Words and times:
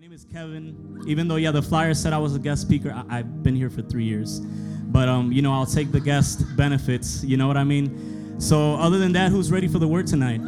name 0.00 0.12
is 0.14 0.24
Kevin. 0.32 1.04
Even 1.06 1.28
though, 1.28 1.36
yeah, 1.36 1.50
the 1.50 1.60
flyer 1.60 1.92
said 1.92 2.14
I 2.14 2.18
was 2.18 2.34
a 2.34 2.38
guest 2.38 2.62
speaker, 2.62 2.90
I- 2.90 3.18
I've 3.18 3.42
been 3.42 3.54
here 3.54 3.68
for 3.68 3.82
three 3.82 4.04
years. 4.04 4.40
But, 4.40 5.10
um, 5.10 5.30
you 5.30 5.42
know, 5.42 5.52
I'll 5.52 5.66
take 5.66 5.92
the 5.92 6.00
guest 6.00 6.42
benefits. 6.56 7.22
You 7.22 7.36
know 7.36 7.46
what 7.46 7.58
I 7.58 7.64
mean? 7.64 8.36
So, 8.38 8.76
other 8.76 8.98
than 8.98 9.12
that, 9.12 9.30
who's 9.30 9.52
ready 9.52 9.68
for 9.68 9.78
the 9.78 9.86
word 9.86 10.06
tonight? 10.06 10.40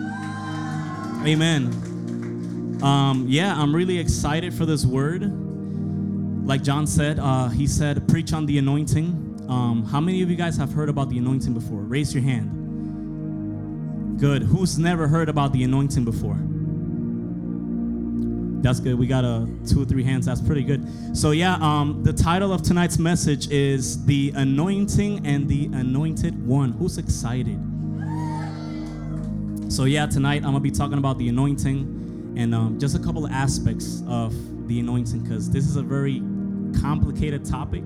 Amen. 1.26 2.78
Um, 2.82 3.26
yeah, 3.28 3.54
I'm 3.60 3.76
really 3.76 3.98
excited 3.98 4.54
for 4.54 4.64
this 4.64 4.86
word. 4.86 5.30
Like 6.46 6.62
John 6.62 6.86
said, 6.86 7.18
uh, 7.18 7.48
he 7.50 7.66
said, 7.66 8.08
preach 8.08 8.32
on 8.32 8.46
the 8.46 8.56
anointing. 8.56 9.44
Um, 9.48 9.84
how 9.84 10.00
many 10.00 10.22
of 10.22 10.30
you 10.30 10.36
guys 10.36 10.56
have 10.56 10.72
heard 10.72 10.88
about 10.88 11.10
the 11.10 11.18
anointing 11.18 11.52
before? 11.52 11.82
Raise 11.82 12.14
your 12.14 12.22
hand. 12.22 14.18
Good. 14.18 14.44
Who's 14.44 14.78
never 14.78 15.08
heard 15.08 15.28
about 15.28 15.52
the 15.52 15.62
anointing 15.62 16.06
before? 16.06 16.38
That's 18.62 18.78
good. 18.78 18.98
We 18.98 19.08
got 19.08 19.24
a 19.24 19.48
two 19.66 19.82
or 19.82 19.84
three 19.84 20.04
hands. 20.04 20.26
That's 20.26 20.40
pretty 20.40 20.62
good. 20.62 21.16
So 21.16 21.32
yeah, 21.32 21.56
um, 21.60 22.02
the 22.04 22.12
title 22.12 22.52
of 22.52 22.62
tonight's 22.62 22.98
message 22.98 23.50
is 23.50 24.04
the 24.06 24.32
anointing 24.36 25.26
and 25.26 25.48
the 25.48 25.66
anointed 25.66 26.46
one. 26.46 26.72
Who's 26.72 26.96
excited? 26.96 27.58
So 29.72 29.84
yeah, 29.84 30.06
tonight 30.06 30.38
I'm 30.38 30.52
gonna 30.52 30.60
be 30.60 30.70
talking 30.70 30.98
about 30.98 31.18
the 31.18 31.28
anointing 31.28 32.34
and 32.36 32.54
um, 32.54 32.78
just 32.78 32.94
a 32.96 32.98
couple 32.98 33.24
of 33.24 33.32
aspects 33.32 34.02
of 34.06 34.32
the 34.68 34.78
anointing 34.78 35.20
because 35.22 35.50
this 35.50 35.66
is 35.66 35.76
a 35.76 35.82
very 35.82 36.22
complicated 36.80 37.44
topic. 37.44 37.82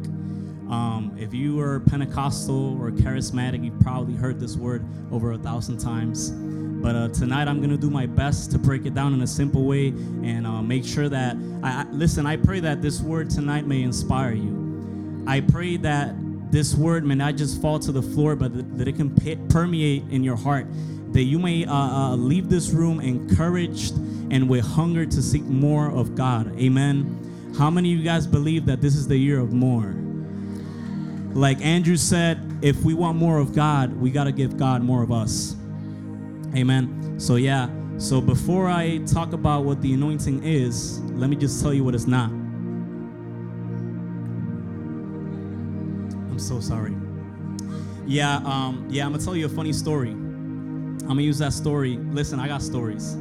Um, 0.68 1.16
if 1.18 1.32
you 1.32 1.60
are 1.60 1.80
Pentecostal 1.80 2.80
or 2.80 2.90
charismatic, 2.90 3.64
you've 3.64 3.80
probably 3.80 4.14
heard 4.14 4.40
this 4.40 4.56
word 4.56 4.84
over 5.12 5.32
a 5.32 5.38
thousand 5.38 5.78
times. 5.78 6.32
But 6.86 6.94
uh, 6.94 7.08
tonight 7.08 7.48
I'm 7.48 7.60
gonna 7.60 7.76
do 7.76 7.90
my 7.90 8.06
best 8.06 8.52
to 8.52 8.60
break 8.60 8.86
it 8.86 8.94
down 8.94 9.12
in 9.12 9.20
a 9.22 9.26
simple 9.26 9.64
way 9.64 9.88
and 9.88 10.46
uh, 10.46 10.62
make 10.62 10.84
sure 10.84 11.08
that 11.08 11.36
I, 11.60 11.80
I 11.80 11.86
listen. 11.90 12.26
I 12.26 12.36
pray 12.36 12.60
that 12.60 12.80
this 12.80 13.00
word 13.00 13.28
tonight 13.28 13.66
may 13.66 13.82
inspire 13.82 14.34
you. 14.34 15.24
I 15.26 15.40
pray 15.40 15.78
that 15.78 16.14
this 16.52 16.76
word 16.76 17.04
may 17.04 17.16
not 17.16 17.34
just 17.34 17.60
fall 17.60 17.80
to 17.80 17.90
the 17.90 18.02
floor, 18.02 18.36
but 18.36 18.54
that, 18.54 18.78
that 18.78 18.86
it 18.86 18.94
can 18.94 19.12
pe- 19.12 19.34
permeate 19.48 20.04
in 20.10 20.22
your 20.22 20.36
heart. 20.36 20.68
That 21.12 21.24
you 21.24 21.40
may 21.40 21.64
uh, 21.64 21.74
uh, 21.74 22.14
leave 22.14 22.48
this 22.48 22.70
room 22.70 23.00
encouraged 23.00 23.96
and 24.30 24.48
with 24.48 24.64
hunger 24.64 25.04
to 25.06 25.20
seek 25.20 25.42
more 25.42 25.90
of 25.90 26.14
God. 26.14 26.56
Amen. 26.56 27.52
How 27.58 27.68
many 27.68 27.94
of 27.94 27.98
you 27.98 28.04
guys 28.04 28.28
believe 28.28 28.64
that 28.66 28.80
this 28.80 28.94
is 28.94 29.08
the 29.08 29.16
year 29.16 29.40
of 29.40 29.52
more? 29.52 29.92
Like 31.34 31.60
Andrew 31.62 31.96
said, 31.96 32.60
if 32.62 32.84
we 32.84 32.94
want 32.94 33.18
more 33.18 33.38
of 33.38 33.56
God, 33.56 33.92
we 33.96 34.12
got 34.12 34.24
to 34.24 34.32
give 34.32 34.56
God 34.56 34.82
more 34.82 35.02
of 35.02 35.10
us. 35.10 35.55
Amen. 36.54 37.18
So, 37.18 37.36
yeah. 37.36 37.68
So, 37.98 38.20
before 38.20 38.68
I 38.68 38.98
talk 38.98 39.32
about 39.32 39.64
what 39.64 39.80
the 39.80 39.94
anointing 39.94 40.44
is, 40.44 41.00
let 41.12 41.30
me 41.30 41.36
just 41.36 41.62
tell 41.62 41.72
you 41.72 41.82
what 41.82 41.94
it's 41.94 42.06
not. 42.06 42.30
I'm 46.30 46.38
so 46.38 46.60
sorry. 46.60 46.94
Yeah, 48.06 48.36
um, 48.44 48.86
yeah, 48.90 49.06
I'm 49.06 49.12
gonna 49.12 49.24
tell 49.24 49.34
you 49.34 49.46
a 49.46 49.48
funny 49.48 49.72
story. 49.72 50.10
I'm 50.10 50.98
gonna 51.08 51.22
use 51.22 51.38
that 51.38 51.54
story. 51.54 51.96
Listen, 52.10 52.38
I 52.38 52.48
got 52.48 52.62
stories. 52.62 53.14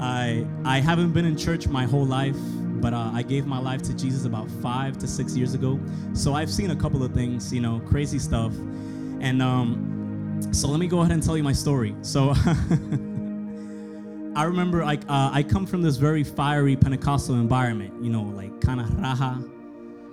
I 0.00 0.44
I 0.64 0.80
haven't 0.80 1.12
been 1.12 1.24
in 1.24 1.36
church 1.36 1.68
my 1.68 1.84
whole 1.84 2.04
life, 2.04 2.36
but 2.80 2.92
uh, 2.92 3.10
I 3.14 3.22
gave 3.22 3.46
my 3.46 3.58
life 3.58 3.82
to 3.82 3.94
Jesus 3.94 4.24
about 4.24 4.50
five 4.50 4.98
to 4.98 5.06
six 5.06 5.36
years 5.36 5.54
ago. 5.54 5.78
So 6.12 6.34
I've 6.34 6.50
seen 6.50 6.70
a 6.70 6.76
couple 6.76 7.02
of 7.02 7.12
things, 7.12 7.52
you 7.52 7.60
know, 7.60 7.80
crazy 7.86 8.18
stuff. 8.18 8.52
And 9.20 9.40
um, 9.40 9.93
so 10.52 10.68
let 10.68 10.80
me 10.80 10.86
go 10.86 11.00
ahead 11.00 11.12
and 11.12 11.22
tell 11.22 11.36
you 11.36 11.42
my 11.42 11.52
story. 11.52 11.94
So 12.02 12.32
I 14.36 14.44
remember 14.44 14.84
like 14.84 15.02
uh, 15.02 15.30
I 15.32 15.42
come 15.42 15.66
from 15.66 15.82
this 15.82 15.96
very 15.96 16.24
fiery 16.24 16.76
Pentecostal 16.76 17.36
environment, 17.36 18.02
you 18.02 18.10
know, 18.10 18.22
like 18.22 18.60
kind 18.60 18.80
of 18.80 18.86
raha. 18.88 19.50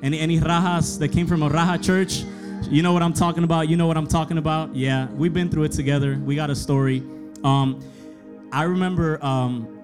Any 0.03 0.19
any 0.19 0.39
rajas 0.39 0.99
that 0.99 1.09
came 1.09 1.27
from 1.27 1.43
a 1.43 1.49
raha 1.49 1.83
church? 1.83 2.23
You 2.69 2.83
know 2.83 2.93
what 2.93 3.01
I'm 3.01 3.13
talking 3.13 3.43
about. 3.43 3.69
You 3.69 3.77
know 3.77 3.87
what 3.87 3.97
I'm 3.97 4.07
talking 4.07 4.37
about. 4.37 4.75
Yeah, 4.75 5.07
we've 5.11 5.33
been 5.33 5.49
through 5.49 5.63
it 5.63 5.71
together. 5.71 6.19
We 6.23 6.35
got 6.35 6.49
a 6.49 6.55
story. 6.55 7.03
Um, 7.43 7.83
I 8.51 8.63
remember 8.63 9.23
um, 9.25 9.81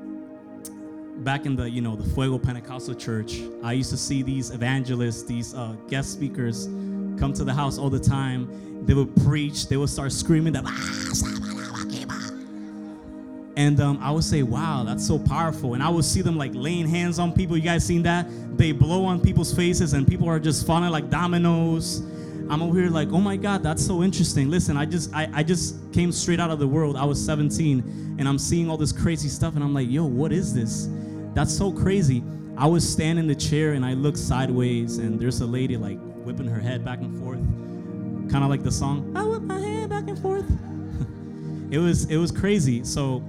back 1.19 1.45
in 1.45 1.55
the 1.55 1.69
you 1.69 1.81
know 1.81 1.95
the 1.95 2.07
Fuego 2.13 2.37
Pentecostal 2.37 2.95
Church, 2.95 3.41
I 3.63 3.73
used 3.73 3.89
to 3.89 3.97
see 3.97 4.21
these 4.21 4.51
evangelists, 4.51 5.23
these 5.23 5.53
uh, 5.53 5.75
guest 5.87 6.11
speakers, 6.11 6.67
come 7.17 7.33
to 7.33 7.43
the 7.43 7.53
house 7.53 7.77
all 7.77 7.89
the 7.89 7.99
time. 7.99 8.85
They 8.85 8.93
would 8.93 9.15
preach. 9.17 9.67
They 9.67 9.77
would 9.77 9.89
start 9.89 10.11
screaming 10.11 10.53
that. 10.53 10.63
And 13.57 13.81
um, 13.81 13.97
I 14.01 14.11
would 14.11 14.23
say, 14.23 14.43
wow, 14.43 14.83
that's 14.83 15.05
so 15.05 15.17
powerful. 15.17 15.73
And 15.73 15.81
I 15.81 15.89
would 15.89 16.05
see 16.05 16.21
them 16.21 16.37
like 16.37 16.51
laying 16.53 16.87
hands 16.87 17.17
on 17.17 17.33
people. 17.33 17.57
You 17.57 17.63
guys 17.63 17.83
seen 17.83 18.03
that? 18.03 18.27
They 18.55 18.71
blow 18.71 19.03
on 19.03 19.19
people's 19.19 19.53
faces 19.53 19.93
and 19.93 20.07
people 20.07 20.29
are 20.29 20.39
just 20.39 20.67
falling 20.67 20.91
like 20.91 21.09
dominoes. 21.09 22.03
I'm 22.49 22.61
over 22.61 22.79
here 22.79 22.89
like, 22.89 23.09
oh 23.11 23.19
my 23.19 23.35
God, 23.35 23.63
that's 23.63 23.83
so 23.83 24.03
interesting. 24.03 24.49
Listen, 24.49 24.77
I 24.77 24.85
just 24.85 25.13
I, 25.13 25.27
I 25.33 25.43
just 25.43 25.75
came 25.91 26.11
straight 26.11 26.39
out 26.39 26.51
of 26.51 26.59
the 26.59 26.67
world. 26.67 26.95
I 26.95 27.03
was 27.03 27.23
17 27.23 28.15
and 28.19 28.27
I'm 28.27 28.37
seeing 28.37 28.69
all 28.69 28.77
this 28.77 28.91
crazy 28.91 29.27
stuff 29.27 29.55
and 29.55 29.63
I'm 29.63 29.73
like, 29.73 29.89
yo, 29.89 30.05
what 30.05 30.31
is 30.31 30.53
this? 30.53 30.87
That's 31.33 31.55
so 31.55 31.71
crazy. 31.71 32.23
I 32.57 32.67
was 32.67 32.87
standing 32.87 33.25
in 33.25 33.27
the 33.27 33.35
chair 33.35 33.73
and 33.73 33.83
I 33.83 33.93
looked 33.93 34.17
sideways 34.17 34.99
and 34.99 35.19
there's 35.19 35.41
a 35.41 35.45
lady 35.45 35.77
like 35.77 35.99
whipping 36.27 36.45
her 36.45 36.59
head 36.59 36.83
back 36.83 36.99
and 36.99 37.17
forth. 37.17 37.39
Kind 38.29 38.43
of 38.43 38.49
like 38.49 38.61
the 38.61 38.71
song, 38.71 39.13
I 39.15 39.23
whip 39.23 39.43
my 39.43 39.57
head 39.57 39.89
back 39.89 40.09
and 40.09 40.19
forth. 40.19 40.45
it 41.71 41.77
was 41.77 42.03
it 42.11 42.17
was 42.17 42.33
crazy. 42.33 42.83
So 42.83 43.23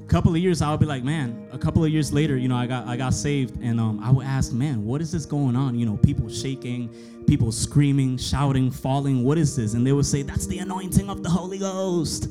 a 0.00 0.06
couple 0.06 0.30
of 0.30 0.38
years 0.38 0.62
I 0.62 0.70
would 0.70 0.78
be 0.78 0.86
like, 0.86 1.02
man, 1.02 1.48
a 1.50 1.58
couple 1.58 1.84
of 1.84 1.90
years 1.90 2.12
later, 2.12 2.36
you 2.36 2.46
know, 2.46 2.54
I 2.54 2.68
got 2.68 2.86
I 2.86 2.96
got 2.96 3.12
saved 3.12 3.60
and 3.60 3.80
um, 3.80 3.98
I 3.98 4.12
would 4.12 4.24
ask, 4.24 4.52
man, 4.52 4.84
what 4.84 5.00
is 5.00 5.10
this 5.10 5.26
going 5.26 5.56
on? 5.56 5.76
You 5.76 5.84
know, 5.84 5.96
people 5.96 6.28
shaking, 6.28 6.88
people 7.26 7.50
screaming, 7.50 8.16
shouting, 8.16 8.70
falling, 8.70 9.24
what 9.24 9.36
is 9.36 9.56
this? 9.56 9.74
And 9.74 9.84
they 9.84 9.92
would 9.92 10.06
say, 10.06 10.22
that's 10.22 10.46
the 10.46 10.60
anointing 10.60 11.10
of 11.10 11.24
the 11.24 11.28
Holy 11.28 11.58
Ghost. 11.58 12.26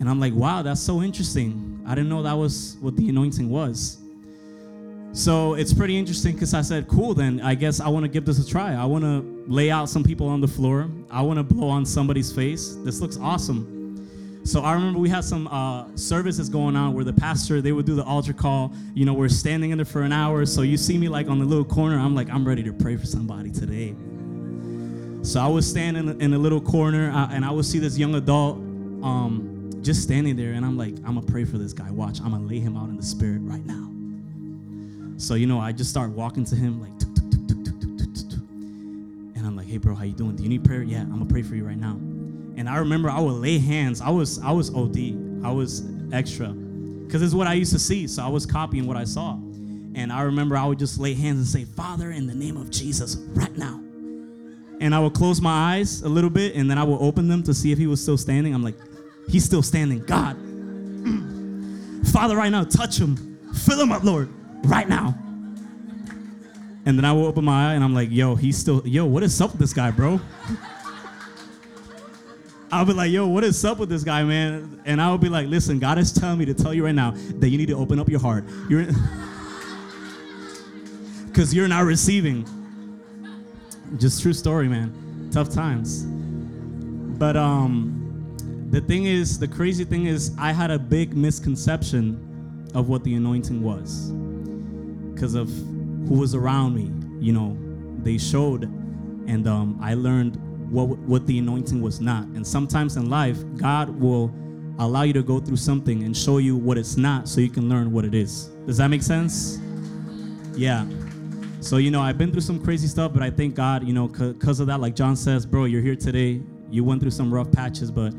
And 0.00 0.10
I'm 0.10 0.20
like, 0.20 0.34
wow, 0.34 0.60
that's 0.60 0.82
so 0.82 1.00
interesting. 1.00 1.82
I 1.86 1.94
didn't 1.94 2.10
know 2.10 2.22
that 2.24 2.34
was 2.36 2.76
what 2.82 2.94
the 2.94 3.08
anointing 3.08 3.48
was. 3.48 4.01
So 5.12 5.54
it's 5.54 5.74
pretty 5.74 5.98
interesting 5.98 6.32
because 6.32 6.54
I 6.54 6.62
said, 6.62 6.88
cool, 6.88 7.12
then 7.12 7.40
I 7.40 7.54
guess 7.54 7.80
I 7.80 7.88
want 7.88 8.04
to 8.04 8.08
give 8.08 8.24
this 8.24 8.38
a 8.38 8.48
try. 8.48 8.72
I 8.74 8.86
want 8.86 9.04
to 9.04 9.44
lay 9.46 9.70
out 9.70 9.90
some 9.90 10.02
people 10.02 10.26
on 10.26 10.40
the 10.40 10.48
floor. 10.48 10.88
I 11.10 11.20
want 11.20 11.38
to 11.38 11.42
blow 11.42 11.68
on 11.68 11.84
somebody's 11.84 12.32
face. 12.32 12.76
This 12.82 13.00
looks 13.00 13.18
awesome. 13.18 14.40
So 14.44 14.62
I 14.62 14.72
remember 14.72 14.98
we 14.98 15.10
had 15.10 15.22
some 15.22 15.46
uh, 15.48 15.86
services 15.96 16.48
going 16.48 16.76
on 16.76 16.94
where 16.94 17.04
the 17.04 17.12
pastor 17.12 17.60
they 17.60 17.72
would 17.72 17.84
do 17.84 17.94
the 17.94 18.04
altar 18.04 18.32
call. 18.32 18.72
You 18.94 19.04
know, 19.04 19.12
we're 19.12 19.28
standing 19.28 19.70
in 19.70 19.78
there 19.78 19.84
for 19.84 20.02
an 20.02 20.12
hour. 20.12 20.46
So 20.46 20.62
you 20.62 20.78
see 20.78 20.96
me 20.96 21.08
like 21.08 21.28
on 21.28 21.38
the 21.38 21.44
little 21.44 21.64
corner. 21.64 21.98
I'm 21.98 22.14
like, 22.14 22.30
I'm 22.30 22.48
ready 22.48 22.62
to 22.64 22.72
pray 22.72 22.96
for 22.96 23.06
somebody 23.06 23.50
today. 23.50 23.94
So 25.22 25.40
I 25.40 25.46
was 25.46 25.68
standing 25.68 26.20
in 26.20 26.34
a 26.34 26.38
little 26.38 26.60
corner, 26.60 27.12
uh, 27.12 27.28
and 27.30 27.44
I 27.44 27.50
would 27.52 27.64
see 27.64 27.78
this 27.78 27.96
young 27.96 28.16
adult 28.16 28.56
um, 28.56 29.70
just 29.80 30.02
standing 30.02 30.34
there, 30.34 30.54
and 30.54 30.66
I'm 30.66 30.76
like, 30.76 30.96
I'm 31.06 31.14
gonna 31.14 31.22
pray 31.22 31.44
for 31.44 31.58
this 31.58 31.72
guy. 31.72 31.88
Watch, 31.92 32.20
I'm 32.20 32.32
gonna 32.32 32.44
lay 32.44 32.58
him 32.58 32.76
out 32.76 32.88
in 32.88 32.96
the 32.96 33.04
spirit 33.04 33.38
right 33.42 33.64
now. 33.64 33.91
So, 35.22 35.34
you 35.34 35.46
know, 35.46 35.60
I 35.60 35.70
just 35.70 35.88
start 35.88 36.10
walking 36.10 36.44
to 36.46 36.56
him 36.56 36.80
like, 36.80 36.90
and 39.36 39.46
I'm 39.46 39.54
like, 39.54 39.68
hey, 39.68 39.78
bro, 39.78 39.94
how 39.94 40.02
you 40.02 40.14
doing? 40.14 40.34
Do 40.34 40.42
you 40.42 40.48
need 40.48 40.64
prayer? 40.64 40.82
Yeah, 40.82 41.02
I'm 41.02 41.12
gonna 41.12 41.26
pray 41.26 41.42
for 41.42 41.54
you 41.54 41.64
right 41.64 41.78
now. 41.78 41.92
And 42.56 42.68
I 42.68 42.78
remember 42.78 43.08
I 43.08 43.20
would 43.20 43.34
lay 43.34 43.58
hands. 43.58 44.00
I 44.00 44.10
was 44.10 44.40
I 44.40 44.50
was 44.50 44.74
OD. 44.74 45.44
I 45.44 45.52
was 45.52 45.84
extra, 46.12 46.48
because 46.48 47.22
it's 47.22 47.34
what 47.34 47.46
I 47.46 47.52
used 47.52 47.72
to 47.72 47.78
see. 47.78 48.08
So 48.08 48.20
I 48.20 48.28
was 48.28 48.46
copying 48.46 48.84
what 48.84 48.96
I 48.96 49.04
saw. 49.04 49.34
And 49.94 50.12
I 50.12 50.22
remember 50.22 50.56
I 50.56 50.66
would 50.66 50.80
just 50.80 50.98
lay 50.98 51.14
hands 51.14 51.38
and 51.38 51.46
say, 51.46 51.72
Father, 51.72 52.10
in 52.10 52.26
the 52.26 52.34
name 52.34 52.56
of 52.56 52.68
Jesus, 52.70 53.14
right 53.34 53.56
now. 53.56 53.78
And 54.80 54.92
I 54.92 54.98
would 54.98 55.14
close 55.14 55.40
my 55.40 55.76
eyes 55.76 56.02
a 56.02 56.08
little 56.08 56.30
bit, 56.30 56.56
and 56.56 56.68
then 56.68 56.78
I 56.78 56.82
would 56.82 56.98
open 57.00 57.28
them 57.28 57.44
to 57.44 57.54
see 57.54 57.70
if 57.70 57.78
he 57.78 57.86
was 57.86 58.02
still 58.02 58.18
standing. 58.18 58.52
I'm 58.56 58.64
like, 58.64 58.74
he's 59.28 59.44
still 59.44 59.62
standing. 59.62 60.00
God, 60.04 60.34
Father, 62.12 62.36
right 62.36 62.50
now, 62.50 62.64
touch 62.64 62.98
him, 62.98 63.38
fill 63.54 63.80
him 63.80 63.92
up, 63.92 64.02
Lord 64.02 64.28
right 64.64 64.88
now. 64.88 65.14
And 66.84 66.98
then 66.98 67.04
I 67.04 67.12
will 67.12 67.26
open 67.26 67.44
my 67.44 67.70
eye 67.70 67.74
and 67.74 67.84
I'm 67.84 67.94
like, 67.94 68.10
yo, 68.10 68.34
he's 68.34 68.56
still, 68.56 68.86
yo, 68.86 69.06
what 69.06 69.22
is 69.22 69.40
up 69.40 69.52
with 69.52 69.60
this 69.60 69.72
guy, 69.72 69.90
bro? 69.90 70.20
I'll 72.72 72.86
be 72.86 72.94
like, 72.94 73.12
yo, 73.12 73.28
what 73.28 73.44
is 73.44 73.62
up 73.64 73.78
with 73.78 73.90
this 73.90 74.02
guy, 74.02 74.24
man? 74.24 74.80
And 74.86 75.00
I 75.00 75.10
will 75.10 75.18
be 75.18 75.28
like, 75.28 75.46
listen, 75.46 75.78
God 75.78 75.98
is 75.98 76.10
telling 76.10 76.38
me 76.38 76.46
to 76.46 76.54
tell 76.54 76.72
you 76.72 76.84
right 76.84 76.94
now 76.94 77.10
that 77.10 77.50
you 77.50 77.58
need 77.58 77.68
to 77.68 77.76
open 77.76 78.00
up 78.00 78.08
your 78.08 78.18
heart. 78.18 78.44
You're 78.68 78.86
because 81.26 81.54
you're 81.54 81.68
not 81.68 81.84
receiving. 81.84 82.46
Just 83.98 84.22
true 84.22 84.32
story, 84.32 84.68
man. 84.68 85.28
Tough 85.30 85.52
times. 85.52 86.04
But 87.18 87.36
um 87.36 87.98
the 88.70 88.80
thing 88.80 89.04
is, 89.04 89.38
the 89.38 89.48
crazy 89.48 89.84
thing 89.84 90.06
is 90.06 90.34
I 90.38 90.50
had 90.50 90.70
a 90.70 90.78
big 90.78 91.14
misconception 91.14 92.70
of 92.74 92.88
what 92.88 93.04
the 93.04 93.14
anointing 93.14 93.62
was. 93.62 94.10
Because 95.14 95.34
of 95.34 95.48
who 95.48 96.18
was 96.18 96.34
around 96.34 96.74
me. 96.74 96.90
You 97.24 97.32
know, 97.32 97.56
they 98.02 98.18
showed 98.18 98.64
and 99.26 99.46
um, 99.46 99.78
I 99.80 99.94
learned 99.94 100.36
what 100.70 100.88
what 100.98 101.26
the 101.26 101.38
anointing 101.38 101.80
was 101.80 102.00
not. 102.00 102.24
And 102.24 102.46
sometimes 102.46 102.96
in 102.96 103.08
life, 103.08 103.38
God 103.56 103.88
will 103.88 104.32
allow 104.78 105.02
you 105.02 105.12
to 105.12 105.22
go 105.22 105.38
through 105.38 105.56
something 105.56 106.02
and 106.02 106.16
show 106.16 106.38
you 106.38 106.56
what 106.56 106.78
it's 106.78 106.96
not 106.96 107.28
so 107.28 107.40
you 107.40 107.50
can 107.50 107.68
learn 107.68 107.92
what 107.92 108.04
it 108.04 108.14
is. 108.14 108.46
Does 108.66 108.78
that 108.78 108.88
make 108.88 109.02
sense? 109.02 109.58
Yeah. 110.54 110.86
So, 111.60 111.76
you 111.76 111.90
know, 111.90 112.00
I've 112.00 112.18
been 112.18 112.32
through 112.32 112.40
some 112.40 112.62
crazy 112.62 112.88
stuff, 112.88 113.12
but 113.12 113.22
I 113.22 113.30
thank 113.30 113.54
God, 113.54 113.86
you 113.86 113.92
know, 113.92 114.08
because 114.08 114.58
of 114.58 114.66
that, 114.66 114.80
like 114.80 114.96
John 114.96 115.14
says, 115.14 115.46
bro, 115.46 115.66
you're 115.66 115.82
here 115.82 115.94
today. 115.94 116.42
You 116.70 116.82
went 116.82 117.00
through 117.00 117.12
some 117.12 117.32
rough 117.32 117.52
patches, 117.52 117.90
but 117.90 118.10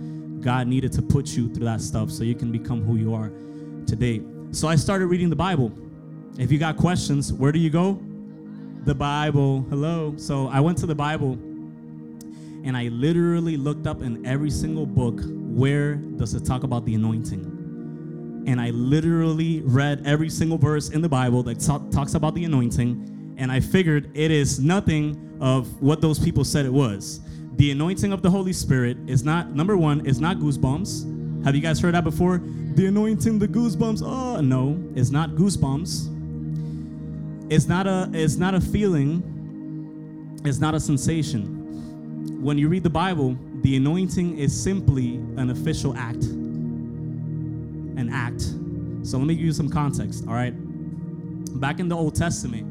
God 0.41 0.67
needed 0.67 0.93
to 0.93 1.01
put 1.01 1.35
you 1.35 1.53
through 1.53 1.65
that 1.65 1.81
stuff 1.81 2.09
so 2.09 2.23
you 2.23 2.35
can 2.35 2.51
become 2.51 2.83
who 2.83 2.95
you 2.95 3.13
are 3.13 3.31
today. 3.85 4.21
So 4.51 4.67
I 4.67 4.75
started 4.75 5.07
reading 5.07 5.29
the 5.29 5.35
Bible. 5.35 5.73
If 6.37 6.51
you 6.51 6.57
got 6.57 6.77
questions, 6.77 7.31
where 7.31 7.51
do 7.51 7.59
you 7.59 7.69
go? 7.69 8.01
The 8.85 8.95
Bible. 8.95 9.65
Hello. 9.69 10.15
So 10.17 10.47
I 10.47 10.59
went 10.59 10.79
to 10.79 10.87
the 10.87 10.95
Bible 10.95 11.33
and 12.63 12.75
I 12.75 12.87
literally 12.87 13.55
looked 13.55 13.85
up 13.85 14.01
in 14.01 14.25
every 14.25 14.49
single 14.49 14.87
book 14.87 15.19
where 15.25 15.95
does 15.95 16.33
it 16.33 16.43
talk 16.43 16.63
about 16.63 16.85
the 16.85 16.95
anointing. 16.95 18.43
And 18.47 18.59
I 18.59 18.71
literally 18.71 19.61
read 19.61 20.01
every 20.07 20.29
single 20.29 20.57
verse 20.57 20.89
in 20.89 21.01
the 21.01 21.09
Bible 21.09 21.43
that 21.43 21.59
talks 21.59 22.15
about 22.15 22.33
the 22.33 22.45
anointing. 22.45 23.35
And 23.37 23.51
I 23.51 23.59
figured 23.59 24.09
it 24.15 24.31
is 24.31 24.59
nothing 24.59 25.37
of 25.39 25.81
what 25.81 26.01
those 26.01 26.17
people 26.17 26.43
said 26.43 26.65
it 26.65 26.73
was. 26.73 27.21
The 27.57 27.69
anointing 27.71 28.11
of 28.11 28.23
the 28.23 28.31
Holy 28.31 28.53
Spirit 28.53 28.97
is 29.05 29.23
not, 29.23 29.53
number 29.53 29.77
one, 29.77 30.03
is 30.07 30.19
not 30.19 30.37
goosebumps. 30.37 31.45
Have 31.45 31.55
you 31.55 31.61
guys 31.61 31.79
heard 31.79 31.93
that 31.93 32.03
before? 32.03 32.41
The 32.73 32.87
anointing, 32.87 33.37
the 33.37 33.47
goosebumps. 33.47 34.01
Oh, 34.03 34.41
no, 34.41 34.83
it's 34.95 35.11
not 35.11 35.31
goosebumps. 35.31 36.09
It's 37.53 37.67
not 37.67 37.87
a, 37.87 38.09
it's 38.13 38.35
not 38.35 38.55
a 38.55 38.61
feeling. 38.61 40.39
It's 40.43 40.59
not 40.59 40.75
a 40.75 40.79
sensation 40.79 41.63
when 42.43 42.57
you 42.57 42.67
read 42.67 42.83
the 42.83 42.89
Bible, 42.89 43.37
the 43.61 43.77
anointing 43.77 44.37
is 44.37 44.53
simply 44.53 45.15
an 45.37 45.49
official 45.49 45.95
act. 45.95 46.23
An 47.95 48.09
act. 48.11 48.41
So 49.07 49.17
let 49.17 49.25
me 49.27 49.35
give 49.35 49.45
you 49.45 49.53
some 49.53 49.69
context, 49.69 50.25
all 50.27 50.33
right? 50.33 50.53
Back 51.61 51.79
in 51.79 51.87
the 51.87 51.95
Old 51.95 52.15
Testament, 52.15 52.69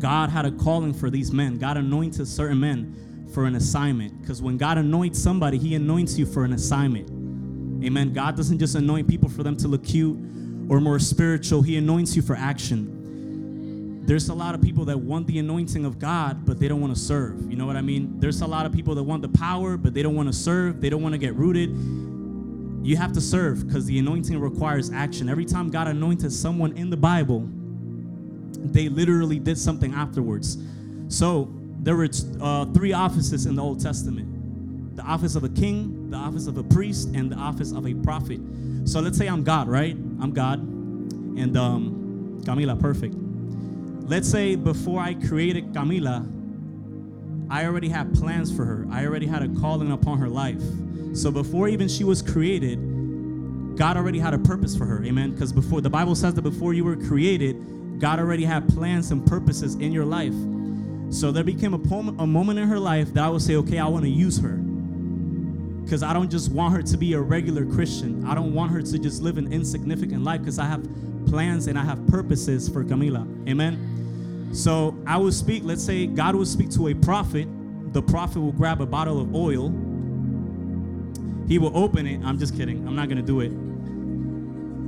God 0.00 0.28
had 0.28 0.44
a 0.44 0.50
calling 0.50 0.92
for 0.92 1.08
these 1.08 1.30
men. 1.30 1.56
God 1.56 1.76
anointed 1.76 2.26
certain 2.26 2.58
men 2.58 3.28
for 3.32 3.44
an 3.44 3.54
assignment. 3.54 4.20
Because 4.20 4.42
when 4.42 4.58
God 4.58 4.76
anoints 4.76 5.20
somebody, 5.20 5.56
He 5.56 5.76
anoints 5.76 6.18
you 6.18 6.26
for 6.26 6.44
an 6.44 6.52
assignment. 6.52 7.08
Amen. 7.84 8.12
God 8.12 8.36
doesn't 8.36 8.58
just 8.58 8.74
anoint 8.74 9.06
people 9.06 9.28
for 9.28 9.44
them 9.44 9.56
to 9.58 9.68
look 9.68 9.84
cute 9.84 10.16
or 10.68 10.80
more 10.80 10.98
spiritual, 10.98 11.62
He 11.62 11.76
anoints 11.76 12.16
you 12.16 12.22
for 12.22 12.34
action 12.34 12.93
there's 14.06 14.28
a 14.28 14.34
lot 14.34 14.54
of 14.54 14.60
people 14.60 14.84
that 14.84 14.98
want 14.98 15.26
the 15.26 15.38
anointing 15.38 15.86
of 15.86 15.98
God, 15.98 16.44
but 16.44 16.60
they 16.60 16.68
don't 16.68 16.80
want 16.80 16.94
to 16.94 17.00
serve. 17.00 17.50
You 17.50 17.56
know 17.56 17.64
what 17.64 17.76
I 17.76 17.80
mean? 17.80 18.20
There's 18.20 18.42
a 18.42 18.46
lot 18.46 18.66
of 18.66 18.72
people 18.72 18.94
that 18.96 19.02
want 19.02 19.22
the 19.22 19.28
power, 19.28 19.78
but 19.78 19.94
they 19.94 20.02
don't 20.02 20.14
want 20.14 20.28
to 20.28 20.32
serve. 20.32 20.82
They 20.82 20.90
don't 20.90 21.02
want 21.02 21.14
to 21.14 21.18
get 21.18 21.34
rooted. 21.34 21.70
You 22.86 22.98
have 22.98 23.12
to 23.14 23.20
serve 23.20 23.66
because 23.66 23.86
the 23.86 23.98
anointing 23.98 24.38
requires 24.38 24.90
action. 24.90 25.30
Every 25.30 25.46
time 25.46 25.70
God 25.70 25.88
anointed 25.88 26.30
someone 26.32 26.76
in 26.76 26.90
the 26.90 26.98
Bible, 26.98 27.48
they 28.58 28.90
literally 28.90 29.38
did 29.38 29.56
something 29.56 29.94
afterwards. 29.94 30.58
So 31.08 31.50
there 31.78 31.96
were 31.96 32.08
uh, 32.42 32.66
three 32.66 32.92
offices 32.92 33.46
in 33.46 33.54
the 33.54 33.62
Old 33.62 33.80
Testament 33.80 34.30
the 34.96 35.02
office 35.02 35.34
of 35.34 35.42
a 35.42 35.48
king, 35.48 36.08
the 36.10 36.16
office 36.16 36.46
of 36.46 36.56
a 36.56 36.62
priest, 36.62 37.08
and 37.14 37.32
the 37.32 37.36
office 37.36 37.72
of 37.72 37.84
a 37.84 37.94
prophet. 37.94 38.40
So 38.84 39.00
let's 39.00 39.18
say 39.18 39.26
I'm 39.26 39.42
God, 39.42 39.66
right? 39.66 39.96
I'm 40.20 40.30
God. 40.32 40.60
And 40.60 41.56
um, 41.56 42.40
Camila, 42.44 42.80
perfect 42.80 43.16
let's 44.06 44.28
say 44.28 44.54
before 44.54 45.00
I 45.00 45.14
created 45.14 45.72
Camila, 45.72 46.30
I 47.50 47.66
already 47.66 47.88
had 47.88 48.14
plans 48.14 48.54
for 48.54 48.64
her. 48.64 48.86
I 48.90 49.06
already 49.06 49.26
had 49.26 49.42
a 49.42 49.48
calling 49.60 49.92
upon 49.92 50.18
her 50.18 50.28
life. 50.28 50.62
So 51.14 51.30
before 51.30 51.68
even 51.68 51.88
she 51.88 52.04
was 52.04 52.22
created, 52.22 52.78
God 53.76 53.96
already 53.96 54.18
had 54.18 54.34
a 54.34 54.38
purpose 54.38 54.76
for 54.76 54.86
her. 54.86 55.04
Amen. 55.04 55.32
Because 55.32 55.52
before 55.52 55.80
the 55.80 55.90
Bible 55.90 56.14
says 56.14 56.34
that 56.34 56.42
before 56.42 56.74
you 56.74 56.84
were 56.84 56.96
created, 56.96 58.00
God 58.00 58.18
already 58.18 58.44
had 58.44 58.68
plans 58.68 59.10
and 59.10 59.24
purposes 59.26 59.74
in 59.76 59.92
your 59.92 60.04
life. 60.04 60.34
So 61.10 61.30
there 61.30 61.44
became 61.44 61.74
a, 61.74 62.22
a 62.22 62.26
moment 62.26 62.58
in 62.58 62.68
her 62.68 62.78
life 62.78 63.12
that 63.14 63.24
I 63.24 63.28
would 63.28 63.42
say, 63.42 63.56
okay, 63.56 63.78
I 63.78 63.86
want 63.86 64.04
to 64.04 64.10
use 64.10 64.38
her. 64.38 64.56
Because 65.84 66.02
I 66.02 66.12
don't 66.12 66.30
just 66.30 66.50
want 66.50 66.74
her 66.74 66.82
to 66.82 66.96
be 66.96 67.12
a 67.12 67.20
regular 67.20 67.66
Christian. 67.66 68.24
I 68.24 68.34
don't 68.34 68.54
want 68.54 68.72
her 68.72 68.80
to 68.82 68.98
just 68.98 69.22
live 69.22 69.38
an 69.38 69.52
insignificant 69.52 70.24
life 70.24 70.40
because 70.40 70.58
I 70.58 70.66
have 70.66 70.82
plans 71.26 71.66
and 71.66 71.78
I 71.78 71.84
have 71.84 72.04
purposes 72.08 72.68
for 72.68 72.84
Camila. 72.84 73.26
Amen. 73.48 73.93
So 74.54 74.96
I 75.04 75.16
will 75.16 75.32
speak, 75.32 75.64
let's 75.64 75.82
say 75.82 76.06
God 76.06 76.36
will 76.36 76.46
speak 76.46 76.70
to 76.70 76.86
a 76.86 76.94
prophet. 76.94 77.48
The 77.92 78.00
prophet 78.00 78.40
will 78.40 78.52
grab 78.52 78.80
a 78.80 78.86
bottle 78.86 79.20
of 79.20 79.34
oil. 79.34 79.70
He 81.48 81.58
will 81.58 81.76
open 81.76 82.06
it. 82.06 82.20
I'm 82.24 82.38
just 82.38 82.56
kidding. 82.56 82.86
I'm 82.86 82.94
not 82.94 83.08
going 83.08 83.18
to 83.18 83.26
do 83.26 83.40
it. 83.40 83.50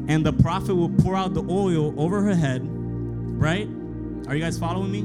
And 0.09 0.25
the 0.25 0.33
prophet 0.33 0.73
will 0.73 0.91
pour 0.91 1.17
out 1.17 1.35
the 1.35 1.43
oil 1.51 2.01
over 2.01 2.23
her 2.23 2.35
head, 2.35 2.63
right? 2.65 3.69
Are 4.29 4.37
you 4.37 4.41
guys 4.43 4.57
following 4.57 4.93
me? 4.93 5.01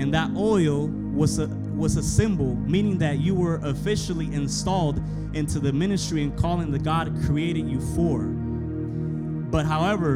And 0.00 0.14
that 0.14 0.30
oil 0.36 0.86
was 0.86 1.40
a 1.40 1.48
was 1.48 1.96
a 1.96 2.02
symbol, 2.02 2.54
meaning 2.54 2.96
that 2.98 3.18
you 3.18 3.34
were 3.34 3.56
officially 3.56 4.32
installed 4.32 5.02
into 5.34 5.58
the 5.58 5.72
ministry 5.72 6.22
and 6.22 6.38
calling 6.38 6.70
that 6.70 6.84
God 6.84 7.12
created 7.26 7.68
you 7.68 7.80
for. 7.94 8.20
But 8.20 9.66
however, 9.66 10.14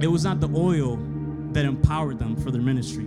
it 0.00 0.08
was 0.08 0.24
not 0.24 0.40
the 0.40 0.50
oil 0.54 0.98
that 1.52 1.64
empowered 1.64 2.18
them 2.18 2.36
for 2.36 2.50
their 2.50 2.62
ministry. 2.62 3.04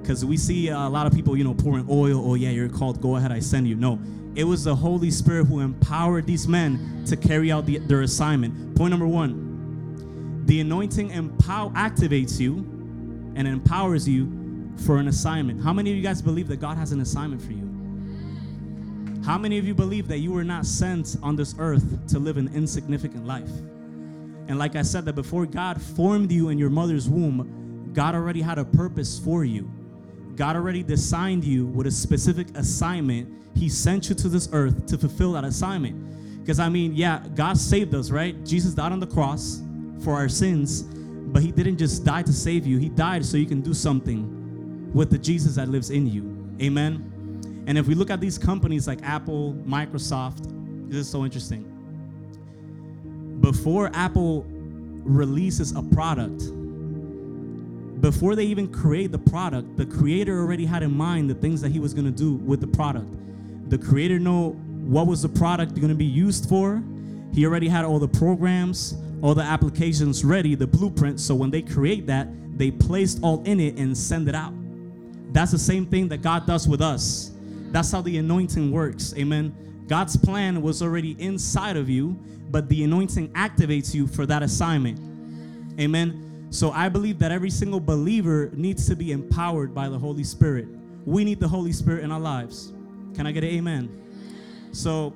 Because 0.00 0.24
we 0.24 0.36
see 0.36 0.68
a 0.68 0.78
lot 0.78 1.06
of 1.06 1.12
people, 1.12 1.36
you 1.36 1.44
know, 1.44 1.54
pouring 1.54 1.86
oil. 1.88 2.22
Oh, 2.24 2.34
yeah, 2.34 2.50
you're 2.50 2.68
called. 2.68 3.00
Go 3.00 3.16
ahead, 3.16 3.30
I 3.30 3.38
send 3.38 3.68
you. 3.68 3.76
No, 3.76 4.00
it 4.34 4.44
was 4.44 4.64
the 4.64 4.74
Holy 4.74 5.10
Spirit 5.10 5.44
who 5.44 5.60
empowered 5.60 6.26
these 6.26 6.48
men 6.48 7.04
to 7.06 7.16
carry 7.16 7.52
out 7.52 7.66
the, 7.66 7.78
their 7.78 8.02
assignment. 8.02 8.76
Point 8.76 8.90
number 8.90 9.06
one 9.06 10.44
the 10.46 10.60
anointing 10.60 11.10
empower, 11.10 11.70
activates 11.70 12.40
you 12.40 12.56
and 13.36 13.46
empowers 13.46 14.08
you 14.08 14.72
for 14.84 14.98
an 14.98 15.08
assignment. 15.08 15.62
How 15.62 15.72
many 15.72 15.90
of 15.90 15.96
you 15.96 16.02
guys 16.02 16.20
believe 16.20 16.48
that 16.48 16.60
God 16.60 16.76
has 16.76 16.92
an 16.92 17.00
assignment 17.00 17.40
for 17.40 17.52
you? 17.52 17.68
How 19.24 19.38
many 19.38 19.58
of 19.58 19.66
you 19.66 19.74
believe 19.74 20.08
that 20.08 20.18
you 20.18 20.32
were 20.32 20.42
not 20.42 20.66
sent 20.66 21.16
on 21.22 21.36
this 21.36 21.54
earth 21.58 22.08
to 22.08 22.18
live 22.18 22.38
an 22.38 22.50
insignificant 22.54 23.24
life? 23.24 23.50
And 24.52 24.58
like 24.58 24.76
I 24.76 24.82
said, 24.82 25.06
that 25.06 25.14
before 25.14 25.46
God 25.46 25.80
formed 25.80 26.30
you 26.30 26.50
in 26.50 26.58
your 26.58 26.68
mother's 26.68 27.08
womb, 27.08 27.90
God 27.94 28.14
already 28.14 28.42
had 28.42 28.58
a 28.58 28.66
purpose 28.66 29.18
for 29.18 29.46
you. 29.46 29.70
God 30.36 30.56
already 30.56 30.82
designed 30.82 31.42
you 31.42 31.64
with 31.68 31.86
a 31.86 31.90
specific 31.90 32.48
assignment. 32.54 33.30
He 33.56 33.70
sent 33.70 34.10
you 34.10 34.14
to 34.16 34.28
this 34.28 34.50
earth 34.52 34.84
to 34.88 34.98
fulfill 34.98 35.32
that 35.32 35.44
assignment. 35.44 36.38
Because 36.38 36.60
I 36.60 36.68
mean, 36.68 36.94
yeah, 36.94 37.24
God 37.34 37.56
saved 37.56 37.94
us, 37.94 38.10
right? 38.10 38.44
Jesus 38.44 38.74
died 38.74 38.92
on 38.92 39.00
the 39.00 39.06
cross 39.06 39.62
for 40.04 40.12
our 40.12 40.28
sins, 40.28 40.82
but 40.82 41.40
He 41.40 41.50
didn't 41.50 41.78
just 41.78 42.04
die 42.04 42.22
to 42.22 42.32
save 42.34 42.66
you, 42.66 42.76
He 42.76 42.90
died 42.90 43.24
so 43.24 43.38
you 43.38 43.46
can 43.46 43.62
do 43.62 43.72
something 43.72 44.92
with 44.92 45.08
the 45.08 45.16
Jesus 45.16 45.54
that 45.54 45.70
lives 45.70 45.88
in 45.88 46.06
you. 46.06 46.54
Amen. 46.60 47.64
And 47.66 47.78
if 47.78 47.86
we 47.86 47.94
look 47.94 48.10
at 48.10 48.20
these 48.20 48.36
companies 48.36 48.86
like 48.86 49.02
Apple, 49.02 49.54
Microsoft, 49.66 50.90
this 50.90 50.98
is 50.98 51.08
so 51.08 51.24
interesting 51.24 51.71
before 53.40 53.90
Apple 53.94 54.44
releases 54.48 55.74
a 55.74 55.82
product, 55.82 56.44
before 58.00 58.34
they 58.34 58.44
even 58.44 58.70
create 58.70 59.12
the 59.12 59.18
product, 59.18 59.76
the 59.76 59.86
creator 59.86 60.40
already 60.40 60.66
had 60.66 60.82
in 60.82 60.92
mind 60.92 61.30
the 61.30 61.34
things 61.34 61.60
that 61.60 61.70
he 61.70 61.78
was 61.78 61.94
going 61.94 62.04
to 62.04 62.10
do 62.10 62.34
with 62.34 62.60
the 62.60 62.66
product. 62.66 63.06
The 63.70 63.78
creator 63.78 64.18
know 64.18 64.50
what 64.84 65.06
was 65.06 65.22
the 65.22 65.28
product 65.28 65.76
going 65.76 65.88
to 65.88 65.94
be 65.94 66.04
used 66.04 66.48
for. 66.48 66.82
He 67.32 67.46
already 67.46 67.68
had 67.68 67.84
all 67.84 68.00
the 68.00 68.08
programs, 68.08 68.96
all 69.22 69.34
the 69.34 69.42
applications 69.42 70.24
ready, 70.24 70.54
the 70.56 70.66
blueprint. 70.66 71.20
So 71.20 71.34
when 71.34 71.50
they 71.50 71.62
create 71.62 72.06
that, 72.08 72.26
they 72.58 72.70
placed 72.72 73.20
all 73.22 73.42
in 73.44 73.60
it 73.60 73.76
and 73.76 73.96
send 73.96 74.28
it 74.28 74.34
out. 74.34 74.52
That's 75.32 75.52
the 75.52 75.58
same 75.58 75.86
thing 75.86 76.08
that 76.08 76.22
God 76.22 76.46
does 76.46 76.68
with 76.68 76.82
us. 76.82 77.30
That's 77.70 77.90
how 77.90 78.02
the 78.02 78.18
anointing 78.18 78.70
works. 78.70 79.14
Amen. 79.16 79.54
God's 79.86 80.16
plan 80.16 80.62
was 80.62 80.82
already 80.82 81.16
inside 81.18 81.76
of 81.76 81.88
you, 81.88 82.18
but 82.50 82.68
the 82.68 82.84
anointing 82.84 83.28
activates 83.30 83.94
you 83.94 84.06
for 84.06 84.26
that 84.26 84.42
assignment. 84.42 84.98
Amen. 85.80 86.46
So 86.50 86.70
I 86.70 86.88
believe 86.88 87.18
that 87.20 87.32
every 87.32 87.50
single 87.50 87.80
believer 87.80 88.50
needs 88.52 88.86
to 88.88 88.96
be 88.96 89.12
empowered 89.12 89.74
by 89.74 89.88
the 89.88 89.98
Holy 89.98 90.24
Spirit. 90.24 90.68
We 91.06 91.24
need 91.24 91.40
the 91.40 91.48
Holy 91.48 91.72
Spirit 91.72 92.04
in 92.04 92.12
our 92.12 92.20
lives. 92.20 92.72
Can 93.14 93.26
I 93.26 93.32
get 93.32 93.42
an 93.42 93.50
amen? 93.50 93.88
So 94.72 95.14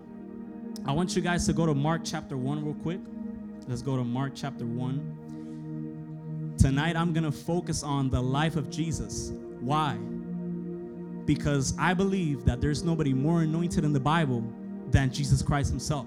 I 0.87 0.93
want 0.93 1.15
you 1.15 1.23
guys 1.23 1.45
to 1.47 1.53
go 1.53 1.67
to 1.67 1.75
Mark 1.75 2.03
chapter 2.05 2.37
1 2.37 2.65
real 2.65 2.75
quick. 2.75 3.01
Let's 3.69 3.83
go 3.83 3.97
to 3.97 4.05
Mark 4.05 4.33
chapter 4.35 4.65
1. 4.65 6.55
Tonight 6.59 6.97
I'm 6.97 7.13
going 7.13 7.25
to 7.25 7.33
focus 7.33 7.83
on 7.83 8.09
the 8.09 8.21
life 8.21 8.57
of 8.57 8.71
Jesus. 8.71 9.33
Why? 9.61 9.99
Because 11.27 11.75
I 11.79 11.93
believe 11.93 12.45
that 12.45 12.61
there's 12.61 12.83
nobody 12.83 13.13
more 13.13 13.43
anointed 13.43 13.85
in 13.85 13.93
the 13.93 14.01
Bible 14.01 14.43
than 14.91 15.13
Jesus 15.13 15.43
Christ 15.43 15.71
himself. 15.71 16.07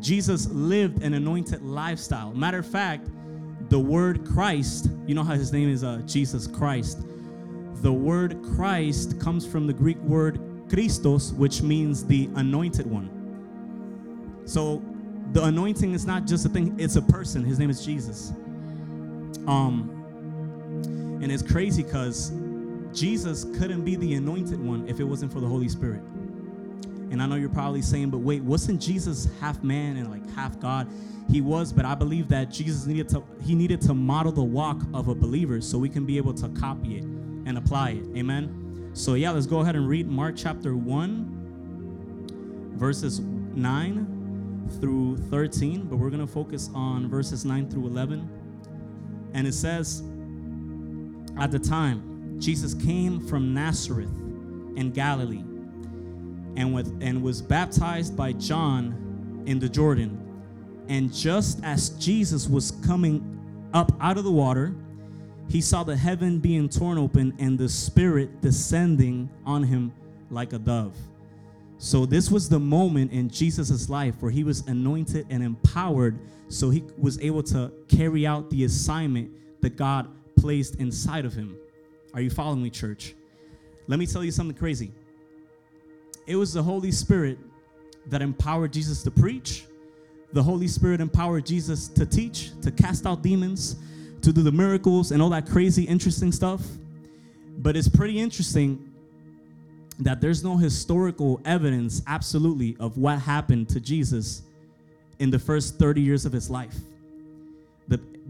Jesus 0.00 0.48
lived 0.50 1.02
an 1.02 1.14
anointed 1.14 1.62
lifestyle. 1.62 2.32
Matter 2.32 2.58
of 2.58 2.66
fact, 2.66 3.08
the 3.68 3.78
word 3.78 4.26
Christ, 4.26 4.90
you 5.06 5.14
know 5.14 5.24
how 5.24 5.34
his 5.34 5.52
name 5.52 5.68
is 5.68 5.82
uh, 5.82 6.02
Jesus 6.06 6.46
Christ. 6.46 7.02
The 7.76 7.92
word 7.92 8.42
Christ 8.54 9.18
comes 9.18 9.46
from 9.46 9.66
the 9.66 9.72
Greek 9.72 9.98
word 9.98 10.40
Christos, 10.68 11.32
which 11.32 11.62
means 11.62 12.04
the 12.04 12.28
anointed 12.34 12.86
one. 12.86 14.42
So 14.44 14.82
the 15.32 15.44
anointing 15.44 15.92
is 15.92 16.06
not 16.06 16.26
just 16.26 16.44
a 16.46 16.48
thing, 16.48 16.78
it's 16.78 16.96
a 16.96 17.02
person. 17.02 17.44
His 17.44 17.58
name 17.58 17.70
is 17.70 17.84
Jesus. 17.84 18.32
Um, 19.46 19.90
and 21.22 21.30
it's 21.30 21.42
crazy 21.42 21.82
because 21.82 22.30
Jesus 22.94 23.44
couldn't 23.58 23.84
be 23.84 23.96
the 23.96 24.14
anointed 24.14 24.60
one 24.60 24.88
if 24.88 25.00
it 25.00 25.04
wasn't 25.04 25.32
for 25.32 25.40
the 25.40 25.46
Holy 25.46 25.68
Spirit. 25.68 26.02
And 27.10 27.22
I 27.22 27.26
know 27.26 27.34
you're 27.34 27.50
probably 27.50 27.82
saying, 27.82 28.10
but 28.10 28.18
wait, 28.18 28.42
wasn't 28.42 28.80
Jesus 28.80 29.28
half 29.40 29.62
man 29.62 29.96
and 29.98 30.10
like 30.10 30.28
half 30.34 30.58
God? 30.58 30.88
He 31.30 31.40
was, 31.40 31.72
but 31.72 31.84
I 31.84 31.94
believe 31.94 32.28
that 32.28 32.50
Jesus 32.50 32.86
needed 32.86 33.08
to 33.10 33.22
he 33.42 33.54
needed 33.54 33.80
to 33.82 33.94
model 33.94 34.32
the 34.32 34.42
walk 34.42 34.80
of 34.94 35.08
a 35.08 35.14
believer 35.14 35.60
so 35.60 35.78
we 35.78 35.88
can 35.88 36.06
be 36.06 36.16
able 36.16 36.34
to 36.34 36.48
copy 36.48 36.96
it 36.96 37.04
and 37.04 37.58
apply 37.58 37.90
it. 37.90 38.06
Amen. 38.16 38.90
So 38.94 39.14
yeah, 39.14 39.30
let's 39.30 39.46
go 39.46 39.60
ahead 39.60 39.76
and 39.76 39.88
read 39.88 40.08
Mark 40.08 40.34
chapter 40.36 40.74
1 40.76 42.72
verses 42.76 43.20
9 43.20 44.68
through 44.80 45.16
13, 45.16 45.86
but 45.86 45.96
we're 45.96 46.10
going 46.10 46.26
to 46.26 46.32
focus 46.32 46.70
on 46.74 47.08
verses 47.08 47.44
9 47.44 47.70
through 47.70 47.86
11. 47.86 49.30
And 49.34 49.46
it 49.46 49.52
says 49.52 50.02
at 51.38 51.50
the 51.50 51.58
time 51.58 52.11
Jesus 52.42 52.74
came 52.74 53.20
from 53.20 53.54
Nazareth 53.54 54.10
in 54.74 54.90
Galilee 54.90 55.44
and, 56.56 56.74
with, 56.74 57.00
and 57.00 57.22
was 57.22 57.40
baptized 57.40 58.16
by 58.16 58.32
John 58.32 59.44
in 59.46 59.60
the 59.60 59.68
Jordan. 59.68 60.18
And 60.88 61.14
just 61.14 61.62
as 61.62 61.90
Jesus 61.90 62.48
was 62.48 62.72
coming 62.84 63.68
up 63.72 63.92
out 64.00 64.18
of 64.18 64.24
the 64.24 64.32
water, 64.32 64.74
he 65.48 65.60
saw 65.60 65.84
the 65.84 65.96
heaven 65.96 66.40
being 66.40 66.68
torn 66.68 66.98
open 66.98 67.32
and 67.38 67.56
the 67.56 67.68
Spirit 67.68 68.40
descending 68.40 69.30
on 69.46 69.62
him 69.62 69.92
like 70.28 70.52
a 70.52 70.58
dove. 70.58 70.96
So, 71.78 72.06
this 72.06 72.30
was 72.30 72.48
the 72.48 72.60
moment 72.60 73.12
in 73.12 73.28
Jesus' 73.28 73.88
life 73.88 74.16
where 74.20 74.30
he 74.30 74.44
was 74.44 74.66
anointed 74.66 75.26
and 75.30 75.42
empowered 75.42 76.18
so 76.48 76.70
he 76.70 76.84
was 76.98 77.20
able 77.20 77.42
to 77.44 77.72
carry 77.88 78.26
out 78.26 78.50
the 78.50 78.64
assignment 78.64 79.30
that 79.62 79.76
God 79.76 80.08
placed 80.36 80.76
inside 80.76 81.24
of 81.24 81.34
him. 81.34 81.56
Are 82.14 82.20
you 82.20 82.30
following 82.30 82.62
me, 82.62 82.70
church? 82.70 83.14
Let 83.86 83.98
me 83.98 84.06
tell 84.06 84.22
you 84.22 84.30
something 84.30 84.56
crazy. 84.56 84.92
It 86.26 86.36
was 86.36 86.52
the 86.52 86.62
Holy 86.62 86.92
Spirit 86.92 87.38
that 88.06 88.22
empowered 88.22 88.72
Jesus 88.72 89.02
to 89.04 89.10
preach. 89.10 89.64
The 90.32 90.42
Holy 90.42 90.68
Spirit 90.68 91.00
empowered 91.00 91.46
Jesus 91.46 91.88
to 91.88 92.06
teach, 92.06 92.50
to 92.62 92.70
cast 92.70 93.06
out 93.06 93.22
demons, 93.22 93.76
to 94.22 94.32
do 94.32 94.42
the 94.42 94.52
miracles 94.52 95.10
and 95.10 95.22
all 95.22 95.30
that 95.30 95.48
crazy, 95.48 95.84
interesting 95.84 96.32
stuff. 96.32 96.60
But 97.58 97.76
it's 97.76 97.88
pretty 97.88 98.18
interesting 98.18 98.92
that 99.98 100.20
there's 100.20 100.42
no 100.44 100.56
historical 100.56 101.40
evidence, 101.44 102.02
absolutely, 102.06 102.76
of 102.78 102.98
what 102.98 103.18
happened 103.18 103.68
to 103.70 103.80
Jesus 103.80 104.42
in 105.18 105.30
the 105.30 105.38
first 105.38 105.78
30 105.78 106.00
years 106.00 106.24
of 106.24 106.32
his 106.32 106.50
life. 106.50 106.76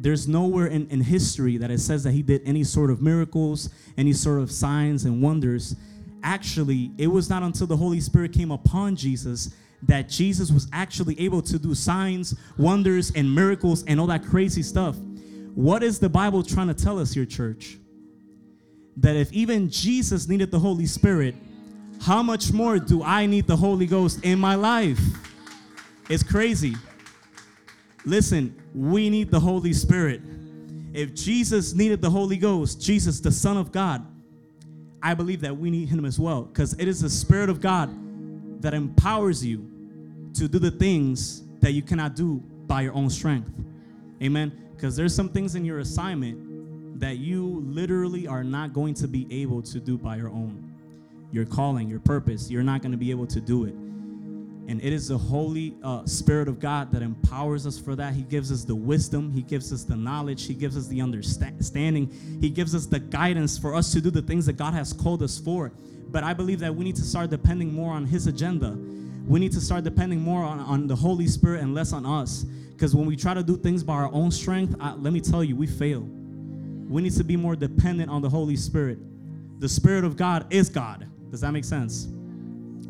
The, 0.03 0.09
there's 0.09 0.29
nowhere 0.29 0.67
in, 0.67 0.89
in 0.89 1.01
history 1.01 1.57
that 1.59 1.71
it 1.71 1.81
says 1.81 2.03
that 2.05 2.13
he 2.13 2.23
did 2.23 2.43
any 2.45 2.65
sort 2.65 2.91
of 2.91 3.01
miracles, 3.01 3.71
any 3.97 4.13
sort 4.13 4.41
of 4.41 4.51
signs 4.51 5.05
and 5.05 5.23
wonders 5.23 5.77
actually, 6.23 6.93
it 6.99 7.07
was 7.07 7.29
not 7.29 7.43
until 7.43 7.67
the 7.67 7.77
Holy 7.77 8.01
Spirit 8.01 8.33
came 8.33 8.51
upon 8.51 8.97
Jesus 8.97 9.55
that 9.83 10.09
Jesus 10.09 10.51
was 10.51 10.69
actually 10.73 11.19
able 11.21 11.43
to 11.43 11.59
do 11.59 11.75
signs, 11.75 12.37
wonders, 12.57 13.11
and 13.17 13.33
miracles 13.35 13.85
and 13.85 14.01
all 14.01 14.07
that 14.07 14.25
crazy 14.25 14.63
stuff. 14.63 14.97
What 15.55 15.83
is 15.83 15.99
the 15.99 16.09
Bible 16.09 16.43
trying 16.43 16.69
to 16.69 16.75
tell 16.75 16.99
us 16.99 17.13
here, 17.13 17.27
church? 17.27 17.79
That 18.99 19.17
if 19.17 19.33
even 19.33 19.71
Jesus 19.71 20.29
needed 20.29 20.51
the 20.51 20.59
Holy 20.59 20.87
Spirit, 20.87 21.35
how 22.01 22.23
much 22.23 22.53
more 22.53 22.79
do 22.79 23.03
I 23.03 23.27
need 23.27 23.47
the 23.47 23.57
Holy 23.57 23.87
Ghost 23.87 24.25
in 24.25 24.39
my 24.39 24.55
life? 24.55 25.01
It's 26.09 26.23
crazy. 26.23 26.75
Listen, 28.05 28.61
we 28.75 29.09
need 29.11 29.31
the 29.31 29.41
Holy 29.41 29.73
Spirit. 29.73 30.21
If 30.93 31.15
Jesus 31.15 31.75
needed 31.75 32.03
the 32.03 32.11
Holy 32.11 32.37
Ghost, 32.37 32.81
Jesus, 32.81 33.21
the 33.21 33.33
Son 33.33 33.57
of 33.57 33.73
God, 33.73 34.07
I 35.03 35.15
believe 35.15 35.41
that 35.41 35.57
we 35.57 35.71
need 35.71 35.89
him 35.89 36.05
as 36.05 36.19
well 36.19 36.43
because 36.43 36.75
it 36.75 36.87
is 36.87 37.01
the 37.01 37.11
Spirit 37.11 37.49
of 37.49 37.61
God 37.61 37.91
that 38.63 38.75
empowers 38.75 39.45
you 39.45 39.69
to 40.35 40.49
do 40.49 40.59
the 40.59 40.71
things 40.71 41.43
that 41.61 41.73
you 41.73 41.83
cannot 41.83 42.15
do 42.15 42.43
by 42.67 42.83
your 42.83 42.95
own 42.95 43.11
strength. 43.11 43.51
Amen. 44.23 44.53
Because 44.75 44.97
there's 44.97 45.15
some 45.15 45.29
things 45.29 45.55
in 45.55 45.65
your 45.65 45.81
assignment 45.81 47.01
that 47.01 47.19
you 47.19 47.65
literally 47.67 48.27
are 48.27 48.45
not 48.45 48.73
going 48.73 48.95
to 48.95 49.09
be 49.09 49.27
able 49.43 49.63
to 49.63 49.81
do 49.81 49.99
by 49.99 50.17
your 50.17 50.29
own. 50.29 50.73
Your 51.33 51.45
calling, 51.45 51.89
your 51.89 52.01
purpose, 52.01 52.51
you're 52.51 52.63
not 52.63 52.83
going 52.83 52.93
to 52.93 52.99
be 52.99 53.11
able 53.11 53.27
to 53.27 53.41
do 53.41 53.65
it. 53.65 53.75
And 54.69 54.81
it 54.83 54.93
is 54.93 55.09
the 55.09 55.19
Holy 55.19 55.75
uh, 55.83 56.07
Spirit 56.07 56.49
of 56.49 56.61
God 56.61 56.93
that 56.93 57.03
empowers 57.03 57.67
us 57.67 57.79
for 57.79 57.97
that. 57.97 58.15
He 58.15 58.23
gives 58.23 58.53
us 58.53 58.65
the 58.65 58.75
wisdom, 58.75 59.31
He 59.33 59.43
gives 59.43 59.73
us 59.73 59.85
the 59.85 59.97
knowledge, 59.97 60.47
He 60.47 60.55
gives 60.55 60.77
us 60.77 60.87
the 60.87 61.01
understanding, 61.01 62.11
He 62.41 62.49
gives 62.49 62.75
us 62.75 62.87
the 62.87 63.01
guidance 63.01 63.59
for 63.59 63.75
us 63.75 63.93
to 63.93 64.01
do 64.01 64.11
the 64.11 64.23
things 64.23 64.47
that 64.47 64.55
God 64.55 64.73
has 64.73 64.93
called 64.93 65.23
us 65.23 65.39
for. 65.39 65.73
But 66.11 66.23
I 66.23 66.33
believe 66.33 66.61
that 66.61 66.75
we 66.75 66.85
need 66.85 66.97
to 66.97 67.03
start 67.03 67.31
depending 67.31 67.73
more 67.73 67.93
on 67.93 68.07
His 68.07 68.27
agenda. 68.27 68.77
We 69.27 69.41
need 69.41 69.53
to 69.53 69.61
start 69.61 69.85
depending 69.85 70.21
more 70.21 70.45
on, 70.45 70.61
on 70.61 70.87
the 70.87 70.97
Holy 70.97 71.27
Spirit 71.27 71.63
and 71.63 71.75
less 71.75 71.93
on 71.93 72.07
us. 72.07 72.45
Because 72.45 72.95
when 72.95 73.07
we 73.07 73.17
try 73.17 73.35
to 73.35 73.43
do 73.43 73.57
things 73.57 73.83
by 73.83 73.95
our 73.95 74.13
own 74.13 74.31
strength, 74.31 74.77
I, 74.81 74.95
let 74.95 75.13
me 75.13 75.21
tell 75.21 75.43
you, 75.43 75.57
we 75.57 75.67
fail. 75.67 76.01
We 76.01 77.03
need 77.03 77.13
to 77.13 77.25
be 77.25 77.37
more 77.37 77.57
dependent 77.57 78.11
on 78.11 78.23
the 78.23 78.29
Holy 78.29 78.57
Spirit. 78.57 78.99
The 79.61 79.69
Spirit 79.69 80.05
of 80.05 80.17
God 80.17 80.53
is 80.53 80.69
God. 80.69 81.09
Does 81.31 81.41
that 81.41 81.53
make 81.53 81.65
sense? 81.65 82.09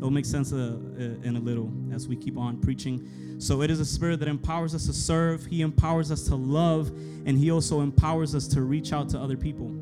It'll 0.03 0.11
make 0.11 0.25
sense 0.25 0.51
uh, 0.51 0.57
uh, 0.57 1.01
in 1.23 1.37
a 1.37 1.39
little 1.39 1.71
as 1.93 2.09
we 2.09 2.17
keep 2.17 2.37
on 2.37 2.57
preaching. 2.57 3.37
So 3.39 3.61
it 3.61 3.71
is 3.71 3.79
a 3.79 3.85
spirit 3.85 4.19
that 4.19 4.27
empowers 4.27 4.75
us 4.75 4.85
to 4.87 4.91
serve, 4.91 5.45
He 5.45 5.61
empowers 5.61 6.11
us 6.11 6.23
to 6.23 6.35
love, 6.35 6.89
and 7.25 7.37
He 7.37 7.49
also 7.49 7.79
empowers 7.79 8.35
us 8.35 8.45
to 8.49 8.63
reach 8.63 8.91
out 8.91 9.07
to 9.11 9.17
other 9.17 9.37
people. 9.37 9.73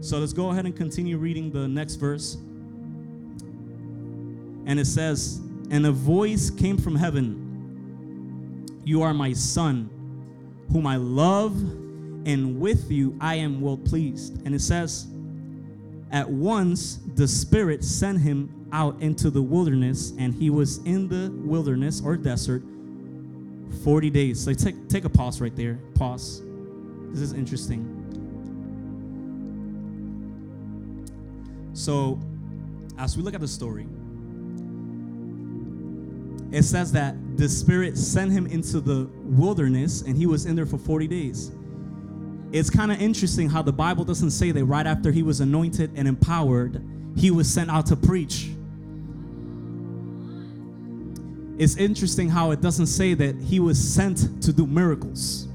So 0.00 0.18
let's 0.18 0.32
go 0.32 0.50
ahead 0.50 0.64
and 0.64 0.74
continue 0.74 1.16
reading 1.16 1.52
the 1.52 1.68
next 1.68 1.94
verse. 1.94 2.34
And 4.66 4.80
it 4.80 4.86
says, 4.88 5.40
And 5.70 5.86
a 5.86 5.92
voice 5.92 6.50
came 6.50 6.76
from 6.76 6.96
heaven 6.96 8.80
You 8.84 9.02
are 9.02 9.14
my 9.14 9.32
son, 9.32 9.90
whom 10.72 10.88
I 10.88 10.96
love, 10.96 11.54
and 12.26 12.58
with 12.58 12.90
you 12.90 13.16
I 13.20 13.36
am 13.36 13.60
well 13.60 13.76
pleased. 13.76 14.44
And 14.44 14.56
it 14.56 14.60
says, 14.60 15.06
At 16.10 16.28
once 16.28 16.98
the 17.14 17.28
Spirit 17.28 17.84
sent 17.84 18.20
him 18.22 18.57
out 18.72 19.00
into 19.00 19.30
the 19.30 19.42
wilderness, 19.42 20.12
and 20.18 20.34
he 20.34 20.50
was 20.50 20.78
in 20.78 21.08
the 21.08 21.30
wilderness 21.46 22.02
or 22.04 22.16
desert 22.16 22.62
40 23.84 24.10
days. 24.10 24.42
So 24.42 24.52
take, 24.52 24.88
take 24.88 25.04
a 25.04 25.08
pause 25.08 25.40
right 25.40 25.54
there. 25.54 25.78
Pause. 25.94 26.42
This 27.10 27.20
is 27.20 27.32
interesting. 27.32 27.94
So, 31.72 32.18
as 32.98 33.16
we 33.16 33.22
look 33.22 33.34
at 33.34 33.40
the 33.40 33.48
story, 33.48 33.86
it 36.50 36.64
says 36.64 36.92
that 36.92 37.14
the 37.36 37.48
Spirit 37.48 37.96
sent 37.96 38.32
him 38.32 38.46
into 38.46 38.80
the 38.80 39.08
wilderness 39.22 40.02
and 40.02 40.16
he 40.16 40.26
was 40.26 40.46
in 40.46 40.56
there 40.56 40.66
for 40.66 40.78
40 40.78 41.06
days. 41.06 41.52
It's 42.50 42.70
kind 42.70 42.90
of 42.90 43.00
interesting 43.00 43.48
how 43.48 43.62
the 43.62 43.72
Bible 43.72 44.04
doesn't 44.04 44.30
say 44.30 44.50
that 44.50 44.64
right 44.64 44.86
after 44.86 45.12
he 45.12 45.22
was 45.22 45.40
anointed 45.40 45.92
and 45.94 46.08
empowered, 46.08 46.82
he 47.16 47.30
was 47.30 47.48
sent 47.48 47.70
out 47.70 47.86
to 47.86 47.96
preach. 47.96 48.50
It's 51.58 51.76
interesting 51.76 52.28
how 52.28 52.52
it 52.52 52.60
doesn't 52.60 52.86
say 52.86 53.14
that 53.14 53.36
he 53.36 53.58
was 53.58 53.78
sent 53.78 54.42
to 54.42 54.52
do 54.52 54.66
miracles. 54.66 55.48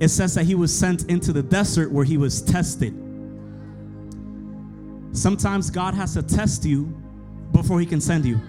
It 0.00 0.08
says 0.08 0.34
that 0.34 0.44
he 0.44 0.54
was 0.54 0.76
sent 0.76 1.10
into 1.10 1.32
the 1.32 1.42
desert 1.42 1.92
where 1.92 2.04
he 2.04 2.16
was 2.16 2.40
tested. 2.40 2.94
Sometimes 5.12 5.70
God 5.70 5.94
has 5.94 6.14
to 6.14 6.22
test 6.22 6.64
you 6.64 6.86
before 7.52 7.78
he 7.80 7.86
can 7.86 8.00
send 8.00 8.24
you. 8.24 8.40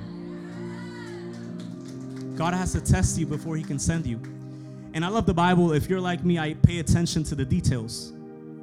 God 2.37 2.53
has 2.53 2.71
to 2.71 2.81
test 2.81 3.19
you 3.19 3.25
before 3.25 3.57
he 3.57 3.63
can 3.63 3.77
send 3.77 4.07
you. 4.07 4.17
And 4.93 5.03
I 5.03 5.09
love 5.09 5.25
the 5.25 5.33
Bible. 5.33 5.73
If 5.73 5.89
you're 5.89 5.99
like 5.99 6.23
me, 6.23 6.39
I 6.39 6.53
pay 6.53 6.79
attention 6.79 7.23
to 7.25 7.35
the 7.35 7.45
details. 7.45 8.13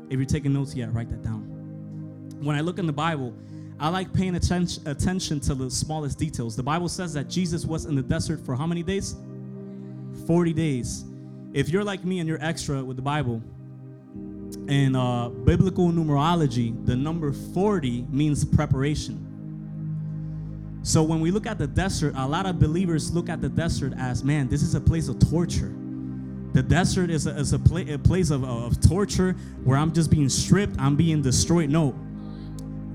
If 0.08 0.18
you're 0.18 0.24
taking 0.24 0.52
notes, 0.52 0.74
yeah, 0.74 0.86
write 0.90 1.10
that 1.10 1.22
down. 1.22 1.42
When 2.42 2.56
I 2.56 2.60
look 2.60 2.78
in 2.78 2.86
the 2.86 2.92
Bible, 2.92 3.34
I 3.80 3.88
like 3.88 4.12
paying 4.12 4.34
attention, 4.34 4.86
attention 4.86 5.40
to 5.40 5.54
the 5.54 5.70
smallest 5.70 6.18
details. 6.18 6.54
The 6.54 6.62
Bible 6.62 6.88
says 6.88 7.14
that 7.14 7.30
Jesus 7.30 7.64
was 7.64 7.86
in 7.86 7.94
the 7.94 8.02
desert 8.02 8.44
for 8.44 8.54
how 8.54 8.66
many 8.66 8.82
days? 8.82 9.16
40 10.26 10.52
days. 10.52 11.06
If 11.54 11.70
you're 11.70 11.82
like 11.82 12.04
me 12.04 12.18
and 12.18 12.28
you're 12.28 12.44
extra 12.44 12.84
with 12.84 12.96
the 12.96 13.02
Bible, 13.02 13.42
in 14.68 14.94
uh, 14.94 15.30
biblical 15.30 15.88
numerology, 15.88 16.84
the 16.84 16.94
number 16.94 17.32
40 17.32 18.06
means 18.10 18.44
preparation. 18.44 19.26
So 20.82 21.02
when 21.02 21.20
we 21.20 21.30
look 21.30 21.46
at 21.46 21.56
the 21.56 21.66
desert, 21.66 22.14
a 22.16 22.26
lot 22.26 22.44
of 22.44 22.58
believers 22.58 23.12
look 23.12 23.30
at 23.30 23.40
the 23.40 23.48
desert 23.48 23.94
as, 23.96 24.22
man, 24.22 24.48
this 24.48 24.62
is 24.62 24.74
a 24.74 24.80
place 24.80 25.08
of 25.08 25.18
torture. 25.30 25.74
The 26.52 26.62
desert 26.62 27.10
is 27.10 27.26
a, 27.26 27.30
is 27.30 27.54
a, 27.54 27.58
pla- 27.58 27.84
a 27.88 27.96
place 27.96 28.30
of, 28.30 28.44
of 28.44 28.78
torture 28.86 29.32
where 29.64 29.78
I'm 29.78 29.92
just 29.92 30.10
being 30.10 30.28
stripped, 30.28 30.74
I'm 30.78 30.96
being 30.96 31.22
destroyed. 31.22 31.70
No, 31.70 31.94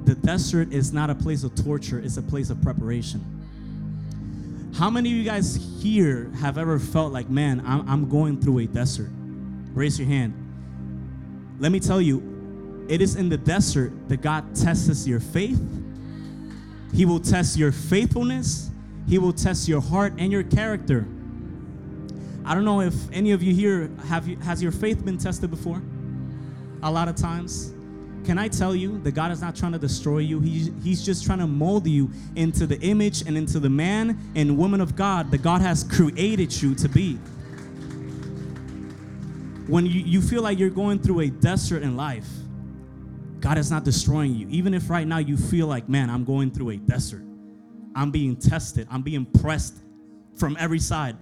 the 0.06 0.16
desert 0.16 0.72
is 0.72 0.94
not 0.94 1.10
a 1.10 1.16
place 1.16 1.44
of 1.44 1.56
torture, 1.56 2.00
it's 2.00 2.18
a 2.18 2.22
place 2.22 2.50
of 2.50 2.62
preparation. 2.62 3.24
How 4.78 4.90
many 4.90 5.10
of 5.12 5.18
you 5.18 5.24
guys 5.24 5.56
here 5.82 6.30
have 6.42 6.58
ever 6.58 6.80
felt 6.80 7.14
like, 7.14 7.30
man, 7.30 7.64
I'm, 7.66 7.88
I'm 7.90 8.10
going 8.10 8.42
through 8.42 8.60
a 8.60 8.66
desert? 8.66 9.10
Raise 9.74 9.98
your 9.98 10.08
hand. 10.08 10.34
Let 11.60 11.72
me 11.72 11.80
tell 11.80 12.02
you, 12.02 12.86
it 12.90 13.02
is 13.02 13.16
in 13.16 13.30
the 13.30 13.38
desert 13.38 13.94
that 14.10 14.22
God 14.22 14.56
tests 14.56 15.08
your 15.08 15.20
faith. 15.20 15.62
He 16.94 17.06
will 17.06 17.20
test 17.20 17.58
your 17.58 17.72
faithfulness. 17.72 18.70
He 19.08 19.18
will 19.18 19.34
test 19.34 19.68
your 19.68 19.82
heart 19.82 20.14
and 20.18 20.32
your 20.32 20.44
character. 20.44 21.08
I 22.44 22.54
don't 22.54 22.66
know 22.66 22.82
if 22.82 22.94
any 23.12 23.32
of 23.32 23.42
you 23.42 23.54
here 23.54 23.90
have 24.08 24.26
has 24.44 24.62
your 24.62 24.72
faith 24.72 25.04
been 25.04 25.18
tested 25.18 25.50
before? 25.50 25.82
A 26.84 26.92
lot 26.92 27.08
of 27.08 27.16
times. 27.16 27.75
Can 28.26 28.40
I 28.40 28.48
tell 28.48 28.76
you 28.76 28.98
that 29.00 29.14
God 29.14 29.32
is 29.32 29.40
not 29.40 29.56
trying 29.56 29.74
to 29.74 29.78
destroy 29.78 30.18
you? 30.18 30.40
He, 30.40 30.72
he's 30.84 31.06
just 31.06 31.26
trying 31.26 31.38
to 31.40 31.48
mold 31.48 31.86
you 31.86 32.10
into 32.36 32.66
the 32.66 32.80
image 32.82 33.22
and 33.22 33.38
into 33.38 33.60
the 33.60 33.70
man 33.70 34.18
and 34.36 34.58
woman 34.58 34.82
of 34.82 34.96
God 34.96 35.30
that 35.30 35.44
God 35.44 35.62
has 35.62 35.84
created 35.84 36.60
you 36.60 36.74
to 36.76 36.90
be. 36.90 37.20
When 39.68 39.86
you, 39.86 40.02
you 40.02 40.22
feel 40.22 40.42
like 40.42 40.58
you're 40.58 40.72
going 40.72 41.00
through 41.00 41.20
a 41.20 41.28
desert 41.30 41.84
in 41.84 41.96
life, 41.96 42.28
God 43.40 43.60
is 43.60 43.70
not 43.70 43.84
destroying 43.84 44.34
you. 44.34 44.48
Even 44.50 44.74
if 44.74 44.90
right 44.90 45.06
now 45.06 45.20
you 45.20 45.38
feel 45.38 45.68
like, 45.68 45.88
man, 45.88 46.10
I'm 46.10 46.24
going 46.24 46.50
through 46.50 46.72
a 46.72 46.78
desert, 46.78 47.24
I'm 47.96 48.10
being 48.10 48.36
tested, 48.36 48.88
I'm 48.90 49.04
being 49.04 49.26
pressed 49.26 49.84
from 50.36 50.58
every 50.60 50.80
side. 50.80 51.16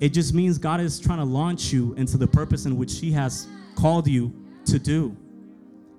It 0.00 0.08
just 0.08 0.34
means 0.34 0.58
God 0.58 0.80
is 0.80 0.98
trying 0.98 1.18
to 1.18 1.24
launch 1.24 1.72
you 1.72 1.94
into 1.94 2.18
the 2.18 2.26
purpose 2.26 2.66
in 2.66 2.76
which 2.76 2.98
He 2.98 3.12
has 3.12 3.46
called 3.76 4.08
you 4.08 4.34
to 4.66 4.80
do. 4.80 5.16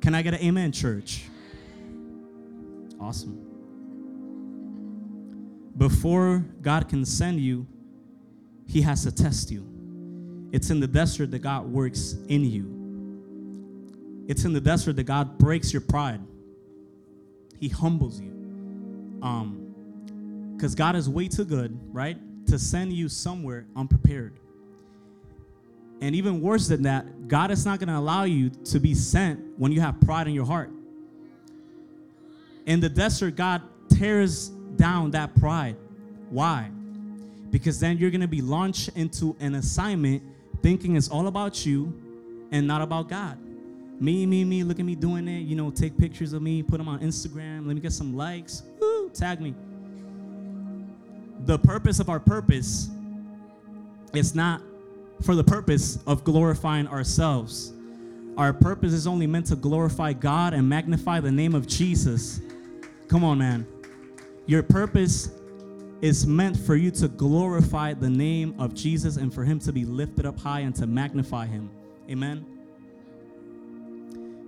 Can 0.01 0.15
I 0.15 0.21
get 0.21 0.33
an 0.33 0.41
amen, 0.41 0.71
church? 0.71 1.23
Awesome. 2.99 3.43
Before 5.77 6.43
God 6.61 6.89
can 6.89 7.05
send 7.05 7.39
you, 7.39 7.67
He 8.65 8.81
has 8.81 9.03
to 9.03 9.11
test 9.11 9.51
you. 9.51 9.67
It's 10.51 10.69
in 10.69 10.79
the 10.79 10.87
desert 10.87 11.31
that 11.31 11.39
God 11.39 11.65
works 11.71 12.15
in 12.29 12.45
you. 12.45 14.25
It's 14.27 14.43
in 14.43 14.53
the 14.53 14.61
desert 14.61 14.95
that 14.95 15.03
God 15.03 15.37
breaks 15.37 15.71
your 15.71 15.81
pride. 15.81 16.21
He 17.59 17.69
humbles 17.69 18.19
you. 18.19 18.31
Um, 19.21 20.53
because 20.55 20.73
God 20.73 20.95
is 20.95 21.07
way 21.07 21.27
too 21.27 21.45
good, 21.45 21.77
right? 21.93 22.17
To 22.47 22.57
send 22.57 22.93
you 22.93 23.09
somewhere 23.09 23.65
unprepared. 23.75 24.39
And 26.01 26.15
even 26.15 26.41
worse 26.41 26.67
than 26.67 26.83
that, 26.83 27.27
God 27.27 27.51
is 27.51 27.65
not 27.65 27.79
going 27.79 27.89
to 27.89 27.97
allow 27.97 28.23
you 28.23 28.49
to 28.65 28.79
be 28.79 28.93
sent 28.93 29.39
when 29.57 29.71
you 29.71 29.81
have 29.81 29.99
pride 30.01 30.27
in 30.27 30.33
your 30.33 30.45
heart. 30.45 30.71
In 32.65 32.79
the 32.79 32.89
desert, 32.89 33.35
God 33.35 33.61
tears 33.89 34.49
down 34.75 35.11
that 35.11 35.35
pride. 35.35 35.75
Why? 36.29 36.69
Because 37.49 37.79
then 37.79 37.97
you're 37.97 38.11
going 38.11 38.21
to 38.21 38.27
be 38.27 38.41
launched 38.41 38.89
into 38.95 39.35
an 39.39 39.55
assignment 39.55 40.21
thinking 40.61 40.95
it's 40.95 41.09
all 41.09 41.27
about 41.27 41.65
you 41.65 41.93
and 42.51 42.67
not 42.67 42.81
about 42.81 43.09
God. 43.09 43.37
Me, 43.99 44.25
me, 44.25 44.43
me, 44.43 44.63
look 44.63 44.79
at 44.79 44.85
me 44.85 44.95
doing 44.95 45.27
it. 45.27 45.39
You 45.39 45.55
know, 45.55 45.71
take 45.71 45.97
pictures 45.97 46.33
of 46.33 46.41
me, 46.41 46.61
put 46.61 46.77
them 46.77 46.87
on 46.87 46.99
Instagram. 46.99 47.65
Let 47.65 47.75
me 47.75 47.81
get 47.81 47.93
some 47.93 48.15
likes. 48.15 48.63
Woo, 48.79 49.09
tag 49.09 49.41
me. 49.41 49.55
The 51.45 51.57
purpose 51.57 51.99
of 51.99 52.09
our 52.09 52.19
purpose 52.19 52.89
is 54.13 54.35
not 54.35 54.61
for 55.21 55.35
the 55.35 55.43
purpose 55.43 55.99
of 56.05 56.23
glorifying 56.23 56.87
ourselves. 56.87 57.73
Our 58.37 58.53
purpose 58.53 58.93
is 58.93 59.07
only 59.07 59.25
meant 59.25 59.47
to 59.47 59.55
glorify 59.55 60.13
God 60.13 60.53
and 60.53 60.67
magnify 60.67 61.19
the 61.19 61.31
name 61.31 61.55
of 61.55 61.67
Jesus. 61.67 62.39
Come 63.07 63.23
on, 63.23 63.39
man. 63.39 63.65
Your 64.45 64.61
purpose 64.61 65.31
is 66.01 66.27
meant 66.27 66.55
for 66.55 66.75
you 66.75 66.91
to 66.91 67.07
glorify 67.07 67.93
the 67.93 68.09
name 68.09 68.53
of 68.59 68.75
Jesus 68.75 69.17
and 69.17 69.33
for 69.33 69.43
him 69.43 69.59
to 69.59 69.73
be 69.73 69.85
lifted 69.85 70.25
up 70.25 70.39
high 70.39 70.59
and 70.59 70.75
to 70.75 70.85
magnify 70.85 71.47
him. 71.47 71.69
Amen. 72.09 72.45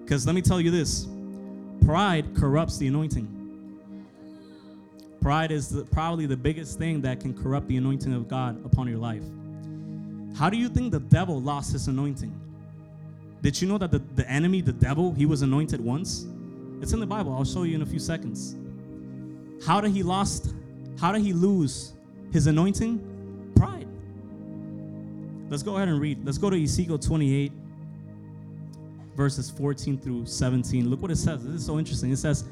Because 0.04 0.26
let 0.26 0.36
me 0.36 0.42
tell 0.42 0.62
you 0.62 0.72
this 0.72 1.08
pride 1.86 2.36
corrupts 2.36 2.78
the 2.78 2.88
anointing. 2.88 3.36
Pride 5.22 5.52
is 5.52 5.70
the, 5.70 5.84
probably 5.86 6.28
the 6.28 6.38
biggest 6.38 6.78
thing 6.78 7.02
that 7.02 7.20
can 7.20 7.34
corrupt 7.34 7.68
the 7.68 7.78
anointing 7.78 8.14
of 8.14 8.28
God 8.28 8.64
upon 8.66 8.88
your 8.88 9.00
life. 9.00 9.24
How 10.36 10.50
do 10.50 10.58
you 10.58 10.70
think 10.70 10.92
the 10.92 11.00
devil 11.00 11.42
lost 11.42 11.74
his 11.74 11.88
anointing? 11.88 12.34
Did 13.42 13.62
you 13.62 13.68
know 13.68 13.78
that 13.78 13.92
the, 13.92 14.00
the 14.00 14.30
enemy, 14.30 14.62
the 14.62 14.74
devil, 14.74 15.14
he 15.14 15.26
was 15.26 15.42
anointed 15.42 15.80
once? 15.80 16.26
It's 16.82 16.94
in 16.94 17.00
the 17.00 17.06
Bible. 17.06 17.34
I'll 17.34 17.46
show 17.46 17.64
you 17.64 17.76
in 17.76 17.82
a 17.82 17.86
few 17.86 18.00
seconds. 18.00 18.56
How 19.66 19.82
did 19.82 19.92
he 19.92 20.04
lost? 20.04 20.54
How 21.00 21.12
did 21.12 21.22
he 21.22 21.34
lose 21.34 21.94
his 22.32 22.48
anointing? 22.48 23.52
Pride. 23.56 23.88
Let's 25.50 25.64
go 25.64 25.76
ahead 25.76 25.88
and 25.88 26.00
read. 26.00 26.26
Let's 26.26 26.38
go 26.38 26.50
to 26.50 26.62
Ezekiel 26.62 27.00
28, 27.00 27.52
verses 29.16 29.50
14 29.50 29.98
through 29.98 30.26
17. 30.26 30.90
Look 30.90 31.02
what 31.02 31.12
it 31.12 31.18
says. 31.18 31.44
This 31.44 31.56
is 31.56 31.66
so 31.66 31.80
interesting. 31.80 32.12
It 32.12 32.18
says, 32.18 32.46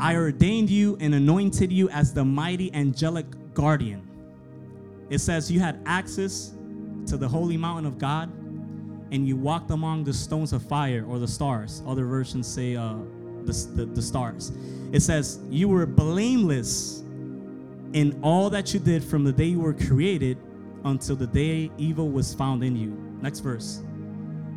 I 0.00 0.16
ordained 0.16 0.70
you 0.70 0.96
and 1.00 1.14
anointed 1.14 1.72
you 1.72 1.88
as 1.90 2.12
the 2.12 2.24
mighty 2.24 2.72
angelic 2.74 3.26
guardian. 3.54 4.02
It 5.08 5.18
says 5.18 5.50
you 5.50 5.60
had 5.60 5.80
access 5.86 6.52
to 7.06 7.16
the 7.16 7.28
holy 7.28 7.56
mountain 7.56 7.86
of 7.86 7.98
God 7.98 8.30
and 9.12 9.28
you 9.28 9.36
walked 9.36 9.70
among 9.70 10.04
the 10.04 10.12
stones 10.12 10.52
of 10.52 10.62
fire 10.62 11.04
or 11.08 11.18
the 11.18 11.28
stars. 11.28 11.82
Other 11.86 12.04
versions 12.04 12.46
say 12.46 12.74
uh, 12.74 12.94
the, 13.44 13.52
the, 13.74 13.84
the 13.86 14.02
stars. 14.02 14.52
It 14.92 15.00
says 15.00 15.40
you 15.50 15.68
were 15.68 15.86
blameless 15.86 17.00
in 17.92 18.18
all 18.22 18.50
that 18.50 18.74
you 18.74 18.80
did 18.80 19.04
from 19.04 19.22
the 19.22 19.32
day 19.32 19.44
you 19.44 19.60
were 19.60 19.74
created 19.74 20.38
until 20.84 21.16
the 21.16 21.26
day 21.26 21.70
evil 21.78 22.08
was 22.08 22.34
found 22.34 22.64
in 22.64 22.76
you. 22.76 22.90
Next 23.22 23.40
verse. 23.40 23.82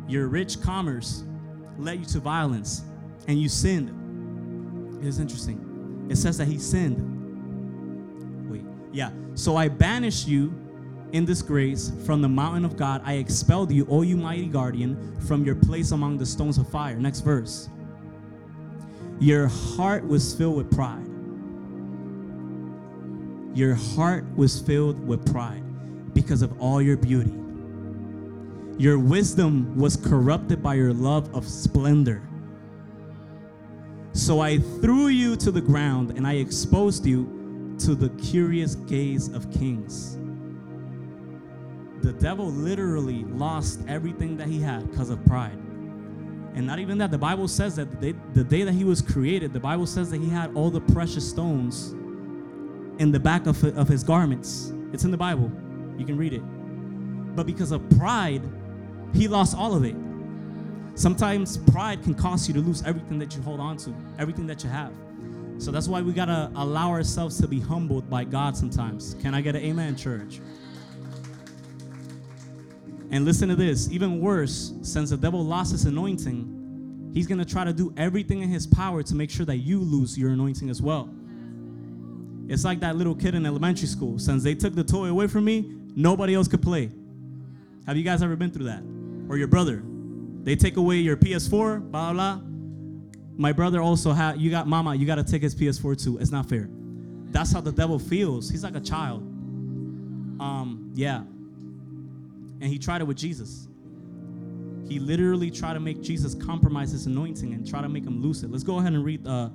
Your 0.08 0.26
rich 0.26 0.60
commerce 0.60 1.24
led 1.78 2.00
you 2.00 2.06
to 2.06 2.18
violence 2.18 2.82
and 3.28 3.40
you 3.40 3.48
sinned. 3.48 3.94
It 5.02 5.06
is 5.06 5.20
interesting. 5.20 6.06
It 6.10 6.16
says 6.16 6.38
that 6.38 6.48
he 6.48 6.58
sinned. 6.58 6.98
Wait, 8.50 8.64
yeah. 8.92 9.10
So 9.34 9.56
I 9.56 9.68
banished 9.68 10.26
you 10.26 10.52
in 11.12 11.24
disgrace 11.24 11.92
from 12.04 12.22
the 12.22 12.28
mountain 12.28 12.64
of 12.64 12.76
God. 12.76 13.02
I 13.04 13.14
expelled 13.14 13.72
you, 13.72 13.86
O 13.88 14.02
you 14.02 14.16
mighty 14.16 14.46
guardian, 14.46 15.16
from 15.26 15.44
your 15.44 15.54
place 15.54 15.92
among 15.92 16.18
the 16.18 16.26
stones 16.26 16.58
of 16.58 16.68
fire. 16.68 16.96
Next 16.96 17.20
verse. 17.20 17.68
Your 19.20 19.48
heart 19.48 20.06
was 20.06 20.34
filled 20.34 20.56
with 20.56 20.70
pride. 20.70 21.06
Your 23.54 23.74
heart 23.74 24.24
was 24.36 24.60
filled 24.60 25.04
with 25.06 25.30
pride 25.32 25.62
because 26.14 26.42
of 26.42 26.60
all 26.60 26.80
your 26.80 26.96
beauty. 26.96 27.32
Your 28.78 28.98
wisdom 28.98 29.76
was 29.76 29.96
corrupted 29.96 30.62
by 30.62 30.74
your 30.74 30.92
love 30.92 31.34
of 31.34 31.46
splendor. 31.48 32.22
So 34.12 34.40
I 34.40 34.58
threw 34.58 35.08
you 35.08 35.36
to 35.36 35.50
the 35.50 35.60
ground 35.60 36.10
and 36.10 36.26
I 36.26 36.34
exposed 36.34 37.04
you 37.04 37.76
to 37.80 37.94
the 37.94 38.10
curious 38.22 38.76
gaze 38.76 39.28
of 39.28 39.50
kings. 39.52 40.16
The 42.02 42.12
devil 42.12 42.46
literally 42.46 43.24
lost 43.24 43.80
everything 43.88 44.36
that 44.36 44.48
he 44.48 44.60
had 44.60 44.90
because 44.90 45.10
of 45.10 45.24
pride. 45.24 45.58
And 46.54 46.66
not 46.66 46.78
even 46.78 46.98
that, 46.98 47.10
the 47.10 47.18
Bible 47.18 47.46
says 47.46 47.76
that 47.76 47.90
the 47.90 48.12
day, 48.12 48.18
the 48.34 48.44
day 48.44 48.62
that 48.64 48.72
he 48.72 48.84
was 48.84 49.00
created, 49.00 49.52
the 49.52 49.60
Bible 49.60 49.86
says 49.86 50.10
that 50.10 50.20
he 50.20 50.28
had 50.28 50.54
all 50.56 50.70
the 50.70 50.80
precious 50.80 51.28
stones 51.28 51.92
in 52.98 53.12
the 53.12 53.20
back 53.20 53.46
of, 53.46 53.62
of 53.76 53.88
his 53.88 54.02
garments. 54.02 54.72
It's 54.92 55.04
in 55.04 55.10
the 55.10 55.16
Bible. 55.16 55.52
You 55.96 56.04
can 56.04 56.16
read 56.16 56.32
it. 56.32 56.42
But 57.36 57.46
because 57.46 57.70
of 57.70 57.88
pride, 57.90 58.42
he 59.14 59.28
lost 59.28 59.56
all 59.56 59.74
of 59.74 59.84
it. 59.84 59.94
Sometimes 60.94 61.58
pride 61.58 62.02
can 62.02 62.14
cause 62.14 62.48
you 62.48 62.54
to 62.54 62.60
lose 62.60 62.82
everything 62.82 63.18
that 63.20 63.36
you 63.36 63.42
hold 63.42 63.60
on 63.60 63.76
to, 63.78 63.94
everything 64.18 64.46
that 64.48 64.64
you 64.64 64.70
have. 64.70 64.92
So 65.58 65.70
that's 65.70 65.86
why 65.86 66.02
we 66.02 66.12
got 66.12 66.26
to 66.26 66.50
allow 66.56 66.90
ourselves 66.90 67.40
to 67.40 67.48
be 67.48 67.60
humbled 67.60 68.10
by 68.10 68.24
God 68.24 68.56
sometimes. 68.56 69.14
Can 69.20 69.34
I 69.34 69.40
get 69.40 69.54
an 69.54 69.62
amen, 69.62 69.96
church? 69.96 70.40
And 73.10 73.24
listen 73.24 73.48
to 73.48 73.56
this 73.56 73.90
even 73.90 74.20
worse, 74.20 74.74
since 74.82 75.10
the 75.10 75.16
devil 75.16 75.44
lost 75.44 75.72
his 75.72 75.84
anointing, 75.86 77.10
he's 77.14 77.26
going 77.26 77.38
to 77.38 77.44
try 77.44 77.64
to 77.64 77.72
do 77.72 77.92
everything 77.96 78.42
in 78.42 78.48
his 78.48 78.66
power 78.66 79.02
to 79.02 79.14
make 79.14 79.30
sure 79.30 79.46
that 79.46 79.56
you 79.58 79.80
lose 79.80 80.18
your 80.18 80.30
anointing 80.30 80.68
as 80.68 80.82
well. 80.82 81.08
It's 82.48 82.64
like 82.64 82.80
that 82.80 82.96
little 82.96 83.14
kid 83.14 83.34
in 83.34 83.44
elementary 83.46 83.86
school. 83.86 84.18
Since 84.18 84.42
they 84.42 84.54
took 84.54 84.74
the 84.74 84.84
toy 84.84 85.06
away 85.06 85.26
from 85.26 85.44
me, 85.44 85.74
nobody 85.94 86.34
else 86.34 86.48
could 86.48 86.62
play. 86.62 86.90
Have 87.86 87.96
you 87.96 88.04
guys 88.04 88.22
ever 88.22 88.36
been 88.36 88.50
through 88.50 88.66
that? 88.66 88.82
Or 89.30 89.36
your 89.36 89.48
brother? 89.48 89.82
They 90.42 90.56
take 90.56 90.76
away 90.76 90.96
your 90.96 91.16
PS4, 91.16 91.90
blah, 91.90 92.12
blah. 92.12 92.40
My 93.36 93.52
brother 93.52 93.80
also 93.80 94.12
had, 94.12 94.40
you 94.40 94.50
got 94.50 94.66
mama, 94.66 94.94
you 94.94 95.06
got 95.06 95.16
to 95.16 95.24
take 95.24 95.42
his 95.42 95.54
PS4 95.54 96.02
too. 96.02 96.18
It's 96.18 96.30
not 96.30 96.48
fair. 96.48 96.68
That's 97.30 97.52
how 97.52 97.60
the 97.60 97.72
devil 97.72 97.98
feels. 97.98 98.48
He's 98.48 98.64
like 98.64 98.74
a 98.74 98.80
child. 98.80 99.20
Um, 100.40 100.90
yeah. 100.94 101.22
And 102.60 102.70
he 102.70 102.78
tried 102.78 103.00
it 103.00 103.04
with 103.04 103.16
Jesus. 103.16 103.68
He 104.88 104.98
literally 104.98 105.50
tried 105.50 105.74
to 105.74 105.80
make 105.80 106.00
Jesus 106.00 106.34
compromise 106.34 106.92
his 106.92 107.06
anointing 107.06 107.52
and 107.52 107.68
try 107.68 107.82
to 107.82 107.88
make 107.88 108.04
him 108.04 108.22
lose 108.22 108.42
it. 108.42 108.50
Let's 108.50 108.64
go 108.64 108.78
ahead 108.78 108.94
and 108.94 109.04
read 109.04 109.26
uh, 109.26 109.50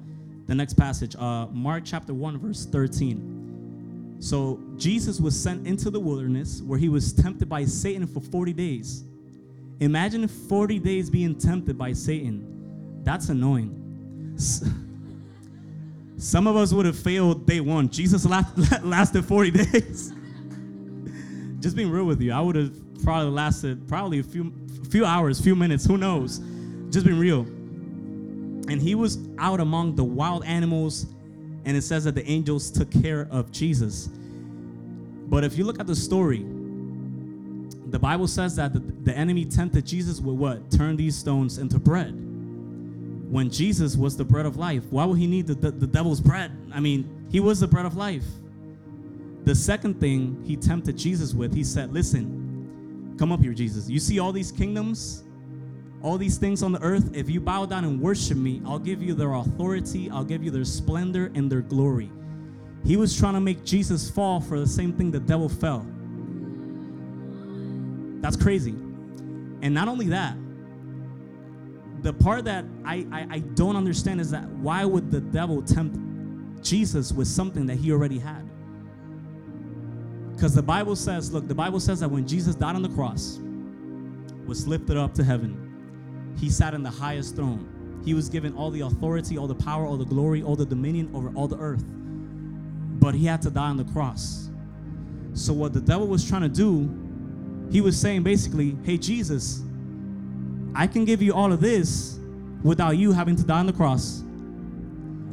the 0.45 0.53
next 0.53 0.73
passage, 0.75 1.15
uh, 1.15 1.47
Mark 1.47 1.83
chapter 1.85 2.13
1, 2.13 2.37
verse 2.37 2.65
13. 2.65 4.17
So 4.19 4.59
Jesus 4.77 5.19
was 5.19 5.37
sent 5.39 5.67
into 5.67 5.89
the 5.89 5.99
wilderness 5.99 6.61
where 6.61 6.77
he 6.79 6.87
was 6.87 7.13
tempted 7.13 7.49
by 7.49 7.65
Satan 7.65 8.05
for 8.05 8.21
40 8.21 8.53
days. 8.53 9.03
Imagine 9.79 10.27
40 10.27 10.79
days 10.79 11.09
being 11.09 11.35
tempted 11.35 11.77
by 11.77 11.93
Satan. 11.93 13.01
That's 13.03 13.29
annoying. 13.29 14.35
Some 16.17 16.47
of 16.47 16.55
us 16.55 16.71
would 16.73 16.85
have 16.85 16.97
failed 16.97 17.45
day 17.45 17.59
one. 17.59 17.89
Jesus 17.89 18.25
lasted 18.83 19.25
40 19.25 19.51
days. 19.51 20.13
Just 21.59 21.75
being 21.75 21.89
real 21.89 22.05
with 22.05 22.21
you, 22.21 22.31
I 22.31 22.39
would 22.39 22.55
have 22.55 22.73
probably 23.03 23.31
lasted 23.31 23.87
probably 23.87 24.19
a 24.19 24.23
few 24.23 24.51
few 24.89 25.05
hours, 25.05 25.41
few 25.41 25.55
minutes, 25.55 25.85
who 25.85 25.97
knows? 25.97 26.39
Just 26.89 27.05
being 27.05 27.19
real. 27.19 27.41
And 28.69 28.81
he 28.81 28.95
was 28.95 29.17
out 29.39 29.59
among 29.59 29.95
the 29.95 30.03
wild 30.03 30.45
animals, 30.45 31.07
and 31.65 31.75
it 31.75 31.81
says 31.81 32.03
that 32.05 32.15
the 32.15 32.25
angels 32.29 32.71
took 32.71 32.89
care 32.91 33.27
of 33.31 33.51
Jesus. 33.51 34.09
But 35.27 35.43
if 35.43 35.57
you 35.57 35.63
look 35.63 35.79
at 35.79 35.87
the 35.87 35.95
story, 35.95 36.45
the 37.87 37.99
Bible 37.99 38.27
says 38.27 38.55
that 38.55 38.73
the, 38.73 38.79
the 38.79 39.15
enemy 39.15 39.45
tempted 39.45 39.85
Jesus 39.85 40.19
with 40.19 40.35
what? 40.35 40.71
Turn 40.71 40.95
these 40.95 41.15
stones 41.15 41.57
into 41.57 41.79
bread. 41.79 42.13
When 43.29 43.49
Jesus 43.49 43.95
was 43.95 44.15
the 44.15 44.23
bread 44.23 44.45
of 44.45 44.57
life, 44.57 44.83
why 44.89 45.05
would 45.05 45.17
he 45.17 45.27
need 45.27 45.47
the, 45.47 45.55
the, 45.55 45.71
the 45.71 45.87
devil's 45.87 46.21
bread? 46.21 46.51
I 46.73 46.79
mean, 46.79 47.27
he 47.31 47.39
was 47.39 47.59
the 47.59 47.67
bread 47.67 47.85
of 47.85 47.95
life. 47.95 48.25
The 49.43 49.55
second 49.55 49.99
thing 49.99 50.41
he 50.45 50.55
tempted 50.55 50.97
Jesus 50.97 51.33
with, 51.33 51.53
he 51.53 51.63
said, 51.63 51.91
Listen, 51.93 52.42
come 53.17 53.31
up 53.31 53.41
here, 53.41 53.53
Jesus. 53.53 53.89
You 53.89 53.99
see 53.99 54.19
all 54.19 54.31
these 54.31 54.51
kingdoms, 54.51 55.23
all 56.01 56.17
these 56.17 56.37
things 56.37 56.63
on 56.63 56.71
the 56.71 56.81
earth? 56.81 57.15
If 57.15 57.29
you 57.29 57.39
bow 57.39 57.65
down 57.65 57.83
and 57.83 57.99
worship 58.01 58.37
me, 58.37 58.61
I'll 58.65 58.79
give 58.79 59.01
you 59.01 59.13
their 59.13 59.33
authority, 59.33 60.09
I'll 60.09 60.23
give 60.23 60.43
you 60.43 60.51
their 60.51 60.65
splendor 60.65 61.31
and 61.35 61.51
their 61.51 61.61
glory. 61.61 62.11
He 62.85 62.97
was 62.97 63.17
trying 63.17 63.33
to 63.33 63.39
make 63.39 63.63
Jesus 63.63 64.09
fall 64.09 64.41
for 64.41 64.59
the 64.59 64.67
same 64.67 64.93
thing 64.93 65.11
the 65.11 65.19
devil 65.19 65.47
fell. 65.47 65.85
That's 68.21 68.35
crazy. 68.35 68.71
And 68.71 69.73
not 69.73 69.87
only 69.87 70.07
that, 70.07 70.35
the 72.01 72.11
part 72.11 72.43
that 72.45 72.65
I, 72.83 73.07
I, 73.11 73.27
I 73.31 73.39
don't 73.39 73.77
understand 73.77 74.19
is 74.19 74.29
that 74.31 74.47
why 74.49 74.83
would 74.83 75.09
the 75.09 75.21
devil 75.21 75.61
tempt 75.61 75.97
Jesus 76.61 77.13
with 77.13 77.27
something 77.27 77.65
that 77.67 77.75
he 77.75 77.91
already 77.91 78.19
had? 78.19 78.49
Because 80.43 80.55
the 80.55 80.61
Bible 80.61 80.97
says, 80.97 81.31
look, 81.31 81.47
the 81.47 81.55
Bible 81.55 81.79
says 81.79 82.01
that 82.01 82.11
when 82.11 82.27
Jesus 82.27 82.53
died 82.53 82.75
on 82.75 82.81
the 82.81 82.89
cross, 82.89 83.39
was 84.45 84.67
lifted 84.67 84.97
up 84.97 85.13
to 85.13 85.23
heaven, 85.23 86.35
he 86.37 86.49
sat 86.49 86.73
in 86.73 86.83
the 86.83 86.89
highest 86.89 87.37
throne. 87.37 88.01
He 88.03 88.13
was 88.13 88.27
given 88.27 88.53
all 88.57 88.69
the 88.69 88.81
authority, 88.81 89.37
all 89.37 89.47
the 89.47 89.55
power, 89.55 89.85
all 89.85 89.95
the 89.95 90.03
glory, 90.03 90.43
all 90.43 90.57
the 90.57 90.65
dominion 90.65 91.09
over 91.13 91.31
all 91.33 91.47
the 91.47 91.57
earth. 91.59 91.85
But 91.87 93.15
he 93.15 93.25
had 93.25 93.41
to 93.43 93.49
die 93.51 93.69
on 93.69 93.77
the 93.77 93.85
cross. 93.85 94.49
So, 95.33 95.53
what 95.53 95.71
the 95.71 95.79
devil 95.79 96.07
was 96.07 96.27
trying 96.27 96.41
to 96.41 96.49
do, 96.49 96.91
he 97.71 97.79
was 97.79 97.97
saying 97.97 98.23
basically, 98.23 98.75
hey, 98.83 98.97
Jesus, 98.97 99.61
I 100.75 100.87
can 100.87 101.05
give 101.05 101.21
you 101.21 101.33
all 101.33 101.53
of 101.53 101.61
this 101.61 102.19
without 102.63 102.97
you 102.97 103.13
having 103.13 103.37
to 103.37 103.43
die 103.45 103.59
on 103.59 103.65
the 103.67 103.71
cross. 103.71 104.23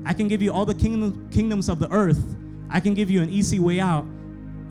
I 0.06 0.12
can 0.12 0.28
give 0.28 0.40
you 0.40 0.52
all 0.52 0.66
the 0.66 0.74
kingdom, 0.76 1.28
kingdoms 1.32 1.68
of 1.68 1.80
the 1.80 1.90
earth. 1.90 2.22
I 2.68 2.78
can 2.78 2.94
give 2.94 3.10
you 3.10 3.22
an 3.22 3.28
easy 3.28 3.58
way 3.58 3.80
out 3.80 4.06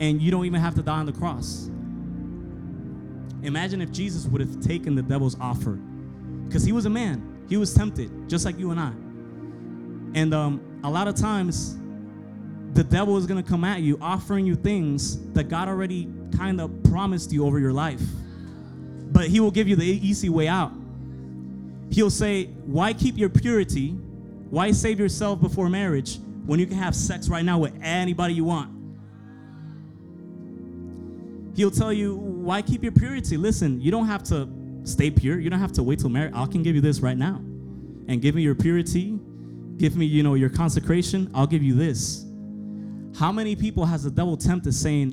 and 0.00 0.20
you 0.20 0.30
don't 0.30 0.46
even 0.46 0.60
have 0.60 0.74
to 0.74 0.82
die 0.82 0.98
on 0.98 1.06
the 1.06 1.12
cross. 1.12 1.70
Imagine 3.42 3.80
if 3.80 3.92
Jesus 3.92 4.26
would 4.26 4.40
have 4.40 4.60
taken 4.60 4.94
the 4.94 5.02
devil's 5.02 5.38
offer, 5.40 5.78
because 6.46 6.64
he 6.64 6.72
was 6.72 6.86
a 6.86 6.90
man. 6.90 7.44
He 7.48 7.56
was 7.56 7.72
tempted, 7.72 8.28
just 8.28 8.44
like 8.44 8.58
you 8.58 8.70
and 8.70 8.80
I. 8.80 8.92
And 10.18 10.34
um, 10.34 10.80
a 10.82 10.90
lot 10.90 11.08
of 11.08 11.14
times, 11.14 11.76
the 12.72 12.84
devil 12.84 13.16
is 13.16 13.26
going 13.26 13.42
to 13.42 13.48
come 13.48 13.64
at 13.64 13.82
you 13.82 13.98
offering 14.00 14.46
you 14.46 14.54
things 14.54 15.18
that 15.32 15.48
God 15.48 15.68
already 15.68 16.08
kind 16.36 16.60
of 16.60 16.82
promised 16.84 17.32
you 17.32 17.44
over 17.44 17.58
your 17.58 17.72
life. 17.72 18.02
But 19.12 19.28
he 19.28 19.40
will 19.40 19.50
give 19.50 19.68
you 19.68 19.76
the 19.76 19.84
easy 19.84 20.28
way 20.28 20.46
out. 20.48 20.72
He'll 21.90 22.10
say, 22.10 22.46
Why 22.66 22.92
keep 22.92 23.18
your 23.18 23.28
purity? 23.28 23.90
Why 24.50 24.70
save 24.70 24.98
yourself 24.98 25.40
before 25.40 25.68
marriage 25.68 26.18
when 26.46 26.60
you 26.60 26.66
can 26.66 26.76
have 26.76 26.94
sex 26.94 27.28
right 27.28 27.44
now 27.44 27.58
with 27.58 27.72
anybody 27.82 28.34
you 28.34 28.44
want? 28.44 28.79
He'll 31.54 31.70
tell 31.70 31.92
you, 31.92 32.16
why 32.16 32.62
keep 32.62 32.82
your 32.82 32.92
purity? 32.92 33.36
Listen, 33.36 33.80
you 33.80 33.90
don't 33.90 34.06
have 34.06 34.22
to 34.24 34.48
stay 34.84 35.10
pure. 35.10 35.38
You 35.38 35.50
don't 35.50 35.60
have 35.60 35.72
to 35.72 35.82
wait 35.82 35.98
till 35.98 36.08
marriage. 36.08 36.32
I 36.34 36.46
can 36.46 36.62
give 36.62 36.74
you 36.74 36.80
this 36.80 37.00
right 37.00 37.16
now. 37.16 37.36
And 38.08 38.20
give 38.20 38.34
me 38.34 38.42
your 38.42 38.54
purity. 38.54 39.18
Give 39.76 39.96
me, 39.96 40.06
you 40.06 40.22
know, 40.22 40.34
your 40.34 40.50
consecration. 40.50 41.30
I'll 41.34 41.46
give 41.46 41.62
you 41.62 41.74
this. 41.74 42.24
How 43.18 43.32
many 43.32 43.56
people 43.56 43.84
has 43.84 44.04
the 44.04 44.10
devil 44.10 44.36
tempted 44.36 44.72
saying, 44.72 45.12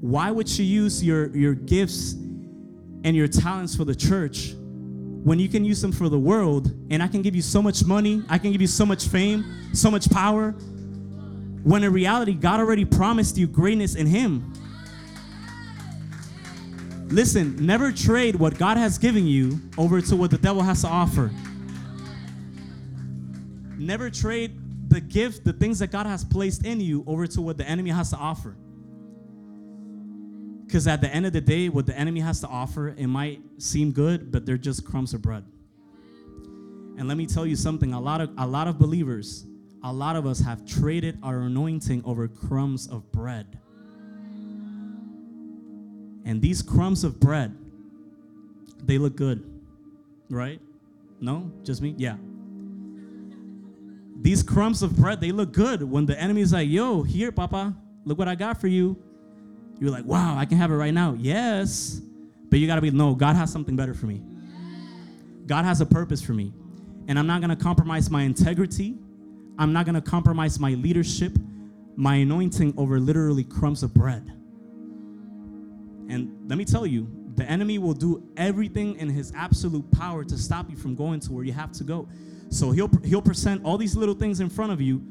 why 0.00 0.30
would 0.30 0.58
you 0.58 0.64
use 0.64 1.02
your, 1.02 1.34
your 1.36 1.54
gifts 1.54 2.12
and 2.12 3.14
your 3.14 3.28
talents 3.28 3.74
for 3.74 3.84
the 3.84 3.94
church 3.94 4.54
when 5.24 5.38
you 5.38 5.48
can 5.48 5.64
use 5.64 5.80
them 5.80 5.92
for 5.92 6.10
the 6.10 6.18
world 6.18 6.70
and 6.90 7.02
I 7.02 7.08
can 7.08 7.22
give 7.22 7.34
you 7.34 7.42
so 7.42 7.62
much 7.62 7.84
money, 7.84 8.22
I 8.28 8.36
can 8.36 8.52
give 8.52 8.60
you 8.60 8.66
so 8.66 8.84
much 8.84 9.08
fame, 9.08 9.44
so 9.72 9.90
much 9.90 10.10
power, 10.10 10.54
when 11.62 11.82
in 11.82 11.92
reality, 11.92 12.34
God 12.34 12.60
already 12.60 12.84
promised 12.84 13.38
you 13.38 13.46
greatness 13.46 13.94
in 13.94 14.06
Him. 14.06 14.52
Listen, 17.08 17.64
never 17.64 17.92
trade 17.92 18.34
what 18.36 18.58
God 18.58 18.76
has 18.76 18.98
given 18.98 19.26
you 19.26 19.60
over 19.78 20.00
to 20.00 20.16
what 20.16 20.30
the 20.30 20.38
devil 20.38 20.62
has 20.62 20.82
to 20.82 20.88
offer. 20.88 21.30
Never 23.76 24.10
trade 24.10 24.58
the 24.88 25.00
gift, 25.00 25.44
the 25.44 25.52
things 25.52 25.78
that 25.80 25.90
God 25.90 26.06
has 26.06 26.24
placed 26.24 26.64
in 26.64 26.80
you, 26.80 27.04
over 27.06 27.26
to 27.26 27.42
what 27.42 27.56
the 27.58 27.68
enemy 27.68 27.90
has 27.90 28.10
to 28.10 28.16
offer. 28.16 28.56
Because 30.64 30.86
at 30.88 31.00
the 31.00 31.08
end 31.08 31.26
of 31.26 31.32
the 31.32 31.40
day, 31.40 31.68
what 31.68 31.86
the 31.86 31.96
enemy 31.96 32.20
has 32.20 32.40
to 32.40 32.48
offer, 32.48 32.88
it 32.88 33.06
might 33.06 33.40
seem 33.58 33.92
good, 33.92 34.32
but 34.32 34.46
they're 34.46 34.56
just 34.56 34.84
crumbs 34.84 35.14
of 35.14 35.22
bread. 35.22 35.44
And 36.96 37.06
let 37.06 37.16
me 37.16 37.26
tell 37.26 37.46
you 37.46 37.56
something: 37.56 37.92
a 37.92 38.00
lot 38.00 38.20
of 38.20 38.30
a 38.38 38.46
lot 38.46 38.66
of 38.66 38.78
believers, 38.78 39.44
a 39.82 39.92
lot 39.92 40.16
of 40.16 40.26
us 40.26 40.40
have 40.40 40.64
traded 40.64 41.18
our 41.22 41.42
anointing 41.42 42.02
over 42.04 42.26
crumbs 42.28 42.88
of 42.88 43.10
bread. 43.12 43.58
And 46.24 46.40
these 46.40 46.62
crumbs 46.62 47.04
of 47.04 47.20
bread, 47.20 47.56
they 48.82 48.98
look 48.98 49.16
good, 49.16 49.44
right? 50.30 50.60
No? 51.20 51.50
Just 51.62 51.82
me? 51.82 51.94
Yeah. 51.96 52.16
These 54.20 54.42
crumbs 54.42 54.82
of 54.82 54.96
bread, 54.96 55.20
they 55.20 55.32
look 55.32 55.52
good 55.52 55.82
when 55.82 56.06
the 56.06 56.18
enemy's 56.18 56.52
like, 56.52 56.68
yo, 56.68 57.02
here, 57.02 57.30
Papa, 57.30 57.74
look 58.04 58.18
what 58.18 58.28
I 58.28 58.34
got 58.34 58.60
for 58.60 58.68
you. 58.68 58.96
You're 59.78 59.90
like, 59.90 60.04
wow, 60.04 60.36
I 60.38 60.46
can 60.46 60.56
have 60.56 60.70
it 60.70 60.76
right 60.76 60.94
now. 60.94 61.14
Yes. 61.18 62.00
But 62.48 62.58
you 62.58 62.66
got 62.66 62.76
to 62.76 62.80
be, 62.80 62.90
no, 62.90 63.14
God 63.14 63.36
has 63.36 63.52
something 63.52 63.76
better 63.76 63.92
for 63.92 64.06
me. 64.06 64.22
God 65.46 65.64
has 65.64 65.80
a 65.80 65.86
purpose 65.86 66.22
for 66.22 66.32
me. 66.32 66.54
And 67.06 67.18
I'm 67.18 67.26
not 67.26 67.42
going 67.42 67.54
to 67.54 67.62
compromise 67.62 68.08
my 68.08 68.22
integrity. 68.22 68.94
I'm 69.58 69.72
not 69.72 69.84
going 69.84 69.94
to 69.94 70.00
compromise 70.00 70.58
my 70.58 70.70
leadership, 70.70 71.36
my 71.96 72.16
anointing 72.16 72.74
over 72.78 72.98
literally 72.98 73.44
crumbs 73.44 73.82
of 73.82 73.92
bread. 73.92 74.32
And 76.08 76.48
let 76.48 76.58
me 76.58 76.64
tell 76.64 76.86
you, 76.86 77.08
the 77.34 77.44
enemy 77.44 77.78
will 77.78 77.94
do 77.94 78.22
everything 78.36 78.96
in 78.96 79.08
his 79.08 79.32
absolute 79.34 79.90
power 79.90 80.24
to 80.24 80.38
stop 80.38 80.70
you 80.70 80.76
from 80.76 80.94
going 80.94 81.20
to 81.20 81.32
where 81.32 81.44
you 81.44 81.52
have 81.52 81.72
to 81.72 81.84
go. 81.84 82.08
So 82.50 82.70
he'll 82.70 82.90
he'll 83.04 83.22
present 83.22 83.64
all 83.64 83.76
these 83.76 83.96
little 83.96 84.14
things 84.14 84.40
in 84.40 84.48
front 84.48 84.72
of 84.72 84.80
you 84.80 85.02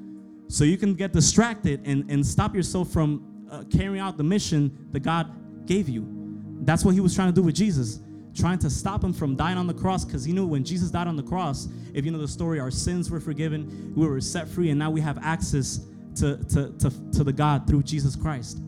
so 0.47 0.63
you 0.63 0.77
can 0.77 0.93
get 0.93 1.11
distracted 1.11 1.81
and, 1.85 2.09
and 2.09 2.25
stop 2.25 2.55
yourself 2.55 2.91
from 2.91 3.45
uh, 3.51 3.63
carrying 3.71 3.99
out 3.99 4.17
the 4.17 4.23
mission 4.23 4.87
that 4.91 5.01
God 5.01 5.31
gave 5.65 5.89
you. 5.89 6.07
That's 6.61 6.85
what 6.85 6.93
he 6.93 7.01
was 7.01 7.13
trying 7.13 7.29
to 7.29 7.33
do 7.33 7.43
with 7.43 7.55
Jesus, 7.55 7.99
trying 8.33 8.59
to 8.59 8.69
stop 8.69 9.03
him 9.03 9.13
from 9.13 9.35
dying 9.35 9.57
on 9.57 9.67
the 9.67 9.73
cross 9.73 10.05
because 10.05 10.23
he 10.23 10.31
knew 10.31 10.45
when 10.45 10.63
Jesus 10.63 10.89
died 10.91 11.07
on 11.07 11.15
the 11.15 11.23
cross, 11.23 11.67
if 11.93 12.05
you 12.05 12.11
know 12.11 12.19
the 12.19 12.27
story, 12.27 12.59
our 12.59 12.71
sins 12.71 13.11
were 13.11 13.19
forgiven, 13.19 13.93
we 13.95 14.07
were 14.07 14.21
set 14.21 14.47
free, 14.47 14.69
and 14.69 14.79
now 14.79 14.89
we 14.89 15.01
have 15.01 15.17
access 15.21 15.81
to, 16.15 16.37
to, 16.45 16.71
to, 16.77 17.11
to 17.11 17.23
the 17.23 17.33
God 17.33 17.67
through 17.67 17.83
Jesus 17.83 18.15
Christ. 18.15 18.59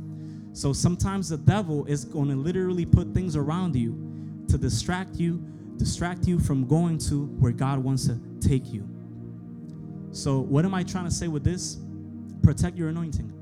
So 0.56 0.72
sometimes 0.72 1.28
the 1.28 1.38
devil 1.38 1.86
is 1.86 2.06
going 2.06 2.30
to 2.30 2.36
literally 2.38 2.86
put 2.86 3.14
things 3.14 3.36
around 3.36 3.76
you 3.76 4.46
to 4.48 4.58
distract 4.58 5.18
you, 5.18 5.46
distract 5.76 6.30
you 6.30 6.40
from 6.40 6.66
going 6.66 6.98
to 7.10 7.26
where 7.26 7.52
God 7.52 7.80
wants 7.80 8.08
to 8.08 8.18
take 8.40 8.72
you. 8.72 8.88
So, 10.12 10.40
what 10.40 10.64
am 10.64 10.74
I 10.74 10.84
trying 10.84 11.04
to 11.04 11.12
say 11.12 11.28
with 11.28 11.44
this? 11.44 11.78
Protect 12.42 12.78
your 12.78 12.88
anointing. 12.88 13.34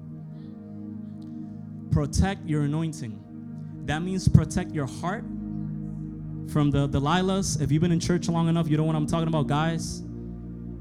Protect 1.92 2.50
your 2.50 2.64
anointing. 2.64 3.84
That 3.86 4.02
means 4.02 4.28
protect 4.28 4.72
your 4.72 4.88
heart 4.88 5.24
from 6.52 6.72
the 6.72 6.90
Delilahs. 6.90 7.62
If 7.62 7.72
you've 7.72 7.84
been 7.84 7.92
in 7.92 8.00
church 8.00 8.28
long 8.28 8.50
enough, 8.50 8.68
you 8.68 8.76
know 8.76 8.86
what 8.86 8.96
I'm 8.96 9.06
talking 9.06 9.28
about, 9.28 9.46
guys. 9.46 10.02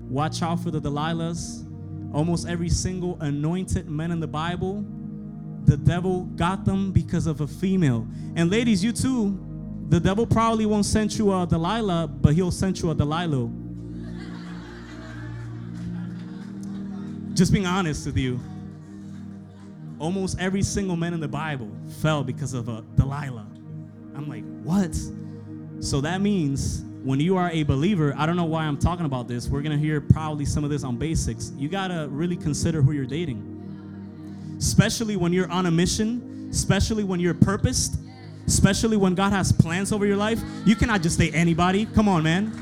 Watch 0.08 0.40
out 0.40 0.60
for 0.60 0.70
the 0.70 0.80
Delilahs. 0.80 1.68
Almost 2.14 2.48
every 2.48 2.70
single 2.70 3.18
anointed 3.20 3.86
man 3.90 4.10
in 4.10 4.20
the 4.20 4.26
Bible 4.26 4.82
the 5.64 5.76
devil 5.76 6.24
got 6.36 6.64
them 6.64 6.92
because 6.92 7.26
of 7.26 7.40
a 7.40 7.46
female. 7.46 8.06
And 8.36 8.50
ladies, 8.50 8.82
you 8.82 8.92
too, 8.92 9.38
the 9.88 10.00
devil 10.00 10.26
probably 10.26 10.66
won't 10.66 10.86
send 10.86 11.16
you 11.16 11.32
a 11.32 11.46
Delilah, 11.46 12.08
but 12.08 12.34
he'll 12.34 12.50
send 12.50 12.80
you 12.80 12.90
a 12.90 12.94
Delilah. 12.94 13.50
Just 17.34 17.52
being 17.52 17.66
honest 17.66 18.06
with 18.06 18.16
you. 18.16 18.40
Almost 19.98 20.38
every 20.40 20.62
single 20.62 20.96
man 20.96 21.14
in 21.14 21.20
the 21.20 21.28
Bible 21.28 21.70
fell 22.00 22.24
because 22.24 22.54
of 22.54 22.68
a 22.68 22.82
Delilah. 22.96 23.46
I'm 24.14 24.28
like, 24.28 24.44
what? 24.62 24.96
So 25.80 26.00
that 26.00 26.20
means 26.20 26.84
when 27.02 27.20
you 27.20 27.36
are 27.36 27.50
a 27.50 27.62
believer, 27.62 28.14
I 28.16 28.26
don't 28.26 28.36
know 28.36 28.44
why 28.44 28.64
I'm 28.64 28.78
talking 28.78 29.06
about 29.06 29.28
this. 29.28 29.48
We're 29.48 29.62
going 29.62 29.78
to 29.78 29.84
hear 29.84 30.00
probably 30.00 30.44
some 30.44 30.64
of 30.64 30.70
this 30.70 30.84
on 30.84 30.96
basics. 30.96 31.52
You 31.56 31.68
got 31.68 31.88
to 31.88 32.08
really 32.10 32.36
consider 32.36 32.82
who 32.82 32.92
you're 32.92 33.06
dating. 33.06 33.51
Especially 34.62 35.16
when 35.16 35.32
you're 35.32 35.50
on 35.50 35.66
a 35.66 35.70
mission, 35.72 36.46
especially 36.48 37.02
when 37.02 37.18
you're 37.18 37.34
purposed, 37.34 37.98
especially 38.46 38.96
when 38.96 39.16
God 39.16 39.32
has 39.32 39.50
plans 39.50 39.90
over 39.90 40.06
your 40.06 40.16
life. 40.16 40.40
You 40.64 40.76
cannot 40.76 41.02
just 41.02 41.18
date 41.18 41.34
anybody. 41.34 41.84
Come 41.84 42.08
on, 42.08 42.22
man. 42.22 42.52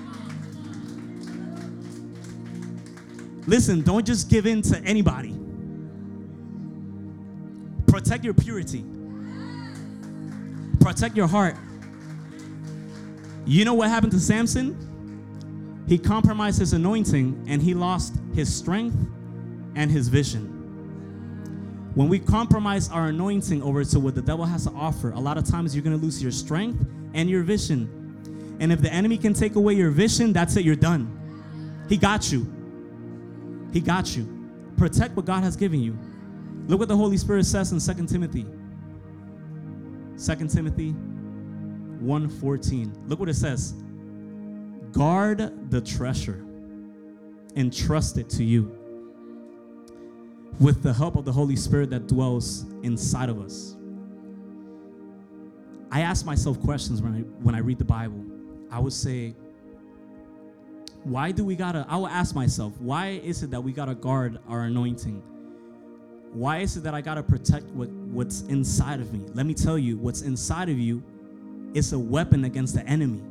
Listen, 3.47 3.83
don't 3.83 4.07
just 4.07 4.31
give 4.31 4.47
in 4.47 4.63
to 4.63 4.79
anybody. 4.83 5.37
Protect 7.87 8.25
your 8.25 8.33
purity. 8.33 8.83
Protect 10.81 11.15
your 11.19 11.27
heart. 11.27 11.57
You 13.45 13.67
know 13.67 13.75
what 13.75 13.91
happened 13.91 14.13
to 14.13 14.21
Samson? 14.21 15.85
He 15.87 15.99
compromised 15.99 16.61
his 16.61 16.73
anointing 16.73 17.45
and 17.47 17.61
he 17.61 17.75
lost 17.75 18.15
his 18.35 18.53
strength 18.53 18.97
and 19.75 19.91
his 19.91 20.09
vision. 20.09 20.50
When 21.95 22.09
we 22.09 22.21
compromise 22.21 22.89
our 22.91 23.09
anointing 23.09 23.63
over 23.63 23.85
to 23.85 24.01
what 24.01 24.15
the 24.15 24.23
devil 24.23 24.45
has 24.45 24.65
to 24.65 24.71
offer, 24.71 25.11
a 25.11 25.19
lot 25.19 25.37
of 25.37 25.45
times 25.45 25.75
you're 25.75 25.83
going 25.83 25.99
to 25.99 26.03
lose 26.03 26.23
your 26.23 26.31
strength 26.31 26.87
and 27.15 27.29
your 27.29 27.43
vision. 27.43 28.57
And 28.61 28.73
if 28.73 28.81
the 28.81 28.93
enemy 28.93 29.19
can 29.19 29.35
take 29.35 29.57
away 29.57 29.75
your 29.75 29.91
vision, 29.91 30.33
that's 30.33 30.57
it, 30.57 30.65
you're 30.65 30.77
done. 30.77 31.17
He 31.89 31.97
got 31.97 32.31
you. 32.31 32.47
He 33.73 33.81
got 33.81 34.17
you. 34.17 34.29
Protect 34.77 35.17
what 35.17 35.25
God 35.25 35.43
has 35.43 35.57
given 35.57 35.81
you. 35.81 35.99
Look 36.69 36.79
what 36.79 36.89
the 36.89 36.97
Holy 36.97 37.17
Spirit 37.17 37.45
says 37.45 37.73
in 37.73 37.81
2 37.97 38.07
Timothy. 38.07 38.47
2 40.17 40.49
Timothy 40.49 40.95
1:14. 42.01 43.09
Look 43.09 43.19
what 43.19 43.29
it 43.29 43.35
says. 43.35 43.75
Guard 44.93 45.71
the 45.71 45.81
treasure 45.81 46.45
and 47.57 47.73
trust 47.73 48.19
it 48.19 48.29
to 48.31 48.45
you 48.45 48.80
with 50.59 50.83
the 50.83 50.93
help 50.93 51.17
of 51.17 51.25
the 51.25 51.33
Holy 51.33 51.57
Spirit 51.57 51.91
that 51.91 52.07
dwells 52.07 52.65
inside 52.83 53.29
of 53.29 53.41
us. 53.41 53.77
I 55.91 56.03
ask 56.03 56.25
myself 56.25 56.61
questions 56.61 57.03
when 57.03 57.15
I 57.15 57.19
when 57.43 57.55
I 57.55 57.59
read 57.59 57.79
the 57.79 57.85
Bible. 57.85 58.25
I 58.71 58.79
would 58.79 58.93
say, 58.93 59.35
why 61.03 61.33
do 61.33 61.45
we 61.45 61.57
gotta? 61.57 61.85
I 61.89 61.97
will 61.97 62.09
ask 62.09 62.35
myself, 62.35 62.79
why 62.79 63.21
is 63.25 63.43
it 63.43 63.51
that 63.51 63.61
we 63.61 63.73
gotta 63.73 63.95
guard 63.95 64.39
our 64.49 64.63
anointing? 64.63 65.23
Why 66.33 66.59
is 66.59 66.77
it 66.77 66.85
that 66.85 66.95
I 66.95 67.01
gotta 67.01 67.23
protect 67.23 67.67
what, 67.67 67.89
what's 67.89 68.43
inside 68.43 69.01
of 69.01 69.13
me? 69.13 69.21
Let 69.35 69.47
me 69.47 69.55
tell 69.55 69.79
you, 69.79 69.97
what's 69.97 70.23
inside 70.23 70.69
of 70.69 70.79
you 70.79 71.03
is 71.75 71.93
a 71.93 71.99
weapon 71.99 72.45
against 72.45 72.75
the 72.75 72.87
enemy. 72.87 73.23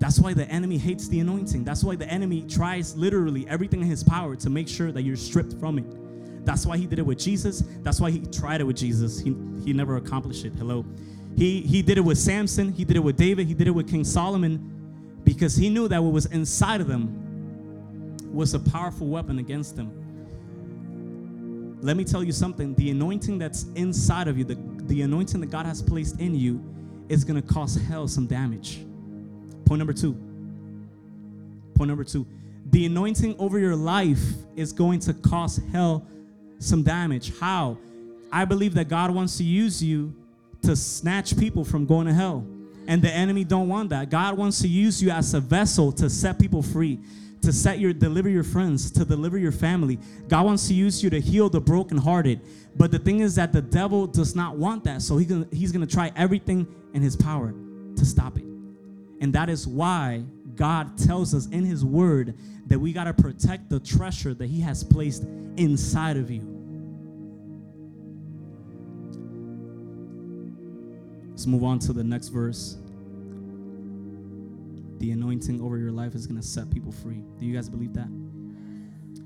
That's 0.00 0.18
why 0.18 0.32
the 0.32 0.48
enemy 0.48 0.78
hates 0.78 1.08
the 1.08 1.20
anointing. 1.20 1.62
That's 1.62 1.84
why 1.84 1.94
the 1.94 2.08
enemy 2.08 2.42
tries 2.48 2.96
literally 2.96 3.46
everything 3.48 3.82
in 3.82 3.86
his 3.86 4.02
power 4.02 4.34
to 4.34 4.48
make 4.48 4.66
sure 4.66 4.90
that 4.92 5.02
you're 5.02 5.14
stripped 5.14 5.52
from 5.60 5.78
it. 5.78 6.44
That's 6.46 6.64
why 6.64 6.78
he 6.78 6.86
did 6.86 6.98
it 6.98 7.04
with 7.04 7.18
Jesus. 7.18 7.62
That's 7.82 8.00
why 8.00 8.10
he 8.10 8.20
tried 8.20 8.62
it 8.62 8.64
with 8.64 8.76
Jesus. 8.76 9.20
He, 9.20 9.36
he 9.62 9.74
never 9.74 9.96
accomplished 9.96 10.46
it. 10.46 10.54
Hello. 10.54 10.86
He, 11.36 11.60
he 11.60 11.82
did 11.82 11.98
it 11.98 12.00
with 12.00 12.16
Samson. 12.16 12.72
He 12.72 12.82
did 12.82 12.96
it 12.96 13.00
with 13.00 13.18
David. 13.18 13.46
He 13.46 13.52
did 13.52 13.68
it 13.68 13.72
with 13.72 13.90
King 13.90 14.02
Solomon 14.02 15.20
because 15.22 15.54
he 15.54 15.68
knew 15.68 15.86
that 15.88 16.02
what 16.02 16.14
was 16.14 16.24
inside 16.26 16.80
of 16.80 16.86
them 16.88 18.16
was 18.32 18.54
a 18.54 18.58
powerful 18.58 19.06
weapon 19.06 19.38
against 19.38 19.76
them. 19.76 19.92
Let 21.82 21.98
me 21.98 22.04
tell 22.04 22.24
you 22.24 22.32
something 22.32 22.74
the 22.74 22.90
anointing 22.90 23.38
that's 23.38 23.66
inside 23.74 24.28
of 24.28 24.38
you, 24.38 24.44
the, 24.44 24.58
the 24.84 25.02
anointing 25.02 25.40
that 25.40 25.50
God 25.50 25.66
has 25.66 25.82
placed 25.82 26.20
in 26.20 26.34
you, 26.34 26.64
is 27.10 27.22
going 27.22 27.40
to 27.40 27.46
cause 27.46 27.76
hell 27.76 28.08
some 28.08 28.26
damage. 28.26 28.80
Point 29.70 29.78
number 29.78 29.92
two. 29.92 30.14
Point 31.76 31.86
number 31.86 32.02
two. 32.02 32.26
The 32.72 32.86
anointing 32.86 33.36
over 33.38 33.56
your 33.56 33.76
life 33.76 34.20
is 34.56 34.72
going 34.72 34.98
to 34.98 35.14
cause 35.14 35.60
hell 35.70 36.04
some 36.58 36.82
damage. 36.82 37.38
How? 37.38 37.78
I 38.32 38.46
believe 38.46 38.74
that 38.74 38.88
God 38.88 39.12
wants 39.12 39.38
to 39.38 39.44
use 39.44 39.80
you 39.80 40.12
to 40.62 40.74
snatch 40.74 41.38
people 41.38 41.64
from 41.64 41.86
going 41.86 42.08
to 42.08 42.12
hell. 42.12 42.44
And 42.88 43.00
the 43.00 43.12
enemy 43.12 43.44
don't 43.44 43.68
want 43.68 43.90
that. 43.90 44.10
God 44.10 44.36
wants 44.36 44.60
to 44.62 44.66
use 44.66 45.00
you 45.00 45.10
as 45.10 45.34
a 45.34 45.40
vessel 45.40 45.92
to 45.92 46.10
set 46.10 46.40
people 46.40 46.62
free, 46.62 46.98
to 47.42 47.52
set 47.52 47.78
your 47.78 47.92
deliver 47.92 48.28
your 48.28 48.42
friends, 48.42 48.90
to 48.90 49.04
deliver 49.04 49.38
your 49.38 49.52
family. 49.52 50.00
God 50.26 50.46
wants 50.46 50.66
to 50.66 50.74
use 50.74 51.00
you 51.00 51.10
to 51.10 51.20
heal 51.20 51.48
the 51.48 51.60
brokenhearted. 51.60 52.40
But 52.76 52.90
the 52.90 52.98
thing 52.98 53.20
is 53.20 53.36
that 53.36 53.52
the 53.52 53.62
devil 53.62 54.08
does 54.08 54.34
not 54.34 54.56
want 54.56 54.82
that. 54.82 55.00
So 55.00 55.16
he's 55.16 55.70
going 55.70 55.86
to 55.86 55.94
try 55.94 56.10
everything 56.16 56.66
in 56.92 57.02
his 57.02 57.14
power 57.14 57.54
to 57.94 58.04
stop 58.04 58.36
it. 58.36 58.49
And 59.20 59.32
that 59.34 59.48
is 59.48 59.66
why 59.66 60.24
God 60.54 60.96
tells 60.98 61.34
us 61.34 61.46
in 61.46 61.64
his 61.64 61.84
word 61.84 62.36
that 62.66 62.78
we 62.78 62.92
got 62.92 63.04
to 63.04 63.14
protect 63.14 63.68
the 63.68 63.80
treasure 63.80 64.34
that 64.34 64.48
he 64.48 64.60
has 64.60 64.82
placed 64.82 65.24
inside 65.56 66.16
of 66.16 66.30
you. 66.30 66.40
Let's 71.30 71.46
move 71.46 71.64
on 71.64 71.78
to 71.80 71.92
the 71.92 72.04
next 72.04 72.28
verse. 72.28 72.76
The 74.98 75.12
anointing 75.12 75.60
over 75.62 75.78
your 75.78 75.92
life 75.92 76.14
is 76.14 76.26
going 76.26 76.38
to 76.38 76.46
set 76.46 76.70
people 76.70 76.92
free. 76.92 77.22
Do 77.38 77.46
you 77.46 77.54
guys 77.54 77.68
believe 77.70 77.94
that? 77.94 78.08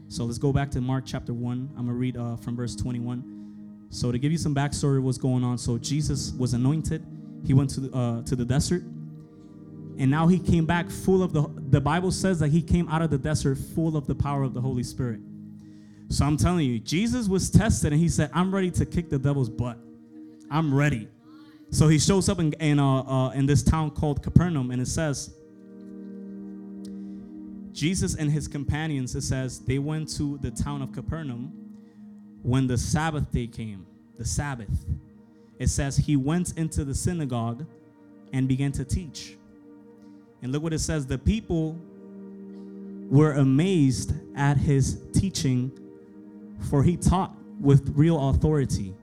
So 0.08 0.24
let's 0.24 0.38
go 0.38 0.52
back 0.52 0.70
to 0.72 0.80
Mark 0.80 1.04
chapter 1.04 1.34
1. 1.34 1.70
I'm 1.70 1.74
going 1.74 1.88
to 1.88 1.92
read 1.94 2.16
uh, 2.16 2.36
from 2.36 2.54
verse 2.54 2.76
21. 2.76 3.88
So 3.90 4.12
to 4.12 4.18
give 4.18 4.30
you 4.30 4.38
some 4.38 4.54
backstory 4.54 4.98
of 4.98 5.04
what's 5.04 5.18
going 5.18 5.42
on, 5.42 5.58
so 5.58 5.76
Jesus 5.76 6.32
was 6.38 6.54
anointed. 6.54 7.04
He 7.44 7.52
went 7.52 7.70
to 7.70 7.80
the, 7.80 7.96
uh, 7.96 8.22
to 8.22 8.36
the 8.36 8.44
desert, 8.44 8.84
and 9.98 10.10
now 10.10 10.26
he 10.26 10.38
came 10.38 10.66
back 10.66 10.90
full 10.90 11.22
of 11.22 11.32
the. 11.32 11.48
The 11.70 11.80
Bible 11.80 12.10
says 12.10 12.38
that 12.40 12.48
he 12.50 12.62
came 12.62 12.88
out 12.88 13.02
of 13.02 13.10
the 13.10 13.18
desert 13.18 13.56
full 13.56 13.96
of 13.96 14.06
the 14.06 14.14
power 14.14 14.42
of 14.42 14.54
the 14.54 14.60
Holy 14.60 14.82
Spirit. 14.82 15.20
So 16.08 16.24
I'm 16.24 16.36
telling 16.36 16.66
you, 16.66 16.78
Jesus 16.78 17.28
was 17.28 17.50
tested, 17.50 17.92
and 17.92 18.00
he 18.00 18.08
said, 18.08 18.30
"I'm 18.32 18.54
ready 18.54 18.70
to 18.72 18.86
kick 18.86 19.10
the 19.10 19.18
devil's 19.18 19.48
butt. 19.48 19.78
I'm 20.50 20.74
ready." 20.74 21.08
So 21.70 21.88
he 21.88 21.98
shows 21.98 22.28
up 22.28 22.38
in 22.38 22.52
in, 22.54 22.78
uh, 22.78 23.02
uh, 23.02 23.30
in 23.30 23.46
this 23.46 23.62
town 23.62 23.90
called 23.90 24.22
Capernaum, 24.22 24.70
and 24.70 24.80
it 24.80 24.88
says. 24.88 25.34
Jesus 27.72 28.14
and 28.14 28.30
his 28.30 28.46
companions, 28.46 29.16
it 29.16 29.22
says, 29.22 29.58
they 29.58 29.80
went 29.80 30.08
to 30.16 30.38
the 30.38 30.52
town 30.52 30.80
of 30.80 30.92
Capernaum 30.92 31.52
when 32.44 32.68
the 32.68 32.78
Sabbath 32.78 33.32
day 33.32 33.48
came, 33.48 33.84
the 34.16 34.24
Sabbath, 34.24 34.86
it 35.58 35.68
says 35.68 35.96
he 35.96 36.14
went 36.14 36.56
into 36.58 36.84
the 36.84 36.94
synagogue 36.94 37.66
and 38.32 38.46
began 38.46 38.70
to 38.72 38.84
teach. 38.84 39.36
And 40.44 40.52
look 40.52 40.62
what 40.62 40.74
it 40.74 40.80
says 40.80 41.06
the 41.06 41.16
people 41.16 41.74
were 43.08 43.32
amazed 43.32 44.12
at 44.36 44.58
his 44.58 45.00
teaching, 45.14 45.72
for 46.68 46.82
he 46.82 46.98
taught 46.98 47.34
with 47.58 47.90
real 47.96 48.28
authority. 48.28 48.94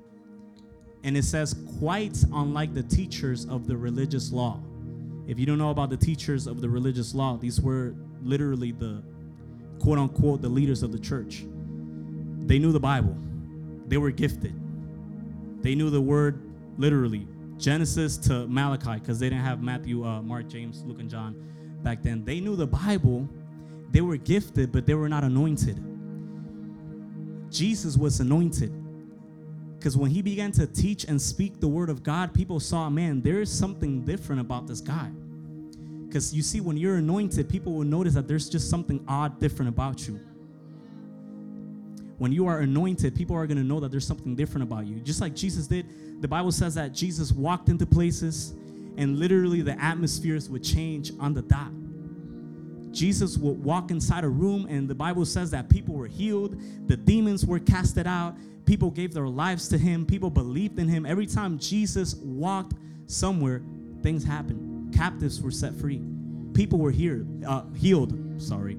And 1.03 1.17
it 1.17 1.23
says, 1.23 1.55
quite 1.79 2.23
unlike 2.31 2.75
the 2.75 2.83
teachers 2.83 3.47
of 3.47 3.65
the 3.65 3.75
religious 3.75 4.31
law. 4.31 4.59
If 5.27 5.39
you 5.39 5.47
don't 5.47 5.57
know 5.57 5.71
about 5.71 5.89
the 5.89 5.97
teachers 5.97 6.45
of 6.45 6.61
the 6.61 6.69
religious 6.69 7.15
law, 7.15 7.37
these 7.37 7.59
were 7.59 7.95
literally 8.21 8.71
the 8.71 9.01
quote 9.79 9.97
unquote 9.97 10.43
the 10.43 10.49
leaders 10.49 10.83
of 10.83 10.91
the 10.91 10.99
church. 10.99 11.43
They 12.41 12.59
knew 12.59 12.71
the 12.71 12.79
Bible 12.79 13.17
they 13.87 13.97
were 13.97 14.11
gifted. 14.11 14.53
They 15.63 15.73
knew 15.73 15.89
the 15.89 16.01
word 16.01 16.39
literally, 16.77 17.27
Genesis 17.61 18.17
to 18.17 18.47
Malachi, 18.47 18.95
because 18.95 19.19
they 19.19 19.29
didn't 19.29 19.45
have 19.45 19.61
Matthew, 19.61 20.03
uh, 20.03 20.21
Mark, 20.21 20.47
James, 20.47 20.83
Luke, 20.83 20.99
and 20.99 21.09
John 21.09 21.35
back 21.83 22.01
then. 22.01 22.25
They 22.25 22.39
knew 22.39 22.55
the 22.55 22.67
Bible. 22.67 23.29
They 23.91 24.01
were 24.01 24.17
gifted, 24.17 24.71
but 24.71 24.85
they 24.85 24.95
were 24.95 25.07
not 25.07 25.23
anointed. 25.23 25.79
Jesus 27.51 27.97
was 27.97 28.19
anointed. 28.19 28.73
Because 29.77 29.95
when 29.95 30.09
he 30.09 30.21
began 30.21 30.51
to 30.53 30.65
teach 30.65 31.05
and 31.05 31.21
speak 31.21 31.59
the 31.59 31.67
word 31.67 31.89
of 31.89 32.01
God, 32.03 32.33
people 32.33 32.59
saw, 32.59 32.89
man, 32.89 33.21
there 33.21 33.41
is 33.41 33.51
something 33.51 34.05
different 34.05 34.41
about 34.41 34.67
this 34.67 34.81
guy. 34.81 35.09
Because 36.07 36.33
you 36.33 36.41
see, 36.41 36.61
when 36.61 36.77
you're 36.77 36.97
anointed, 36.97 37.47
people 37.47 37.73
will 37.73 37.83
notice 37.83 38.13
that 38.15 38.27
there's 38.27 38.49
just 38.49 38.69
something 38.69 39.03
odd, 39.07 39.39
different 39.39 39.69
about 39.69 40.07
you 40.07 40.19
when 42.21 42.31
you 42.31 42.45
are 42.45 42.59
anointed, 42.59 43.15
people 43.15 43.35
are 43.35 43.47
going 43.47 43.57
to 43.57 43.63
know 43.63 43.79
that 43.79 43.89
there's 43.89 44.05
something 44.05 44.35
different 44.35 44.61
about 44.61 44.85
you. 44.85 44.97
Just 44.97 45.21
like 45.21 45.33
Jesus 45.33 45.65
did, 45.65 46.21
the 46.21 46.27
Bible 46.27 46.51
says 46.51 46.75
that 46.75 46.93
Jesus 46.93 47.31
walked 47.31 47.67
into 47.67 47.83
places 47.83 48.53
and 48.95 49.17
literally 49.17 49.63
the 49.63 49.71
atmospheres 49.81 50.47
would 50.47 50.63
change 50.63 51.11
on 51.19 51.33
the 51.33 51.41
dot. 51.41 51.71
Jesus 52.93 53.39
would 53.39 53.63
walk 53.63 53.89
inside 53.89 54.23
a 54.23 54.29
room, 54.29 54.67
and 54.69 54.87
the 54.87 54.93
Bible 54.93 55.25
says 55.25 55.49
that 55.49 55.67
people 55.67 55.95
were 55.95 56.05
healed, 56.05 56.61
the 56.87 56.95
demons 56.95 57.43
were 57.43 57.57
casted 57.57 58.05
out, 58.05 58.35
people 58.65 58.91
gave 58.91 59.15
their 59.15 59.27
lives 59.27 59.67
to 59.69 59.79
him, 59.79 60.05
people 60.05 60.29
believed 60.29 60.77
in 60.77 60.87
him. 60.87 61.07
Every 61.07 61.25
time 61.25 61.57
Jesus 61.57 62.13
walked 62.17 62.73
somewhere, 63.07 63.63
things 64.03 64.23
happened. 64.23 64.93
Captives 64.93 65.41
were 65.41 65.49
set 65.49 65.73
free. 65.73 66.03
People 66.53 66.77
were 66.77 66.91
here, 66.91 67.25
uh, 67.47 67.63
healed. 67.75 68.13
Sorry. 68.39 68.77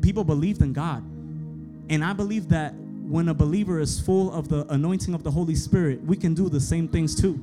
People 0.00 0.22
believed 0.22 0.62
in 0.62 0.72
God. 0.72 1.02
And 1.88 2.04
I 2.04 2.12
believe 2.12 2.48
that 2.48 2.74
when 2.74 3.28
a 3.28 3.34
believer 3.34 3.78
is 3.78 4.00
full 4.00 4.32
of 4.32 4.48
the 4.48 4.66
anointing 4.72 5.14
of 5.14 5.22
the 5.22 5.30
Holy 5.30 5.54
Spirit, 5.54 6.02
we 6.02 6.16
can 6.16 6.34
do 6.34 6.48
the 6.48 6.60
same 6.60 6.88
things 6.88 7.14
too. 7.14 7.40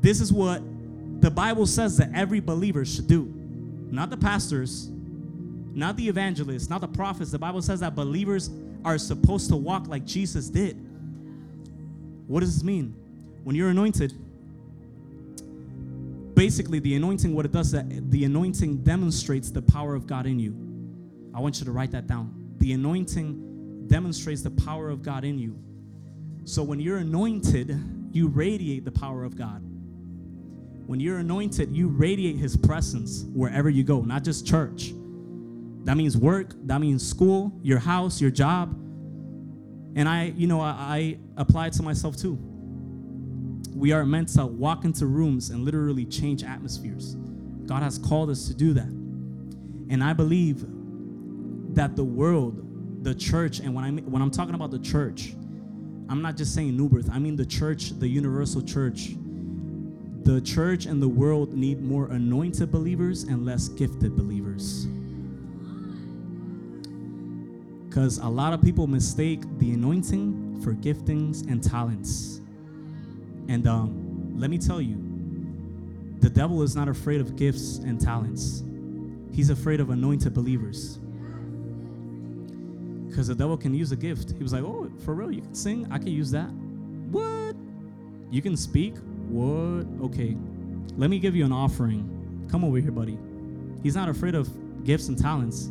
This 0.00 0.20
is 0.20 0.32
what 0.32 0.62
the 1.20 1.30
Bible 1.30 1.66
says 1.66 1.96
that 1.96 2.10
every 2.14 2.40
believer 2.40 2.84
should 2.84 3.08
do. 3.08 3.24
Not 3.90 4.10
the 4.10 4.16
pastors, 4.16 4.88
not 5.72 5.96
the 5.96 6.08
evangelists, 6.08 6.68
not 6.68 6.80
the 6.80 6.88
prophets. 6.88 7.30
The 7.30 7.38
Bible 7.38 7.62
says 7.62 7.80
that 7.80 7.94
believers 7.94 8.50
are 8.84 8.98
supposed 8.98 9.48
to 9.48 9.56
walk 9.56 9.88
like 9.88 10.04
Jesus 10.04 10.48
did. 10.48 10.76
What 12.28 12.40
does 12.40 12.54
this 12.54 12.62
mean? 12.62 12.94
When 13.42 13.56
you're 13.56 13.70
anointed, 13.70 14.12
basically 16.34 16.78
the 16.78 16.94
anointing, 16.94 17.34
what 17.34 17.44
it 17.44 17.52
does, 17.52 17.72
that 17.72 18.10
the 18.10 18.24
anointing 18.24 18.78
demonstrates 18.78 19.50
the 19.50 19.62
power 19.62 19.94
of 19.94 20.06
God 20.06 20.26
in 20.26 20.38
you. 20.38 20.54
I 21.34 21.40
want 21.40 21.58
you 21.58 21.64
to 21.64 21.72
write 21.72 21.90
that 21.92 22.06
down. 22.06 22.43
The 22.64 22.72
anointing 22.72 23.88
demonstrates 23.88 24.40
the 24.40 24.50
power 24.50 24.88
of 24.88 25.02
God 25.02 25.22
in 25.22 25.38
you. 25.38 25.62
So 26.44 26.62
when 26.62 26.80
you're 26.80 26.96
anointed, 26.96 27.78
you 28.10 28.28
radiate 28.28 28.86
the 28.86 28.90
power 28.90 29.22
of 29.22 29.36
God. 29.36 29.60
When 30.86 30.98
you're 30.98 31.18
anointed, 31.18 31.76
you 31.76 31.88
radiate 31.88 32.36
his 32.36 32.56
presence 32.56 33.26
wherever 33.34 33.68
you 33.68 33.84
go, 33.84 34.00
not 34.00 34.24
just 34.24 34.46
church. 34.46 34.94
That 35.84 35.98
means 35.98 36.16
work, 36.16 36.54
that 36.64 36.80
means 36.80 37.06
school, 37.06 37.52
your 37.62 37.80
house, 37.80 38.18
your 38.18 38.30
job. 38.30 38.72
And 39.94 40.08
I, 40.08 40.32
you 40.34 40.46
know, 40.46 40.62
I, 40.62 40.70
I 40.70 41.18
apply 41.36 41.66
it 41.66 41.74
to 41.74 41.82
myself 41.82 42.16
too. 42.16 42.38
We 43.74 43.92
are 43.92 44.06
meant 44.06 44.28
to 44.36 44.46
walk 44.46 44.86
into 44.86 45.04
rooms 45.04 45.50
and 45.50 45.66
literally 45.66 46.06
change 46.06 46.42
atmospheres. 46.42 47.14
God 47.66 47.82
has 47.82 47.98
called 47.98 48.30
us 48.30 48.48
to 48.48 48.54
do 48.54 48.72
that. 48.72 48.88
And 49.90 50.02
I 50.02 50.14
believe 50.14 50.64
that 51.74 51.96
the 51.96 52.04
world, 52.04 53.04
the 53.04 53.14
church, 53.14 53.60
and 53.60 53.74
when, 53.74 53.84
I'm 53.84 53.98
when 54.10 54.22
I'm 54.22 54.30
talking 54.30 54.54
about 54.54 54.70
the 54.70 54.78
church, 54.78 55.34
I'm 56.08 56.22
not 56.22 56.36
just 56.36 56.54
saying 56.54 56.76
New 56.76 56.88
Birth, 56.88 57.08
I 57.12 57.18
mean 57.18 57.36
the 57.36 57.46
church, 57.46 57.90
the 57.98 58.08
universal 58.08 58.62
church. 58.62 59.16
The 60.22 60.40
church 60.40 60.86
and 60.86 61.02
the 61.02 61.08
world 61.08 61.52
need 61.52 61.82
more 61.82 62.06
anointed 62.10 62.72
believers 62.72 63.24
and 63.24 63.44
less 63.44 63.68
gifted 63.68 64.16
believers. 64.16 64.86
Because 67.86 68.18
a 68.18 68.28
lot 68.28 68.54
of 68.54 68.62
people 68.62 68.86
mistake 68.86 69.42
the 69.58 69.72
anointing 69.72 70.62
for 70.62 70.72
giftings 70.72 71.46
and 71.46 71.62
talents. 71.62 72.40
And 73.48 73.66
um, 73.66 74.32
let 74.38 74.48
me 74.48 74.56
tell 74.56 74.80
you, 74.80 74.96
the 76.20 76.30
devil 76.30 76.62
is 76.62 76.74
not 76.74 76.88
afraid 76.88 77.20
of 77.20 77.36
gifts 77.36 77.78
and 77.78 78.00
talents, 78.00 78.64
he's 79.30 79.50
afraid 79.50 79.78
of 79.80 79.90
anointed 79.90 80.32
believers. 80.32 80.98
Because 83.14 83.28
the 83.28 83.34
devil 83.36 83.56
can 83.56 83.72
use 83.72 83.92
a 83.92 83.96
gift. 83.96 84.32
He 84.32 84.42
was 84.42 84.52
like, 84.52 84.64
Oh, 84.64 84.90
for 85.04 85.14
real, 85.14 85.30
you 85.30 85.40
can 85.40 85.54
sing? 85.54 85.86
I 85.92 85.98
can 85.98 86.08
use 86.08 86.32
that. 86.32 86.48
What? 87.12 87.54
You 88.28 88.42
can 88.42 88.56
speak? 88.56 88.96
What? 89.28 89.86
Okay. 90.06 90.36
Let 90.96 91.10
me 91.10 91.20
give 91.20 91.36
you 91.36 91.44
an 91.44 91.52
offering. 91.52 92.48
Come 92.50 92.64
over 92.64 92.78
here, 92.78 92.90
buddy. 92.90 93.16
He's 93.84 93.94
not 93.94 94.08
afraid 94.08 94.34
of 94.34 94.50
gifts 94.82 95.06
and 95.06 95.16
talents. 95.16 95.66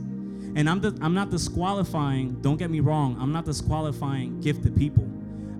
And 0.55 0.69
I'm, 0.69 0.79
the, 0.79 0.97
I'm 1.01 1.13
not 1.13 1.31
disqualifying, 1.31 2.41
don't 2.41 2.55
get 2.55 2.69
me 2.69 2.79
wrong, 2.79 3.17
I'm 3.19 3.33
not 3.33 3.43
disqualifying 3.43 4.39
gifted 4.39 4.77
people. 4.77 5.03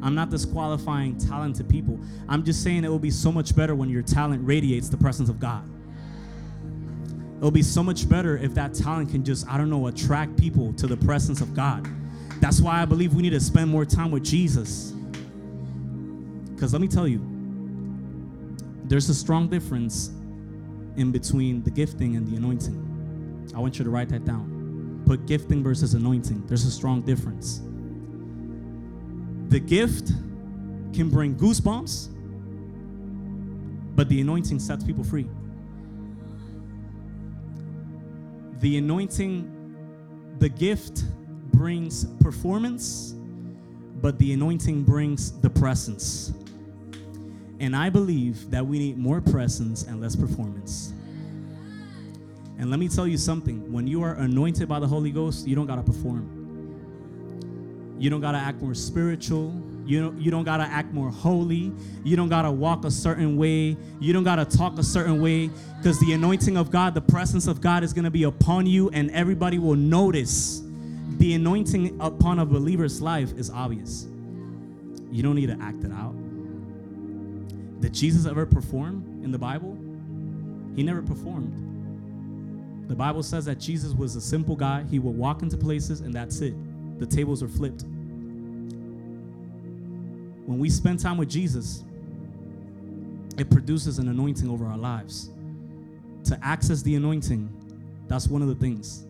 I'm 0.01 0.15
not 0.15 0.29
disqualifying 0.29 1.17
talented 1.17 1.67
people. 1.67 1.99
I'm 2.29 2.45
just 2.45 2.63
saying 2.63 2.85
it 2.85 2.89
will 2.89 2.97
be 2.97 3.11
so 3.11 3.29
much 3.29 3.57
better 3.57 3.75
when 3.75 3.89
your 3.89 4.03
talent 4.03 4.47
radiates 4.47 4.87
the 4.87 4.97
presence 4.97 5.27
of 5.27 5.37
God. 5.37 5.69
It'll 7.43 7.51
be 7.51 7.61
so 7.61 7.83
much 7.83 8.07
better 8.07 8.37
if 8.37 8.53
that 8.53 8.73
talent 8.73 9.11
can 9.11 9.25
just, 9.25 9.45
I 9.49 9.57
don't 9.57 9.69
know, 9.69 9.87
attract 9.87 10.37
people 10.37 10.71
to 10.75 10.87
the 10.87 10.95
presence 10.95 11.41
of 11.41 11.53
God. 11.53 11.85
That's 12.39 12.61
why 12.61 12.81
I 12.81 12.85
believe 12.85 13.15
we 13.15 13.21
need 13.21 13.31
to 13.31 13.39
spend 13.41 13.69
more 13.69 13.83
time 13.83 14.11
with 14.11 14.23
Jesus. 14.23 14.93
Because 16.53 16.71
let 16.71 16.81
me 16.81 16.87
tell 16.87 17.05
you, 17.05 17.19
there's 18.85 19.09
a 19.09 19.13
strong 19.13 19.49
difference 19.49 20.11
in 20.95 21.11
between 21.11 21.61
the 21.63 21.69
gifting 21.69 22.15
and 22.15 22.25
the 22.25 22.37
anointing. 22.37 23.51
I 23.53 23.59
want 23.59 23.77
you 23.77 23.83
to 23.83 23.91
write 23.91 24.07
that 24.07 24.23
down 24.23 25.03
put 25.05 25.25
gifting 25.25 25.61
versus 25.61 25.95
anointing. 25.95 26.47
There's 26.47 26.63
a 26.63 26.71
strong 26.71 27.01
difference. 27.01 27.61
The 29.49 29.59
gift 29.59 30.13
can 30.93 31.09
bring 31.09 31.35
goosebumps, 31.35 32.07
but 33.97 34.07
the 34.07 34.21
anointing 34.21 34.59
sets 34.59 34.85
people 34.85 35.03
free. 35.03 35.27
The 38.63 38.77
anointing, 38.77 40.37
the 40.39 40.47
gift 40.47 41.03
brings 41.51 42.05
performance, 42.21 43.13
but 44.01 44.17
the 44.19 44.31
anointing 44.31 44.83
brings 44.83 45.37
the 45.41 45.49
presence. 45.49 46.31
And 47.59 47.75
I 47.75 47.89
believe 47.89 48.49
that 48.51 48.65
we 48.65 48.79
need 48.79 48.97
more 48.97 49.19
presence 49.19 49.83
and 49.83 49.99
less 49.99 50.15
performance. 50.15 50.93
And 52.57 52.69
let 52.69 52.79
me 52.79 52.87
tell 52.87 53.05
you 53.05 53.17
something 53.17 53.69
when 53.69 53.85
you 53.85 54.01
are 54.01 54.13
anointed 54.13 54.69
by 54.69 54.79
the 54.79 54.87
Holy 54.87 55.11
Ghost, 55.11 55.45
you 55.45 55.57
don't 55.57 55.67
got 55.67 55.75
to 55.75 55.83
perform. 55.83 56.29
You 57.99 58.09
don't 58.09 58.21
got 58.21 58.31
to 58.31 58.37
act 58.37 58.61
more 58.61 58.75
spiritual. 58.75 59.49
You 59.85 60.01
don't, 60.01 60.21
you 60.21 60.31
don't 60.31 60.43
got 60.43 60.57
to 60.57 60.63
act 60.63 60.93
more 60.93 61.09
holy. 61.09 61.71
You 62.03 62.15
don't 62.15 62.29
got 62.29 62.43
to 62.43 62.51
walk 62.51 62.85
a 62.85 62.91
certain 62.91 63.37
way. 63.37 63.75
You 63.99 64.13
don't 64.13 64.23
got 64.23 64.35
to 64.37 64.57
talk 64.57 64.77
a 64.77 64.83
certain 64.83 65.21
way 65.21 65.49
because 65.77 65.99
the 65.99 66.13
anointing 66.13 66.55
of 66.55 66.71
God, 66.71 66.93
the 66.93 67.01
presence 67.01 67.47
of 67.47 67.59
God 67.59 67.83
is 67.83 67.93
to 67.93 68.11
be 68.11 68.23
upon 68.23 68.65
you, 68.65 68.89
and 68.91 69.11
everybody 69.11 69.59
will 69.59 69.75
notice. 69.75 70.61
The 71.17 71.33
anointing 71.35 71.97
upon 72.01 72.39
a 72.39 72.45
believer's 72.45 73.01
life 73.01 73.33
is 73.37 73.49
obvious. 73.49 74.07
You 75.11 75.21
don't 75.21 75.35
need 75.35 75.47
to 75.47 75.57
act 75.61 75.83
it 75.83 75.91
out. 75.91 76.15
Did 77.81 77.93
Jesus 77.93 78.25
ever 78.25 78.45
perform 78.45 79.21
in 79.23 79.31
the 79.31 79.37
Bible? 79.37 79.77
He 80.75 80.83
never 80.83 81.01
performed. 81.01 82.89
The 82.89 82.95
Bible 82.95 83.23
says 83.23 83.45
that 83.45 83.59
Jesus 83.59 83.93
was 83.93 84.15
a 84.15 84.21
simple 84.21 84.55
guy. 84.55 84.83
He 84.89 84.99
would 84.99 85.15
walk 85.15 85.41
into 85.41 85.57
places 85.57 86.01
and 86.01 86.13
that's 86.13 86.41
it. 86.41 86.53
The 86.99 87.05
tables 87.05 87.43
are 87.43 87.47
flipped. 87.47 87.83
When 90.45 90.59
we 90.59 90.69
spend 90.69 90.99
time 90.99 91.17
with 91.17 91.29
Jesus, 91.29 91.83
it 93.37 93.49
produces 93.49 93.99
an 93.99 94.07
anointing 94.07 94.49
over 94.49 94.65
our 94.65 94.77
lives. 94.77 95.29
To 96.25 96.39
access 96.41 96.81
the 96.81 96.95
anointing, 96.95 97.49
that's 98.07 98.27
one 98.27 98.41
of 98.41 98.47
the 98.47 98.55
things. 98.55 99.05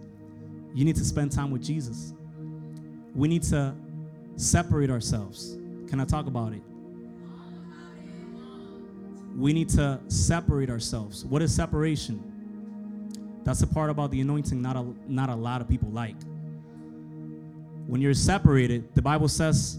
You 0.73 0.85
need 0.85 0.95
to 0.95 1.05
spend 1.05 1.31
time 1.31 1.51
with 1.51 1.63
Jesus. 1.63 2.13
We 3.15 3.27
need 3.27 3.43
to 3.43 3.75
separate 4.35 4.89
ourselves. 4.89 5.57
Can 5.87 5.99
I 5.99 6.05
talk 6.05 6.25
about 6.25 6.53
it? 6.53 6.61
We 9.35 9.53
need 9.53 9.69
to 9.69 9.99
separate 10.07 10.69
ourselves. 10.69 11.25
What 11.25 11.41
is 11.41 11.53
separation? 11.53 12.29
That's 13.43 13.59
the 13.59 13.67
part 13.67 13.89
about 13.89 14.11
the 14.11 14.21
anointing 14.21 14.61
not 14.61 14.75
a, 14.75 14.85
not 15.07 15.29
a 15.29 15.35
lot 15.35 15.61
of 15.61 15.67
people 15.67 15.89
like. 15.89 16.15
When 17.87 17.99
you're 17.99 18.13
separated, 18.13 18.95
the 18.95 19.01
Bible 19.01 19.27
says 19.27 19.77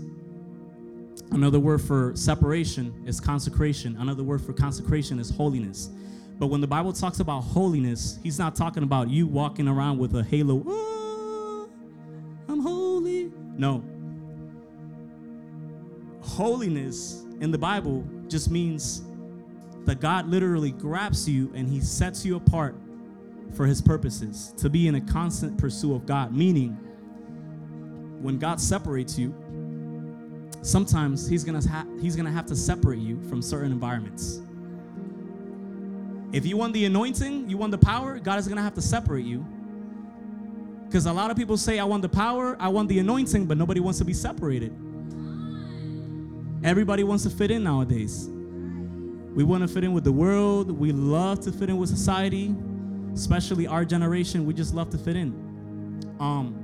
another 1.30 1.58
word 1.58 1.80
for 1.80 2.12
separation 2.14 3.02
is 3.06 3.20
consecration. 3.20 3.96
Another 3.98 4.22
word 4.22 4.40
for 4.40 4.52
consecration 4.52 5.18
is 5.18 5.30
holiness. 5.30 5.90
But 6.38 6.48
when 6.48 6.60
the 6.60 6.66
Bible 6.66 6.92
talks 6.92 7.20
about 7.20 7.42
holiness, 7.42 8.18
he's 8.22 8.38
not 8.38 8.56
talking 8.56 8.82
about 8.82 9.08
you 9.08 9.26
walking 9.26 9.68
around 9.68 9.98
with 9.98 10.14
a 10.16 10.22
halo. 10.22 10.62
Oh, 10.66 11.68
I'm 12.48 12.60
holy. 12.60 13.32
No. 13.56 13.84
Holiness 16.20 17.24
in 17.40 17.50
the 17.50 17.58
Bible 17.58 18.04
just 18.28 18.50
means 18.50 19.02
that 19.84 20.00
God 20.00 20.26
literally 20.28 20.72
grabs 20.72 21.28
you 21.28 21.52
and 21.54 21.68
he 21.68 21.80
sets 21.80 22.24
you 22.24 22.36
apart 22.36 22.74
for 23.54 23.66
his 23.66 23.80
purposes, 23.80 24.52
to 24.56 24.68
be 24.68 24.88
in 24.88 24.96
a 24.96 25.00
constant 25.00 25.56
pursuit 25.58 25.94
of 25.94 26.06
God. 26.06 26.34
Meaning, 26.34 26.70
when 28.20 28.38
God 28.38 28.60
separates 28.60 29.18
you, 29.18 29.34
sometimes 30.64 31.28
he's 31.28 31.44
gonna 31.44 31.66
ha- 31.66 31.86
he's 32.00 32.16
gonna 32.16 32.32
have 32.32 32.46
to 32.46 32.56
separate 32.56 32.98
you 32.98 33.20
from 33.28 33.40
certain 33.40 33.70
environments. 33.70 34.40
If 36.32 36.44
you 36.44 36.56
want 36.56 36.72
the 36.72 36.84
anointing, 36.84 37.48
you 37.48 37.56
want 37.56 37.70
the 37.70 37.78
power, 37.78 38.18
God 38.18 38.38
is 38.38 38.48
gonna 38.48 38.62
have 38.62 38.74
to 38.74 38.82
separate 38.82 39.24
you. 39.24 39.46
Because 40.86 41.06
a 41.06 41.12
lot 41.12 41.30
of 41.30 41.36
people 41.36 41.56
say, 41.56 41.78
I 41.78 41.84
want 41.84 42.02
the 42.02 42.08
power, 42.08 42.56
I 42.58 42.68
want 42.68 42.88
the 42.88 42.98
anointing, 42.98 43.46
but 43.46 43.56
nobody 43.56 43.80
wants 43.80 43.98
to 44.00 44.04
be 44.04 44.14
separated. 44.14 44.72
Everybody 46.64 47.04
wants 47.04 47.24
to 47.24 47.30
fit 47.30 47.50
in 47.50 47.62
nowadays. 47.62 48.28
We 48.28 49.44
want 49.44 49.62
to 49.62 49.68
fit 49.68 49.84
in 49.84 49.92
with 49.92 50.04
the 50.04 50.12
world. 50.12 50.70
We 50.70 50.92
love 50.92 51.40
to 51.40 51.52
fit 51.52 51.68
in 51.68 51.76
with 51.76 51.90
society 51.90 52.54
especially 53.14 53.66
our 53.66 53.84
generation, 53.84 54.44
we 54.44 54.52
just 54.52 54.74
love 54.74 54.90
to 54.90 54.98
fit 54.98 55.16
in. 55.16 55.32
Um, 56.18 56.63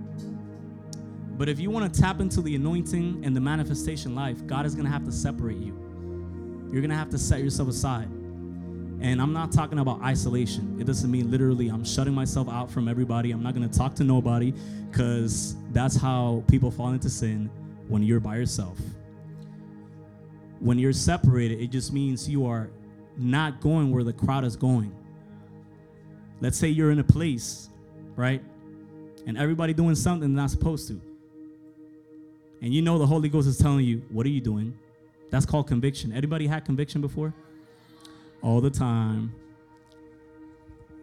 but 1.41 1.49
if 1.49 1.59
you 1.59 1.71
want 1.71 1.91
to 1.91 2.01
tap 2.03 2.21
into 2.21 2.43
the 2.43 2.55
anointing 2.55 3.23
and 3.25 3.35
the 3.35 3.41
manifestation 3.41 4.15
life, 4.15 4.47
God 4.47 4.67
is 4.67 4.75
going 4.75 4.85
to 4.85 4.91
have 4.91 5.07
to 5.07 5.11
separate 5.11 5.57
you. 5.57 5.73
You're 6.71 6.83
going 6.83 6.91
to 6.91 6.97
have 6.97 7.09
to 7.09 7.19
set 7.19 7.43
yourself 7.43 7.71
aside. 7.71 8.11
And 9.01 9.23
I'm 9.23 9.33
not 9.33 9.51
talking 9.51 9.79
about 9.79 10.03
isolation. 10.03 10.77
It 10.79 10.85
doesn't 10.85 11.11
mean 11.11 11.31
literally 11.31 11.69
I'm 11.69 11.83
shutting 11.83 12.13
myself 12.13 12.47
out 12.51 12.71
from 12.71 12.89
everybody. 12.89 13.31
I'm 13.31 13.43
not 13.43 13.55
going 13.55 13.67
to 13.67 13.75
talk 13.75 13.95
to 13.95 14.05
nobody 14.05 14.53
because 14.91 15.57
that's 15.73 15.97
how 15.97 16.45
people 16.47 16.71
fall 16.71 16.91
into 16.91 17.09
sin 17.09 17.49
when 17.89 18.03
you're 18.03 18.21
by 18.21 18.37
yourself. 18.37 18.77
When 20.59 20.79
you're 20.79 20.93
separated, 20.93 21.59
it 21.59 21.71
just 21.71 21.91
means 21.91 22.29
you 22.29 22.45
are 22.45 22.69
not 23.17 23.63
going 23.63 23.93
where 23.93 24.05
the 24.05 24.13
crowd 24.13 24.45
is 24.45 24.57
going. 24.57 24.95
Let's 26.43 26.59
say 26.59 26.69
you're 26.69 26.91
in 26.91 26.99
a 26.99 27.05
place, 27.05 27.71
right? 28.15 28.43
And 29.27 29.39
everybody 29.39 29.73
doing 29.73 29.95
something 29.95 30.35
they're 30.35 30.43
not 30.43 30.51
supposed 30.51 30.87
to. 30.89 31.01
And 32.63 32.75
you 32.75 32.83
know 32.83 32.99
the 32.99 33.07
Holy 33.07 33.29
Ghost 33.29 33.49
is 33.49 33.57
telling 33.57 33.85
you, 33.85 34.03
what 34.11 34.27
are 34.27 34.31
you 34.31 34.41
doing? 34.41 34.77
That's 35.31 35.47
called 35.47 35.67
conviction. 35.69 36.13
Anybody 36.13 36.47
had 36.47 36.65
conviction 36.65 37.01
before? 37.01 37.33
All 38.43 38.61
the 38.61 38.71
time. 38.71 39.33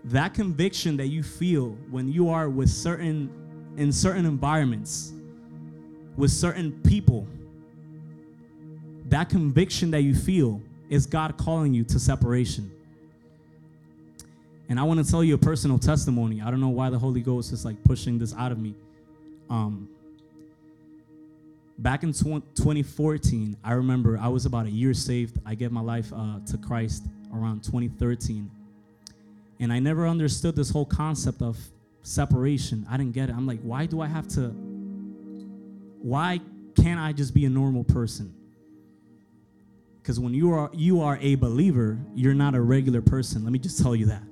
That 0.03 0.33
conviction 0.33 0.97
that 0.97 1.07
you 1.07 1.23
feel 1.23 1.69
when 1.89 2.11
you 2.11 2.29
are 2.29 2.49
with 2.49 2.69
certain 2.69 3.29
in 3.77 3.91
certain 3.91 4.25
environments 4.25 5.13
with 6.17 6.31
certain 6.31 6.71
people 6.81 7.27
that 9.09 9.29
conviction 9.29 9.91
that 9.91 10.01
you 10.01 10.13
feel 10.13 10.61
is 10.89 11.05
God 11.05 11.37
calling 11.37 11.73
you 11.73 11.83
to 11.85 11.99
separation. 11.99 12.69
And 14.69 14.77
I 14.79 14.83
want 14.83 15.03
to 15.03 15.09
tell 15.09 15.23
you 15.23 15.35
a 15.35 15.37
personal 15.37 15.79
testimony. 15.79 16.41
I 16.41 16.51
don't 16.51 16.59
know 16.59 16.67
why 16.67 16.89
the 16.89 16.99
Holy 16.99 17.21
Ghost 17.21 17.53
is 17.53 17.63
like 17.63 17.81
pushing 17.83 18.19
this 18.19 18.33
out 18.35 18.51
of 18.51 18.59
me. 18.59 18.75
Um, 19.49 19.87
back 21.77 22.03
in 22.03 22.11
2014, 22.11 23.57
I 23.63 23.73
remember 23.73 24.17
I 24.17 24.27
was 24.27 24.45
about 24.45 24.65
a 24.65 24.69
year 24.69 24.93
saved. 24.93 25.37
I 25.45 25.55
gave 25.55 25.71
my 25.71 25.81
life 25.81 26.11
uh, 26.13 26.39
to 26.47 26.57
Christ 26.57 27.05
around 27.33 27.63
2013. 27.63 28.49
And 29.59 29.73
I 29.73 29.79
never 29.79 30.07
understood 30.07 30.55
this 30.55 30.69
whole 30.69 30.85
concept 30.85 31.41
of 31.41 31.57
separation. 32.03 32.85
I 32.89 32.97
didn't 32.97 33.13
get 33.13 33.29
it. 33.29 33.35
I'm 33.35 33.47
like, 33.47 33.59
why 33.61 33.85
do 33.85 34.01
I 34.01 34.07
have 34.07 34.27
to? 34.29 34.49
Why 36.01 36.39
can't 36.75 36.99
I 36.99 37.11
just 37.11 37.33
be 37.33 37.45
a 37.45 37.49
normal 37.49 37.83
person? 37.83 38.33
Because 40.01 40.19
when 40.19 40.33
you 40.33 40.53
are 40.53 40.69
you 40.73 41.01
are 41.01 41.17
a 41.21 41.35
believer, 41.35 41.97
you're 42.15 42.33
not 42.33 42.55
a 42.55 42.61
regular 42.61 43.01
person. 43.01 43.43
Let 43.43 43.51
me 43.51 43.59
just 43.59 43.81
tell 43.81 43.95
you 43.95 44.05
that. 44.05 44.23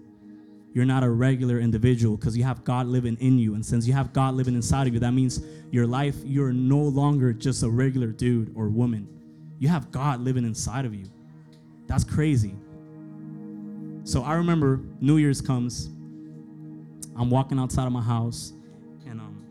You're 0.75 0.83
not 0.83 1.05
a 1.05 1.09
regular 1.09 1.57
individual 1.61 2.17
because 2.17 2.35
you 2.35 2.43
have 2.43 2.65
God 2.65 2.87
living 2.87 3.15
in 3.21 3.39
you. 3.39 3.55
And 3.55 3.65
since 3.65 3.87
you 3.87 3.93
have 3.93 4.11
God 4.11 4.33
living 4.35 4.55
inside 4.55 4.87
of 4.87 4.93
you, 4.93 4.99
that 4.99 5.13
means 5.13 5.41
your 5.71 5.87
life, 5.87 6.17
you're 6.25 6.51
no 6.51 6.79
longer 6.79 7.31
just 7.31 7.63
a 7.63 7.69
regular 7.69 8.07
dude 8.07 8.51
or 8.57 8.67
woman. 8.67 9.07
You 9.57 9.69
have 9.69 9.89
God 9.89 10.19
living 10.19 10.43
inside 10.43 10.83
of 10.83 10.93
you. 10.93 11.05
That's 11.87 12.03
crazy. 12.03 12.53
So 14.03 14.23
I 14.23 14.33
remember 14.33 14.81
New 14.99 15.15
Year's 15.15 15.39
comes. 15.39 15.85
I'm 17.15 17.29
walking 17.29 17.57
outside 17.57 17.85
of 17.85 17.93
my 17.93 18.01
house, 18.01 18.51
and 19.07 19.21
um, 19.21 19.41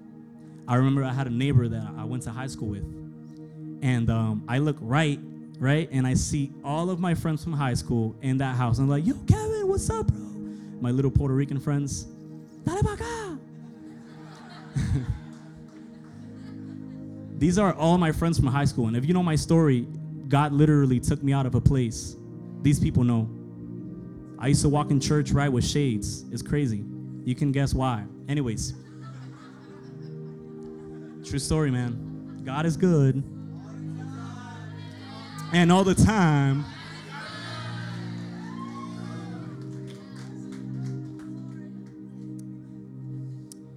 I 0.69 0.75
remember 0.75 1.03
I 1.05 1.13
had 1.15 1.27
a 1.27 1.31
neighbor 1.31 1.69
that 1.69 1.89
I 1.97 2.05
went 2.05 2.23
to 2.25 2.31
high 2.33 2.49
school 2.49 2.69
with. 2.69 2.85
And 3.81 4.11
um, 4.11 4.45
I 4.47 4.59
look 4.59 4.77
right 4.79 5.19
right? 5.61 5.89
And 5.93 6.05
I 6.05 6.15
see 6.15 6.53
all 6.65 6.91
of 6.91 6.99
my 6.99 7.15
friends 7.15 7.45
from 7.45 7.53
high 7.53 7.75
school 7.75 8.17
in 8.23 8.39
that 8.39 8.57
house. 8.57 8.81
I'm 8.81 8.89
like, 8.89 9.07
yo, 9.07 9.15
Kevin, 9.29 9.69
what's 9.69 9.89
up, 9.89 10.09
bro? 10.09 10.34
My 10.85 10.91
little 10.91 11.11
Puerto 11.11 11.33
Rican 11.33 11.59
friends. 11.59 12.09
Dale 12.67 12.83
acá. 12.83 13.39
These 17.39 17.59
are 17.59 17.73
all 17.73 17.97
my 17.97 18.13
friends 18.13 18.37
from 18.37 18.49
high 18.49 18.67
school. 18.67 18.89
And 18.89 18.95
if 18.95 19.07
you 19.07 19.15
know 19.15 19.23
my 19.23 19.35
story, 19.35 19.89
God 20.29 20.53
literally 20.53 21.01
took 21.01 21.23
me 21.23 21.33
out 21.33 21.47
of 21.47 21.55
a 21.55 21.61
place. 21.61 22.17
These 22.61 22.81
people 22.81 23.03
know. 23.03 23.31
I 24.39 24.49
used 24.49 24.61
to 24.61 24.69
walk 24.69 24.91
in 24.91 25.01
church, 25.01 25.31
right, 25.31 25.49
with 25.49 25.65
shades. 25.65 26.27
It's 26.31 26.43
crazy. 26.43 26.85
You 27.25 27.35
can 27.35 27.51
guess 27.51 27.73
why. 27.73 28.05
Anyways, 28.29 28.75
true 31.25 31.39
story, 31.39 31.71
man. 31.71 32.43
God 32.45 32.67
is 32.67 32.77
good 32.77 33.25
and 35.55 35.73
all 35.73 35.83
the 35.83 35.95
time. 35.95 36.67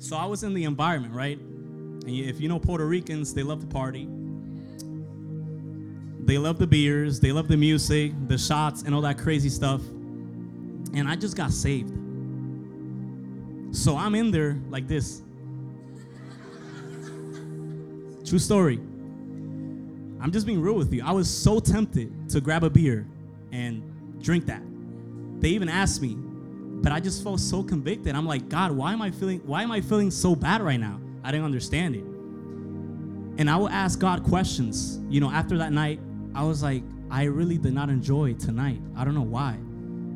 So 0.08 0.16
I 0.16 0.26
was 0.26 0.44
in 0.44 0.54
the 0.54 0.64
environment, 0.64 1.14
right? 1.14 1.38
And 1.38 2.10
if 2.10 2.40
you 2.40 2.48
know 2.48 2.60
Puerto 2.60 2.86
Ricans, 2.86 3.34
they 3.34 3.44
love 3.44 3.60
to 3.60 3.68
party. 3.68 4.08
They 6.24 6.38
love 6.38 6.60
the 6.60 6.66
beers, 6.66 7.20
they 7.20 7.34
love 7.34 7.50
the 7.50 7.58
music, 7.58 8.14
the 8.30 8.38
shots, 8.38 8.84
and 8.84 8.96
all 8.96 9.02
that 9.02 9.18
crazy 9.18 9.50
stuff. 9.50 9.82
And 10.94 11.10
I 11.10 11.18
just 11.18 11.36
got 11.36 11.52
saved. 11.52 11.92
So 13.76 13.98
I'm 13.98 14.16
in 14.16 14.32
there 14.32 14.58
like 14.70 14.88
this. 14.88 15.24
True 18.26 18.40
story. 18.40 18.78
I'm 18.78 20.32
just 20.32 20.46
being 20.46 20.62
real 20.62 20.76
with 20.76 20.94
you. 20.94 21.04
I 21.06 21.12
was 21.12 21.30
so 21.30 21.60
tempted 21.60 22.30
to 22.30 22.40
grab 22.40 22.64
a 22.64 22.70
beer 22.70 23.06
and 23.52 24.24
drink 24.24 24.46
that. 24.46 24.62
They 25.42 25.50
even 25.50 25.68
asked 25.68 26.02
me, 26.02 26.18
but 26.82 26.92
I 26.92 27.00
just 27.00 27.24
felt 27.24 27.40
so 27.40 27.64
convicted. 27.64 28.16
I'm 28.16 28.26
like, 28.26 28.50
God, 28.50 28.72
why 28.72 28.94
am 28.94 29.02
I 29.02 29.12
feeling 29.12 29.40
why 29.46 29.64
am 29.64 29.72
I 29.72 29.82
feeling 29.82 30.12
so 30.12 30.36
bad 30.36 30.62
right 30.62 30.80
now? 30.80 31.00
I 31.24 31.32
didn't 31.32 31.46
understand 31.46 31.96
it. 31.96 32.04
And 33.40 33.50
I 33.50 33.58
would 33.58 33.72
ask 33.72 34.00
God 34.00 34.24
questions. 34.24 35.00
You 35.10 35.22
know, 35.22 35.30
after 35.30 35.58
that 35.58 35.72
night, 35.72 36.00
I 36.34 36.44
was 36.44 36.64
like, 36.64 36.84
I 37.12 37.24
really 37.26 37.58
did 37.58 37.74
not 37.74 37.90
enjoy 37.90 38.34
tonight. 38.34 38.82
I 38.96 39.06
don't 39.06 39.16
know 39.16 39.22
why. 39.22 39.58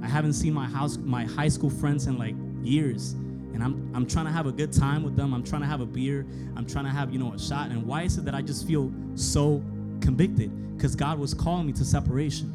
I 0.04 0.08
haven't 0.08 0.34
seen 0.34 0.54
my 0.54 0.66
house 0.66 0.98
my 0.98 1.26
high 1.26 1.50
school 1.50 1.70
friends 1.70 2.08
in 2.08 2.18
like 2.18 2.36
years 2.64 3.14
and 3.54 3.64
I'm 3.64 3.92
I'm 3.96 4.06
trying 4.06 4.26
to 4.26 4.32
have 4.32 4.48
a 4.48 4.52
good 4.52 4.72
time 4.72 5.04
with 5.04 5.16
them. 5.16 5.34
I'm 5.34 5.44
trying 5.44 5.62
to 5.62 5.68
have 5.68 5.82
a 5.82 5.86
beer. 5.86 6.26
I'm 6.56 6.66
trying 6.66 6.86
to 6.86 6.92
have, 6.92 7.12
you 7.12 7.20
know, 7.20 7.34
a 7.34 7.40
shot. 7.40 7.70
And 7.70 7.86
why 7.86 8.04
is 8.04 8.18
it 8.18 8.26
that 8.26 8.36
I 8.36 8.42
just 8.42 8.68
feel 8.68 8.92
so 9.16 9.64
convicted 10.02 10.52
because 10.76 10.96
God 10.96 11.20
was 11.20 11.34
calling 11.34 11.68
me 11.68 11.74
to 11.74 11.86
separation. 11.86 12.52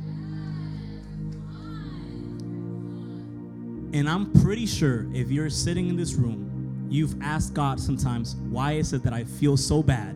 And 3.96 4.08
I'm 4.10 4.30
pretty 4.42 4.66
sure 4.66 5.06
if 5.14 5.30
you're 5.30 5.48
sitting 5.48 5.88
in 5.88 5.96
this 5.96 6.16
room, 6.16 6.86
you've 6.90 7.14
asked 7.22 7.54
God 7.54 7.80
sometimes, 7.80 8.36
why 8.50 8.72
is 8.72 8.92
it 8.92 9.02
that 9.04 9.14
I 9.14 9.24
feel 9.24 9.56
so 9.56 9.82
bad 9.82 10.12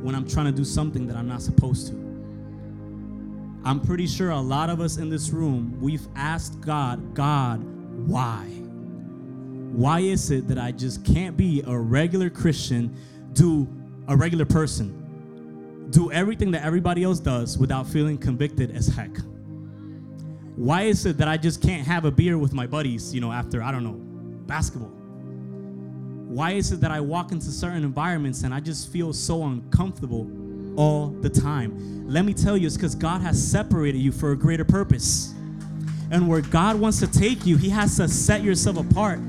when 0.00 0.14
I'm 0.14 0.24
trying 0.24 0.46
to 0.46 0.52
do 0.52 0.64
something 0.64 1.04
that 1.08 1.16
I'm 1.16 1.26
not 1.26 1.42
supposed 1.42 1.88
to? 1.88 1.94
I'm 3.64 3.80
pretty 3.80 4.06
sure 4.06 4.30
a 4.30 4.40
lot 4.40 4.70
of 4.70 4.80
us 4.80 4.98
in 4.98 5.10
this 5.10 5.30
room, 5.30 5.76
we've 5.80 6.06
asked 6.14 6.60
God, 6.60 7.12
God, 7.12 7.60
why? 8.06 8.44
Why 9.72 9.98
is 9.98 10.30
it 10.30 10.46
that 10.46 10.58
I 10.58 10.70
just 10.70 11.04
can't 11.04 11.36
be 11.36 11.64
a 11.66 11.76
regular 11.76 12.30
Christian, 12.30 12.96
do 13.32 13.68
a 14.06 14.16
regular 14.16 14.44
person? 14.44 14.94
do 15.90 16.12
everything 16.12 16.50
that 16.50 16.62
everybody 16.64 17.02
else 17.02 17.18
does 17.18 17.56
without 17.56 17.86
feeling 17.86 18.18
convicted 18.18 18.70
as 18.70 18.88
heck? 18.88 19.10
Why 20.58 20.82
is 20.82 21.06
it 21.06 21.18
that 21.18 21.28
I 21.28 21.36
just 21.36 21.62
can't 21.62 21.86
have 21.86 22.04
a 22.04 22.10
beer 22.10 22.36
with 22.36 22.52
my 22.52 22.66
buddies, 22.66 23.14
you 23.14 23.20
know, 23.20 23.30
after, 23.30 23.62
I 23.62 23.70
don't 23.70 23.84
know, 23.84 23.94
basketball? 24.48 24.88
Why 24.88 26.54
is 26.54 26.72
it 26.72 26.80
that 26.80 26.90
I 26.90 26.98
walk 26.98 27.30
into 27.30 27.46
certain 27.46 27.84
environments 27.84 28.42
and 28.42 28.52
I 28.52 28.58
just 28.58 28.90
feel 28.90 29.12
so 29.12 29.44
uncomfortable 29.44 30.28
all 30.76 31.10
the 31.10 31.30
time? 31.30 32.08
Let 32.08 32.24
me 32.24 32.34
tell 32.34 32.56
you, 32.56 32.66
it's 32.66 32.76
because 32.76 32.96
God 32.96 33.20
has 33.20 33.40
separated 33.40 33.98
you 33.98 34.10
for 34.10 34.32
a 34.32 34.36
greater 34.36 34.64
purpose. 34.64 35.32
And 36.10 36.26
where 36.26 36.40
God 36.40 36.74
wants 36.74 36.98
to 36.98 37.06
take 37.06 37.46
you, 37.46 37.56
He 37.56 37.68
has 37.68 37.96
to 37.98 38.08
set 38.08 38.42
yourself 38.42 38.78
apart 38.78 39.20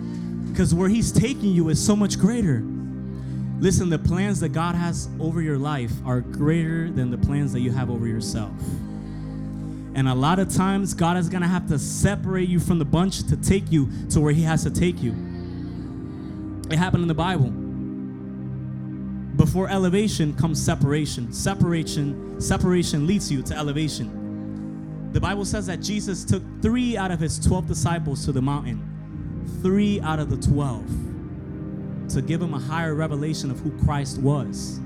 because 0.49 0.73
where 0.73 0.89
He's 0.89 1.11
taking 1.11 1.51
you 1.51 1.69
is 1.69 1.80
so 1.80 1.95
much 1.95 2.17
greater. 2.17 2.63
Listen, 3.59 3.91
the 3.91 3.99
plans 3.99 4.39
that 4.39 4.49
God 4.49 4.73
has 4.73 5.09
over 5.19 5.43
your 5.43 5.59
life 5.59 5.91
are 6.07 6.21
greater 6.21 6.89
than 6.89 7.11
the 7.11 7.19
plans 7.19 7.53
that 7.53 7.59
you 7.59 7.71
have 7.71 7.91
over 7.91 8.07
yourself. 8.07 8.51
And 10.00 10.08
a 10.08 10.16
lot 10.16 10.39
of 10.39 10.47
times, 10.47 10.93
God 10.93 11.18
is 11.18 11.28
going 11.28 11.41
to 11.41 11.47
have 11.50 11.68
to 11.68 11.78
separate 11.78 12.47
you 12.47 12.62
from 12.62 12.80
the 12.80 12.86
bunch 12.86 13.22
to 13.24 13.36
take 13.36 13.70
you 13.70 13.89
to 14.12 14.22
where 14.22 14.32
He 14.32 14.43
has 14.43 14.64
to 14.64 14.72
take 14.72 15.04
you. 15.04 15.12
It 16.72 16.78
happened 16.78 17.02
in 17.02 17.10
the 17.10 17.14
Bible. 17.14 17.50
Before 19.36 19.70
elevation 19.70 20.34
comes 20.36 20.64
separation. 20.64 21.34
Separation, 21.34 22.39
separation 22.39 23.08
leads 23.08 23.30
you 23.30 23.43
to 23.43 23.58
elevation. 23.58 25.12
The 25.12 25.20
Bible 25.20 25.43
says 25.43 25.66
that 25.66 25.82
Jesus 25.82 26.24
took 26.24 26.43
three 26.62 26.95
out 26.95 27.12
of 27.12 27.20
his 27.20 27.38
12 27.38 27.68
disciples 27.68 28.24
to 28.24 28.32
the 28.32 28.41
mountain. 28.41 29.50
Three 29.62 30.00
out 30.00 30.20
of 30.20 30.30
the 30.30 30.38
12 30.38 32.10
to 32.14 32.22
give 32.22 32.39
them 32.39 32.54
a 32.54 32.60
higher 32.60 32.95
revelation 32.95 33.52
of 33.52 33.60
who 33.60 33.78
Christ 33.84 34.18
was. 34.20 34.80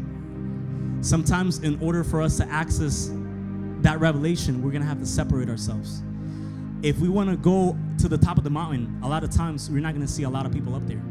Sometimes, 1.01 1.59
in 1.59 1.79
order 1.83 2.03
for 2.03 2.19
us 2.19 2.37
to 2.37 2.47
access 2.47 3.11
that 3.83 3.99
revelation, 3.99 4.61
we're 4.61 4.71
going 4.71 4.81
to 4.81 4.87
have 4.87 4.99
to 4.99 5.05
separate 5.05 5.49
ourselves. 5.49 6.01
If 6.81 6.99
we 6.99 7.07
want 7.07 7.29
to 7.29 7.37
go 7.37 7.77
to 7.99 8.09
the 8.09 8.17
top 8.17 8.37
of 8.37 8.43
the 8.43 8.49
mountain, 8.49 8.99
a 9.03 9.07
lot 9.07 9.23
of 9.23 9.31
times 9.31 9.69
we're 9.69 9.79
not 9.79 9.93
going 9.93 10.05
to 10.05 10.11
see 10.11 10.23
a 10.23 10.29
lot 10.29 10.45
of 10.45 10.51
people 10.51 10.75
up 10.75 10.85
there. 10.87 11.01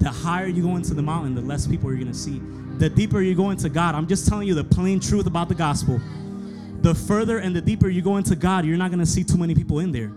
The 0.00 0.10
higher 0.10 0.46
you 0.46 0.62
go 0.62 0.76
into 0.76 0.94
the 0.94 1.02
mountain, 1.02 1.34
the 1.34 1.40
less 1.40 1.66
people 1.66 1.90
you're 1.90 2.00
going 2.00 2.12
to 2.12 2.18
see. 2.18 2.40
The 2.78 2.88
deeper 2.90 3.20
you 3.20 3.36
go 3.36 3.50
into 3.50 3.68
God, 3.68 3.94
I'm 3.94 4.08
just 4.08 4.26
telling 4.26 4.48
you 4.48 4.54
the 4.54 4.64
plain 4.64 4.98
truth 4.98 5.26
about 5.26 5.48
the 5.48 5.54
gospel. 5.54 6.00
the 6.84 6.94
further 6.94 7.38
and 7.38 7.56
the 7.56 7.62
deeper 7.62 7.88
you 7.88 8.02
go 8.02 8.18
into 8.18 8.36
God, 8.36 8.66
you're 8.66 8.76
not 8.76 8.90
going 8.90 9.00
to 9.00 9.06
see 9.06 9.24
too 9.24 9.38
many 9.38 9.54
people 9.54 9.78
in 9.78 9.90
there. 9.90 10.12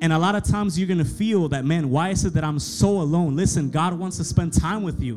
And 0.00 0.10
a 0.10 0.18
lot 0.18 0.34
of 0.34 0.42
times 0.42 0.78
you're 0.78 0.88
going 0.88 0.96
to 0.98 1.04
feel 1.04 1.48
that, 1.50 1.66
man, 1.66 1.90
why 1.90 2.08
is 2.08 2.24
it 2.24 2.32
that 2.32 2.42
I'm 2.42 2.58
so 2.58 3.02
alone? 3.02 3.36
Listen, 3.36 3.70
God 3.70 3.92
wants 3.92 4.16
to 4.16 4.24
spend 4.24 4.54
time 4.54 4.82
with 4.82 5.02
you. 5.02 5.16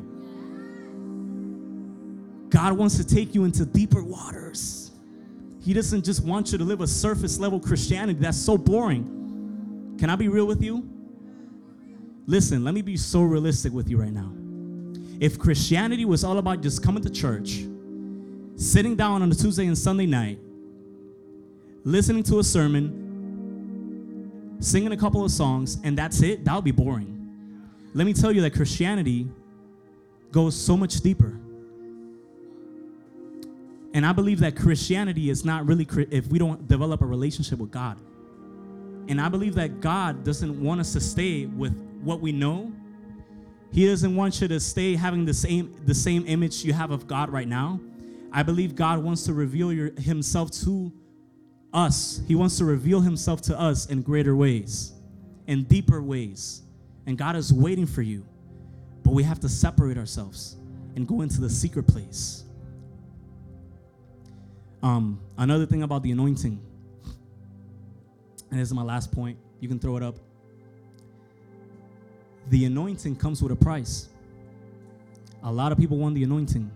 God 2.50 2.74
wants 2.74 2.98
to 2.98 3.06
take 3.06 3.34
you 3.34 3.46
into 3.46 3.66
deeper 3.66 4.04
waters. 4.04 4.85
He 5.66 5.74
doesn't 5.74 6.06
just 6.06 6.24
want 6.24 6.52
you 6.52 6.60
to 6.60 6.64
live 6.64 6.82
a 6.82 6.88
surface 6.88 7.40
level 7.40 7.60
Christianity. 7.60 8.20
That's 8.20 8.38
so 8.38 8.56
boring. 8.56 9.96
Can 9.98 10.12
I 10.12 10.16
be 10.16 10.28
real 10.28 10.46
with 10.46 10.62
you? 10.62 10.88
Listen, 12.28 12.64
let 12.64 12.76
me 12.76 12.84
be 12.84 12.98
so 12.98 13.24
realistic 13.24 13.74
with 13.74 13.90
you 13.90 14.00
right 14.00 14.14
now. 14.14 14.32
If 15.20 15.40
Christianity 15.40 16.06
was 16.06 16.24
all 16.24 16.38
about 16.38 16.62
just 16.62 16.84
coming 16.84 17.02
to 17.02 17.10
church, 17.10 17.66
sitting 18.58 18.96
down 18.96 19.24
on 19.24 19.32
a 19.32 19.34
Tuesday 19.34 19.66
and 19.66 19.76
Sunday 19.76 20.06
night, 20.06 20.38
listening 21.84 22.22
to 22.24 22.38
a 22.38 22.44
sermon, 22.44 24.58
singing 24.60 24.92
a 24.92 24.98
couple 24.98 25.26
of 25.26 25.32
songs, 25.32 25.80
and 25.84 25.98
that's 25.98 26.22
it, 26.22 26.46
that 26.46 26.54
would 26.54 26.64
be 26.64 26.72
boring. 26.72 27.12
Let 27.96 28.06
me 28.06 28.14
tell 28.14 28.32
you 28.32 28.42
that 28.42 28.54
Christianity 28.54 29.28
goes 30.32 30.56
so 30.56 30.78
much 30.78 31.02
deeper. 31.02 31.40
And 33.96 34.06
I 34.06 34.12
believe 34.12 34.42
that 34.42 34.58
Christianity 34.58 35.30
is 35.30 35.46
not 35.46 35.66
really 35.66 35.88
if 36.12 36.28
we 36.28 36.38
don't 36.38 36.68
develop 36.68 37.02
a 37.02 37.06
relationship 37.06 37.60
with 37.60 37.72
God. 37.72 37.98
And 39.08 39.22
I 39.22 39.30
believe 39.30 39.56
that 39.56 39.80
God 39.80 40.26
doesn't 40.26 40.62
want 40.62 40.82
us 40.82 40.92
to 40.94 41.00
stay 41.00 41.46
with 41.46 41.74
what 42.04 42.20
we 42.20 42.34
know. 42.34 42.74
He 43.72 43.88
doesn't 43.88 44.14
want 44.14 44.42
you 44.42 44.50
to 44.50 44.60
stay 44.60 44.98
having 44.98 45.24
the 45.24 45.34
same 45.34 45.74
the 45.86 45.96
same 45.96 46.26
image 46.28 46.66
you 46.66 46.74
have 46.74 46.92
of 46.92 47.08
God 47.08 47.30
right 47.30 47.48
now. 47.48 47.80
I 48.34 48.44
believe 48.44 48.76
God 48.76 49.02
wants 49.02 49.24
to 49.28 49.34
reveal 49.34 49.72
your, 49.72 49.92
himself 49.92 50.52
to 50.64 50.92
us. 51.74 52.20
He 52.28 52.36
wants 52.36 52.58
to 52.58 52.66
reveal 52.66 53.00
himself 53.00 53.42
to 53.44 53.58
us 53.58 53.86
in 53.86 54.02
greater 54.02 54.36
ways, 54.36 54.92
in 55.48 55.64
deeper 55.64 56.02
ways. 56.02 56.64
And 57.06 57.18
God 57.18 57.38
is 57.38 57.54
waiting 57.54 57.86
for 57.86 58.02
you. 58.02 58.26
But 59.04 59.14
we 59.14 59.24
have 59.24 59.40
to 59.40 59.48
separate 59.48 59.98
ourselves 59.98 60.58
and 60.98 61.08
go 61.08 61.22
into 61.22 61.40
the 61.40 61.50
secret 61.50 61.88
place. 61.88 62.45
Um, 64.84 65.20
another 65.38 65.66
thing 65.66 65.84
about 65.84 66.04
the 66.04 66.12
anointing, 66.12 66.60
and 68.52 68.60
this 68.60 68.68
is 68.68 68.74
my 68.74 68.84
last 68.84 69.12
point, 69.12 69.38
you 69.60 69.68
can 69.68 69.80
throw 69.80 69.98
it 69.98 70.04
up. 70.04 70.16
The 72.50 72.66
anointing 72.66 73.16
comes 73.16 73.42
with 73.42 73.52
a 73.52 73.56
price. 73.56 74.10
A 75.44 75.52
lot 75.52 75.72
of 75.72 75.78
people 75.78 75.98
want 75.98 76.16
the 76.16 76.24
anointing, 76.24 76.70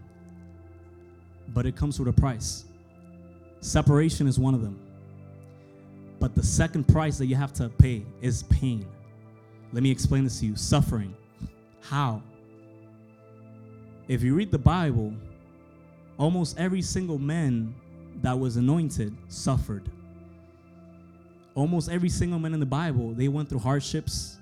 but 1.49 1.65
it 1.65 1.75
comes 1.75 1.99
with 1.99 2.07
a 2.07 2.13
price. 2.13 2.65
Separation 3.61 4.27
is 4.27 4.39
one 4.39 4.53
of 4.53 4.61
them. 4.61 4.79
But 6.19 6.35
the 6.35 6.43
second 6.43 6.87
price 6.87 7.17
that 7.17 7.27
you 7.27 7.35
have 7.35 7.53
to 7.53 7.69
pay 7.69 8.05
is 8.21 8.43
pain. 8.43 8.85
Let 9.71 9.83
me 9.83 9.91
explain 9.91 10.23
this 10.23 10.39
to 10.39 10.47
you 10.47 10.55
suffering. 10.55 11.15
How? 11.81 12.21
If 14.07 14.23
you 14.23 14.33
read 14.33 14.51
the 14.51 14.57
Bible, 14.57 15.13
almost 16.17 16.57
every 16.57 16.81
single 16.81 17.19
man 17.19 17.73
that 18.21 18.37
was 18.37 18.57
anointed 18.57 19.15
suffered. 19.27 19.89
Almost 21.55 21.89
every 21.89 22.09
single 22.09 22.39
man 22.39 22.53
in 22.53 22.59
the 22.59 22.65
Bible, 22.65 23.13
they 23.13 23.27
went 23.27 23.49
through 23.49 23.59
hardships. 23.59 24.37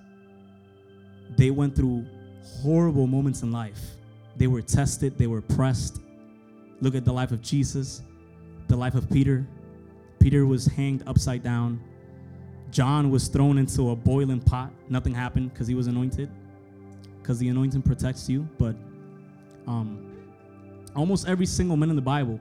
They 1.35 1.51
went 1.51 1.75
through 1.75 2.05
horrible 2.61 3.07
moments 3.07 3.43
in 3.43 3.51
life. 3.51 3.79
They 4.35 4.47
were 4.47 4.61
tested, 4.61 5.17
they 5.17 5.27
were 5.27 5.41
pressed. 5.41 5.99
Look 6.79 6.95
at 6.95 7.05
the 7.05 7.13
life 7.13 7.31
of 7.31 7.41
Jesus, 7.41 8.01
the 8.67 8.75
life 8.75 8.95
of 8.95 9.09
Peter. 9.09 9.47
Peter 10.19 10.45
was 10.45 10.65
hanged 10.65 11.03
upside 11.07 11.43
down. 11.43 11.81
John 12.69 13.09
was 13.09 13.27
thrown 13.27 13.57
into 13.57 13.91
a 13.91 13.95
boiling 13.95 14.41
pot. 14.41 14.71
Nothing 14.89 15.13
happened 15.13 15.53
because 15.53 15.67
he 15.67 15.75
was 15.75 15.87
anointed, 15.87 16.29
because 17.21 17.39
the 17.39 17.49
anointing 17.49 17.81
protects 17.81 18.29
you. 18.29 18.47
But 18.59 18.75
um, 19.65 20.05
almost 20.95 21.27
every 21.27 21.45
single 21.45 21.77
man 21.77 21.89
in 21.89 21.95
the 21.95 22.01
Bible 22.01 22.39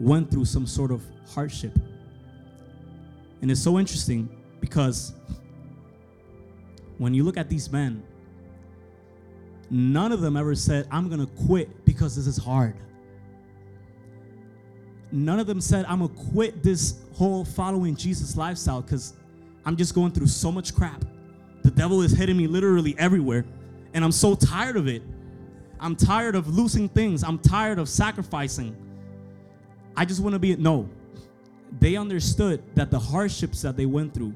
went 0.00 0.30
through 0.30 0.46
some 0.46 0.66
sort 0.66 0.90
of 0.90 1.02
hardship. 1.28 1.78
And 3.42 3.50
it's 3.50 3.62
so 3.62 3.78
interesting 3.78 4.28
because 4.60 5.12
when 6.98 7.14
you 7.14 7.22
look 7.22 7.36
at 7.36 7.48
these 7.48 7.70
men, 7.70 8.02
none 9.70 10.12
of 10.12 10.20
them 10.20 10.36
ever 10.36 10.54
said, 10.54 10.86
I'm 10.90 11.08
going 11.08 11.20
to 11.20 11.32
quit 11.46 11.84
because 11.84 12.16
this 12.16 12.26
is 12.26 12.36
hard. 12.36 12.74
None 15.12 15.38
of 15.38 15.46
them 15.46 15.60
said, 15.60 15.84
I'm 15.86 15.98
going 16.00 16.14
to 16.14 16.30
quit 16.32 16.62
this 16.62 17.00
whole 17.14 17.44
following 17.44 17.96
Jesus 17.96 18.36
lifestyle 18.36 18.80
because 18.80 19.14
I'm 19.64 19.76
just 19.76 19.94
going 19.94 20.12
through 20.12 20.28
so 20.28 20.50
much 20.50 20.74
crap. 20.74 21.04
The 21.62 21.70
devil 21.70 22.00
is 22.02 22.12
hitting 22.12 22.36
me 22.36 22.46
literally 22.46 22.94
everywhere, 22.98 23.44
and 23.92 24.02
I'm 24.04 24.12
so 24.12 24.34
tired 24.34 24.76
of 24.76 24.88
it. 24.88 25.02
I'm 25.78 25.96
tired 25.96 26.34
of 26.34 26.48
losing 26.48 26.88
things. 26.88 27.22
I'm 27.22 27.38
tired 27.38 27.78
of 27.78 27.88
sacrificing. 27.88 28.76
I 29.96 30.04
just 30.04 30.20
want 30.20 30.34
to 30.34 30.38
be 30.38 30.54
no. 30.56 30.88
They 31.78 31.96
understood 31.96 32.62
that 32.74 32.90
the 32.90 32.98
hardships 32.98 33.62
that 33.62 33.76
they 33.76 33.86
went 33.86 34.14
through 34.14 34.34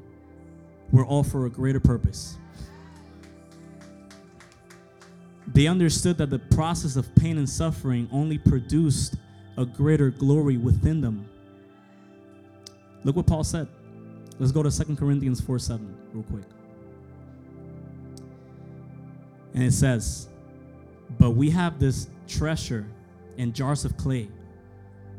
were 0.93 1.05
all 1.05 1.25
for 1.25 1.47
a 1.47 1.51
greater 1.51 1.81
purpose. 1.81 2.39
They 5.49 5.67
understood 5.67 6.19
that 6.19 6.31
the 6.31 6.39
process 6.39 6.97
of 6.97 7.13
pain 7.15 7.39
and 7.39 7.49
suffering 7.49 8.09
only 8.13 8.39
produced 8.39 9.17
a 9.57 9.65
greater 9.65 10.11
glory 10.11 10.57
within 10.57 11.01
them. 11.01 11.29
Look 13.05 13.17
what 13.17 13.27
Paul 13.27 13.45
said. 13.45 13.69
Let's 14.39 14.53
go 14.53 14.63
to 14.63 14.71
2 14.71 14.97
Corinthians 14.97 15.41
4 15.41 15.59
7 15.59 15.97
real 16.13 16.25
quick. 16.25 16.45
And 19.55 19.63
it 19.63 19.73
says, 19.73 20.29
But 21.19 21.31
we 21.31 21.51
have 21.51 21.79
this 21.79 22.09
treasure 22.27 22.87
in 23.37 23.53
jars 23.53 23.85
of 23.85 23.97
clay 23.97 24.29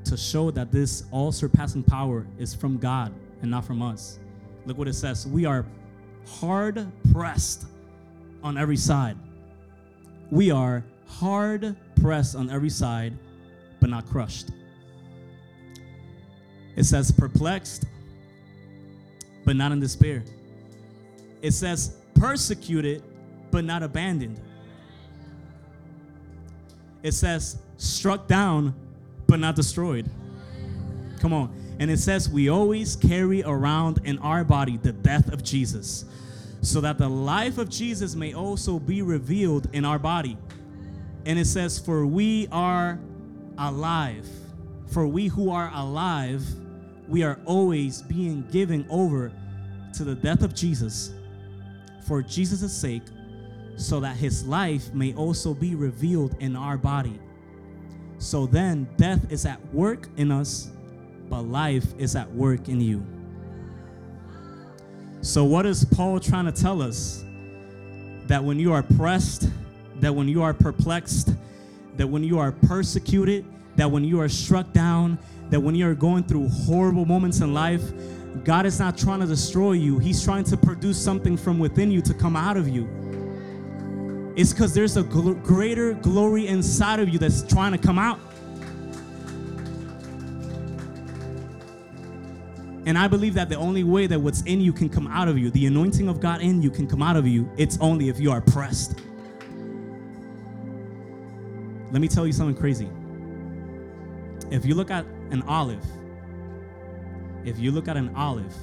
to 0.06 0.18
show 0.18 0.52
that 0.52 0.72
this 0.72 1.04
all 1.12 1.32
surpassing 1.32 1.84
power 1.84 2.26
is 2.38 2.54
from 2.54 2.78
God 2.78 3.14
and 3.42 3.52
not 3.52 3.66
from 3.66 3.82
us. 3.82 4.20
Look 4.66 4.78
what 4.78 4.88
it 4.88 4.94
says. 4.94 5.28
We 5.28 5.46
are 5.46 5.66
hard 6.28 6.88
pressed 7.12 7.66
on 8.44 8.58
every 8.58 8.78
side. 8.78 9.18
We 10.32 10.52
are 10.52 10.84
hard 11.08 11.76
pressed 12.02 12.36
on 12.36 12.50
every 12.50 12.70
side, 12.70 13.18
but 13.80 13.90
not 13.90 14.08
crushed. 14.08 14.50
It 16.76 16.84
says 16.84 17.12
perplexed, 17.12 17.86
but 19.46 19.56
not 19.56 19.72
in 19.72 19.80
despair. 19.80 20.24
It 21.42 21.52
says 21.52 21.98
persecuted, 22.16 23.04
but 23.52 23.64
not 23.64 23.84
abandoned. 23.84 24.40
It 27.04 27.14
says 27.14 27.58
struck 27.78 28.28
down, 28.28 28.74
but 29.28 29.40
not 29.40 29.56
destroyed. 29.56 30.10
Come 31.20 31.34
on. 31.34 31.54
And 31.80 31.92
it 31.92 32.00
says, 32.00 32.30
We 32.30 32.50
always 32.50 32.96
carry 32.96 33.44
around 33.44 34.00
in 34.04 34.18
our 34.20 34.44
body 34.44 34.78
the 34.78 34.94
death 34.94 35.32
of 35.32 35.44
Jesus, 35.44 36.06
so 36.62 36.82
that 36.82 36.98
the 36.98 37.10
life 37.10 37.58
of 37.58 37.70
Jesus 37.70 38.16
may 38.16 38.34
also 38.34 38.80
be 38.80 39.02
revealed 39.02 39.68
in 39.74 39.86
our 39.86 40.00
body. 40.00 40.38
And 41.26 41.40
it 41.40 41.46
says, 41.46 41.80
For 41.80 42.06
we 42.06 42.48
are 42.52 43.00
alive. 43.58 44.28
For 44.88 45.08
we 45.08 45.28
who 45.28 45.50
are 45.50 45.72
alive, 45.74 46.44
we 47.08 47.24
are 47.24 47.40
always 47.46 48.02
being 48.04 48.48
given 48.52 48.86
over 48.90 49.32
to 49.94 50.04
the 50.04 50.16
death 50.16 50.44
of 50.44 50.54
Jesus 50.54 51.12
for 52.06 52.22
Jesus' 52.22 52.72
sake, 52.72 53.04
so 53.78 54.00
that 54.00 54.16
his 54.16 54.46
life 54.46 54.94
may 54.94 55.14
also 55.14 55.54
be 55.54 55.76
revealed 55.76 56.36
in 56.40 56.56
our 56.56 56.78
body. 56.78 57.20
So 58.26 58.48
then, 58.48 58.88
death 58.98 59.32
is 59.32 59.46
at 59.46 59.64
work 59.72 60.08
in 60.18 60.32
us, 60.32 60.72
but 61.30 61.44
life 61.44 61.86
is 62.00 62.16
at 62.16 62.28
work 62.32 62.70
in 62.70 62.82
you. 62.82 63.06
So, 65.22 65.44
what 65.44 65.68
is 65.68 65.86
Paul 65.86 66.20
trying 66.20 66.46
to 66.46 66.52
tell 66.52 66.82
us? 66.82 67.24
That 68.26 68.44
when 68.44 68.58
you 68.58 68.74
are 68.74 68.82
pressed, 68.82 69.52
that 69.98 70.16
when 70.16 70.28
you 70.28 70.42
are 70.42 70.56
perplexed, 70.56 71.36
that 71.98 72.08
when 72.08 72.24
you 72.24 72.40
are 72.40 72.52
persecuted, 72.52 73.46
that 73.76 73.92
when 73.92 74.04
you 74.04 74.20
are 74.20 74.28
struck 74.28 74.74
down, 74.74 75.20
that 75.52 75.60
when 75.60 75.76
you 75.76 75.88
are 75.88 75.94
going 75.94 76.24
through 76.24 76.50
horrible 76.50 77.06
moments 77.06 77.42
in 77.42 77.54
life, 77.54 77.84
God 78.44 78.66
is 78.66 78.80
not 78.80 78.98
trying 78.98 79.20
to 79.20 79.28
destroy 79.28 79.74
you. 79.74 80.00
He's 80.00 80.24
trying 80.24 80.46
to 80.46 80.58
produce 80.58 80.98
something 80.98 81.38
from 81.38 81.60
within 81.60 81.92
you 81.92 82.02
to 82.02 82.14
come 82.16 82.36
out 82.36 82.58
of 82.58 82.68
you. 82.68 82.90
It's 84.36 84.52
because 84.52 84.74
there's 84.74 84.98
a 84.98 85.04
gl- 85.04 85.42
greater 85.44 85.94
glory 85.94 86.48
inside 86.48 87.00
of 87.00 87.10
you 87.10 87.18
that's 87.20 87.42
trying 87.44 87.72
to 87.72 87.78
come 87.78 87.98
out. 87.98 88.20
And 92.86 92.98
I 92.98 93.08
believe 93.08 93.34
that 93.34 93.50
the 93.50 93.56
only 93.56 93.84
way 93.84 94.06
that 94.08 94.20
what's 94.20 94.42
in 94.44 94.62
you 94.62 94.72
can 94.72 94.90
come 94.90 95.08
out 95.08 95.28
of 95.28 95.38
you, 95.40 95.50
the 95.50 95.66
anointing 95.66 96.08
of 96.08 96.20
God 96.20 96.42
in 96.42 96.62
you 96.62 96.70
can 96.70 96.86
come 96.86 97.02
out 97.02 97.16
of 97.16 97.26
you, 97.26 97.50
it's 97.58 97.80
only 97.80 98.10
if 98.10 98.20
you 98.20 98.32
are 98.32 98.42
pressed. 98.42 99.00
Let 101.92 102.02
me 102.02 102.08
tell 102.08 102.28
you 102.28 102.34
something 102.34 102.56
crazy. 102.56 102.90
If 104.52 104.66
you 104.66 104.76
look 104.76 104.92
at 104.92 105.06
an 105.32 105.42
olive, 105.44 105.84
if 107.44 107.58
you 107.58 107.72
look 107.72 107.88
at 107.88 107.98
an 107.98 108.14
olive, 108.16 108.54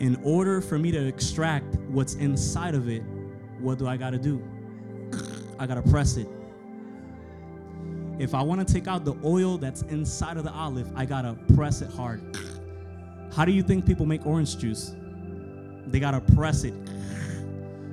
in 0.00 0.16
order 0.22 0.60
for 0.60 0.78
me 0.78 0.90
to 0.92 1.06
extract 1.06 1.74
what's 1.88 2.14
inside 2.14 2.74
of 2.74 2.88
it, 2.88 3.02
what 3.60 3.78
do 3.78 3.86
I 3.86 3.96
got 3.96 4.10
to 4.10 4.18
do? 4.18 4.42
I 5.58 5.66
got 5.66 5.74
to 5.74 5.90
press 5.90 6.16
it. 6.16 6.28
If 8.18 8.34
I 8.34 8.42
want 8.42 8.66
to 8.66 8.72
take 8.72 8.88
out 8.88 9.04
the 9.04 9.14
oil 9.24 9.58
that's 9.58 9.82
inside 9.82 10.36
of 10.36 10.44
the 10.44 10.52
olive, 10.52 10.90
I 10.96 11.04
got 11.04 11.22
to 11.22 11.34
press 11.54 11.82
it 11.82 11.90
hard. 11.90 12.36
How 13.32 13.44
do 13.44 13.52
you 13.52 13.62
think 13.62 13.86
people 13.86 14.06
make 14.06 14.26
orange 14.26 14.58
juice? 14.58 14.94
They 15.86 16.00
got 16.00 16.12
to 16.12 16.20
press 16.34 16.64
it. 16.64 16.74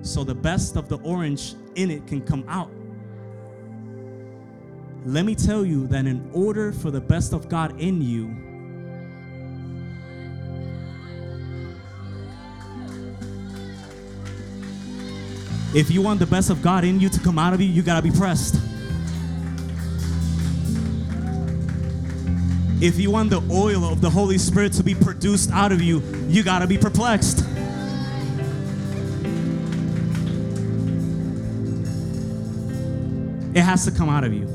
So 0.02 0.24
the 0.24 0.36
best 0.36 0.78
of 0.78 0.90
the 0.90 0.98
orange 0.98 1.56
in 1.76 1.92
it 1.92 2.08
can 2.08 2.22
come 2.22 2.44
out. 2.48 2.72
Let 5.06 5.26
me 5.26 5.36
tell 5.36 5.64
you 5.64 5.86
that 5.88 6.08
in 6.08 6.28
order 6.34 6.72
for 6.72 6.90
the 6.90 7.02
best 7.02 7.34
of 7.34 7.48
God 7.48 7.80
in 7.80 8.02
you, 8.02 8.36
if 15.76 15.92
you 15.92 16.02
want 16.02 16.20
the 16.20 16.26
best 16.26 16.50
of 16.50 16.62
God 16.62 16.86
in 16.86 17.02
you 17.02 17.10
to 17.10 17.20
come 17.20 17.38
out 17.38 17.54
of 17.54 17.60
you, 17.60 17.68
you 17.68 17.82
gotta 17.82 18.02
be 18.02 18.10
pressed. 18.10 18.56
If 22.82 22.98
you 22.98 23.12
want 23.12 23.30
the 23.30 23.44
oil 23.52 23.84
of 23.84 24.00
the 24.00 24.10
Holy 24.10 24.38
Spirit 24.38 24.72
to 24.74 24.84
be 24.84 24.96
produced 24.96 25.52
out 25.52 25.74
of 25.74 25.82
you, 25.82 26.02
you 26.30 26.44
gotta 26.44 26.66
be 26.66 26.78
perplexed. 26.78 27.40
It 33.54 33.62
has 33.62 33.84
to 33.84 33.92
come 33.92 34.08
out 34.08 34.24
of 34.24 34.34
you. 34.34 34.46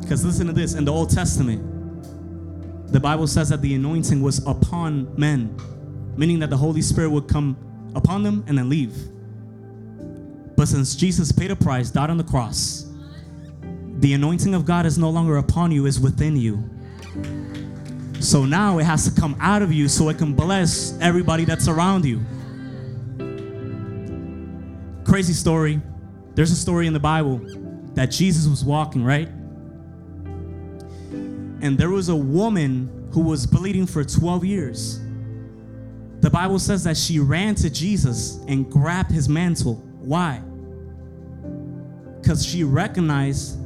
Because 0.00 0.24
listen 0.24 0.48
to 0.48 0.52
this 0.52 0.74
in 0.74 0.84
the 0.84 0.92
Old 0.92 1.10
Testament, 1.10 1.62
the 2.92 2.98
Bible 2.98 3.28
says 3.28 3.50
that 3.50 3.62
the 3.62 3.72
anointing 3.76 4.20
was 4.20 4.44
upon 4.48 5.14
men, 5.16 5.56
meaning 6.16 6.40
that 6.40 6.50
the 6.50 6.56
Holy 6.56 6.82
Spirit 6.82 7.10
would 7.10 7.28
come 7.28 7.56
upon 7.94 8.22
them 8.22 8.44
and 8.46 8.56
then 8.56 8.68
leave. 8.68 8.94
But 10.56 10.68
since 10.68 10.94
Jesus 10.94 11.32
paid 11.32 11.50
a 11.50 11.56
price, 11.56 11.90
died 11.90 12.10
on 12.10 12.16
the 12.16 12.24
cross, 12.24 12.86
the 14.00 14.14
anointing 14.14 14.54
of 14.54 14.64
God 14.64 14.86
is 14.86 14.98
no 14.98 15.10
longer 15.10 15.36
upon 15.36 15.72
you, 15.72 15.86
is 15.86 16.00
within 16.00 16.36
you. 16.36 16.62
So 18.20 18.44
now 18.44 18.78
it 18.78 18.84
has 18.84 19.10
to 19.10 19.20
come 19.20 19.36
out 19.40 19.62
of 19.62 19.72
you 19.72 19.88
so 19.88 20.08
it 20.10 20.18
can 20.18 20.34
bless 20.34 20.98
everybody 21.00 21.44
that's 21.44 21.68
around 21.68 22.04
you. 22.04 22.20
Crazy 25.04 25.32
story. 25.32 25.80
There's 26.34 26.50
a 26.50 26.56
story 26.56 26.86
in 26.86 26.92
the 26.92 27.00
Bible 27.00 27.40
that 27.94 28.10
Jesus 28.10 28.46
was 28.46 28.64
walking, 28.64 29.04
right? 29.04 29.28
And 31.62 31.76
there 31.76 31.90
was 31.90 32.08
a 32.08 32.16
woman 32.16 33.08
who 33.12 33.20
was 33.20 33.46
bleeding 33.46 33.86
for 33.86 34.04
12 34.04 34.44
years. 34.44 35.00
The 36.20 36.30
Bible 36.30 36.58
says 36.58 36.84
that 36.84 36.96
she 36.96 37.18
ran 37.18 37.54
to 37.56 37.70
Jesus 37.70 38.40
and 38.46 38.70
grabbed 38.70 39.10
his 39.10 39.28
mantle. 39.28 39.76
Why? 40.00 40.42
Because 42.20 42.44
she 42.44 42.62
recognized 42.62 43.58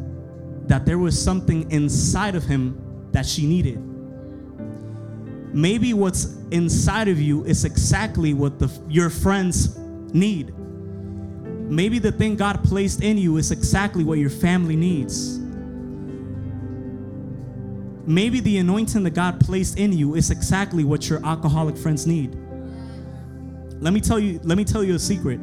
that 0.69 0.87
there 0.87 0.99
was 0.99 1.21
something 1.21 1.71
inside 1.71 2.37
of 2.37 2.45
him 2.45 3.09
that 3.11 3.27
she 3.27 3.47
needed. 3.47 3.79
Maybe 5.53 5.95
what's 5.95 6.37
inside 6.51 7.09
of 7.09 7.21
you 7.21 7.45
is 7.45 7.65
exactly 7.65 8.35
what 8.35 8.59
the, 8.59 8.71
your 8.89 9.11
friends 9.11 9.77
need. 10.13 10.55
Maybe 11.69 11.99
the 11.99 12.13
thing 12.13 12.37
God 12.37 12.63
placed 12.63 13.03
in 13.03 13.19
you 13.19 13.37
is 13.37 13.51
exactly 13.51 14.05
what 14.05 14.19
your 14.19 14.31
family 14.31 14.77
needs. 14.77 15.39
Maybe 18.07 18.41
the 18.41 18.59
anointing 18.59 19.03
that 19.05 19.15
God 19.15 19.41
placed 19.41 19.79
in 19.79 19.93
you 19.93 20.15
is 20.15 20.31
exactly 20.31 20.85
what 20.85 21.09
your 21.09 21.25
alcoholic 21.25 21.77
friends 21.77 22.07
need. 22.07 22.37
Let 23.81 23.93
me 23.93 24.01
tell 24.01 24.19
you, 24.19 24.41
let 24.45 24.57
me 24.57 24.65
tell 24.65 24.83
you 24.83 24.95
a 24.95 24.99
secret. 24.99 25.41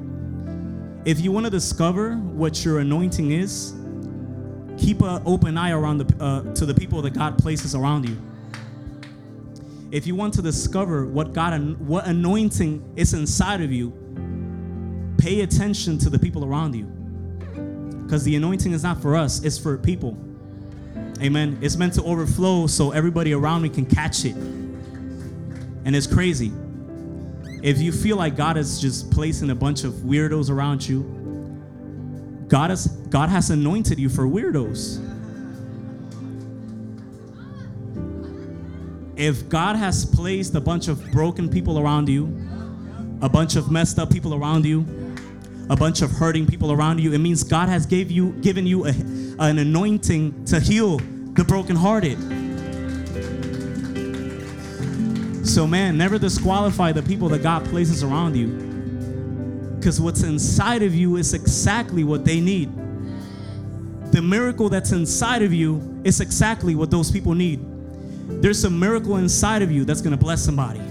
If 1.06 1.20
you 1.20 1.32
want 1.32 1.46
to 1.46 1.50
discover 1.50 2.16
what 2.16 2.64
your 2.64 2.80
anointing 2.80 3.32
is, 3.32 3.74
keep 4.78 5.02
an 5.02 5.22
open 5.26 5.58
eye 5.58 5.72
around 5.72 6.00
the, 6.00 6.24
uh, 6.24 6.54
to 6.54 6.66
the 6.66 6.74
people 6.74 7.02
that 7.02 7.14
God 7.14 7.38
places 7.38 7.76
around 7.76 8.08
you. 8.08 8.18
If 9.92 10.08
you 10.08 10.16
want 10.16 10.34
to 10.36 10.42
discover 10.42 11.06
what 11.06 11.34
God, 11.34 11.80
what 11.80 12.06
anointing 12.08 12.94
is 12.96 13.14
inside 13.14 13.62
of 13.62 13.72
you, 13.72 13.94
pay 15.18 15.42
attention 15.42 15.98
to 16.00 16.10
the 16.10 16.18
people 16.18 16.46
around 16.46 16.76
you. 16.76 16.86
Because 18.04 18.24
the 18.24 18.36
anointing 18.36 18.72
is 18.72 18.84
not 18.84 19.02
for 19.02 19.16
us, 19.16 19.44
it's 19.44 19.58
for 19.58 19.78
people. 19.78 20.18
Amen. 21.22 21.60
It's 21.62 21.78
meant 21.78 21.94
to 21.96 22.04
overflow 22.04 22.68
so 22.68 22.92
everybody 22.92 23.34
around 23.34 23.62
me 23.62 23.70
can 23.70 23.86
catch 23.86 24.26
it. 24.26 24.36
And 24.36 25.96
it's 25.96 26.08
crazy. 26.08 26.52
If 27.62 27.80
you 27.80 27.92
feel 27.92 28.18
like 28.18 28.36
God 28.36 28.58
is 28.58 28.82
just 28.82 29.12
placing 29.12 29.52
a 29.52 29.56
bunch 29.56 29.84
of 29.84 29.94
weirdos 29.94 30.50
around 30.50 30.88
you, 30.88 31.04
God 32.48 32.72
has 32.72 32.88
God 33.10 33.30
has 33.30 33.50
anointed 33.52 34.00
you 34.00 34.10
for 34.10 34.24
weirdos. 34.26 35.08
If 39.16 39.48
God 39.48 39.76
has 39.76 40.04
placed 40.04 40.56
a 40.56 40.62
bunch 40.62 40.88
of 40.88 41.12
broken 41.12 41.48
people 41.48 41.78
around 41.78 42.10
you, 42.10 42.26
a 43.22 43.30
bunch 43.30 43.56
of 43.56 43.70
messed 43.70 44.00
up 44.00 44.12
people 44.12 44.34
around 44.34 44.66
you, 44.66 44.84
a 45.70 45.76
bunch 45.76 46.02
of 46.02 46.10
hurting 46.10 46.48
people 46.48 46.72
around 46.72 47.00
you, 47.00 47.14
it 47.14 47.20
means 47.20 47.44
God 47.44 47.70
has 47.70 47.86
gave 47.86 48.10
you 48.10 48.32
given 48.42 48.66
you 48.66 48.88
a, 48.88 48.90
an 49.38 49.60
anointing 49.60 50.46
to 50.46 50.60
heal 50.60 50.98
the 50.98 51.44
brokenhearted. 51.44 52.41
So, 55.44 55.66
man, 55.66 55.98
never 55.98 56.20
disqualify 56.20 56.92
the 56.92 57.04
people 57.04 57.30
that 57.30 57.42
God 57.42 57.66
places 57.66 58.04
around 58.04 58.36
you. 58.36 58.48
Because 59.78 60.00
what's 60.00 60.24
inside 60.24 60.84
of 60.84 60.94
you 60.94 61.18
is 61.18 61.34
exactly 61.34 62.04
what 62.04 62.24
they 62.24 62.40
need. 62.40 62.72
The 64.12 64.22
miracle 64.22 64.70
that's 64.70 64.92
inside 64.92 65.42
of 65.42 65.54
you 65.54 66.00
is 66.04 66.22
exactly 66.22 66.76
what 66.76 66.92
those 66.92 67.10
people 67.12 67.34
need. 67.34 67.66
There's 68.42 68.64
a 68.66 68.70
miracle 68.70 69.18
inside 69.18 69.62
of 69.62 69.72
you 69.72 69.84
that's 69.84 70.02
going 70.02 70.12
to 70.12 70.18
bless 70.18 70.42
somebody. 70.44 70.82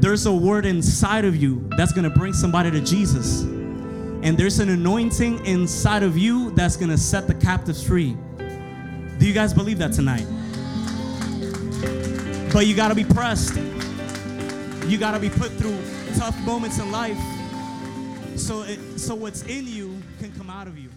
There's 0.00 0.26
a 0.26 0.32
word 0.32 0.66
inside 0.66 1.24
of 1.24 1.36
you 1.36 1.68
that's 1.76 1.92
going 1.92 2.04
to 2.04 2.18
bring 2.18 2.32
somebody 2.32 2.70
to 2.70 2.80
Jesus. 2.80 3.42
And 3.42 4.36
there's 4.36 4.58
an 4.58 4.68
anointing 4.68 5.46
inside 5.46 6.02
of 6.02 6.18
you 6.18 6.50
that's 6.50 6.76
going 6.76 6.90
to 6.90 6.98
set 6.98 7.26
the 7.26 7.34
captives 7.34 7.82
free. 7.82 8.16
Do 9.18 9.26
you 9.26 9.32
guys 9.32 9.54
believe 9.54 9.78
that 9.78 9.92
tonight? 9.92 10.26
But 12.52 12.66
you 12.66 12.74
got 12.74 12.88
to 12.88 12.94
be 12.94 13.04
pressed. 13.04 13.56
You 14.86 14.98
got 14.98 15.12
to 15.12 15.18
be 15.18 15.30
put 15.30 15.50
through 15.52 15.78
tough 16.16 16.38
moments 16.44 16.78
in 16.78 16.92
life 16.92 17.18
so 18.36 18.62
it, 18.62 18.78
so 18.98 19.14
what's 19.14 19.42
in 19.44 19.66
you 19.66 19.96
can 20.18 20.32
come 20.32 20.50
out 20.50 20.66
of 20.66 20.78
you. 20.78 20.91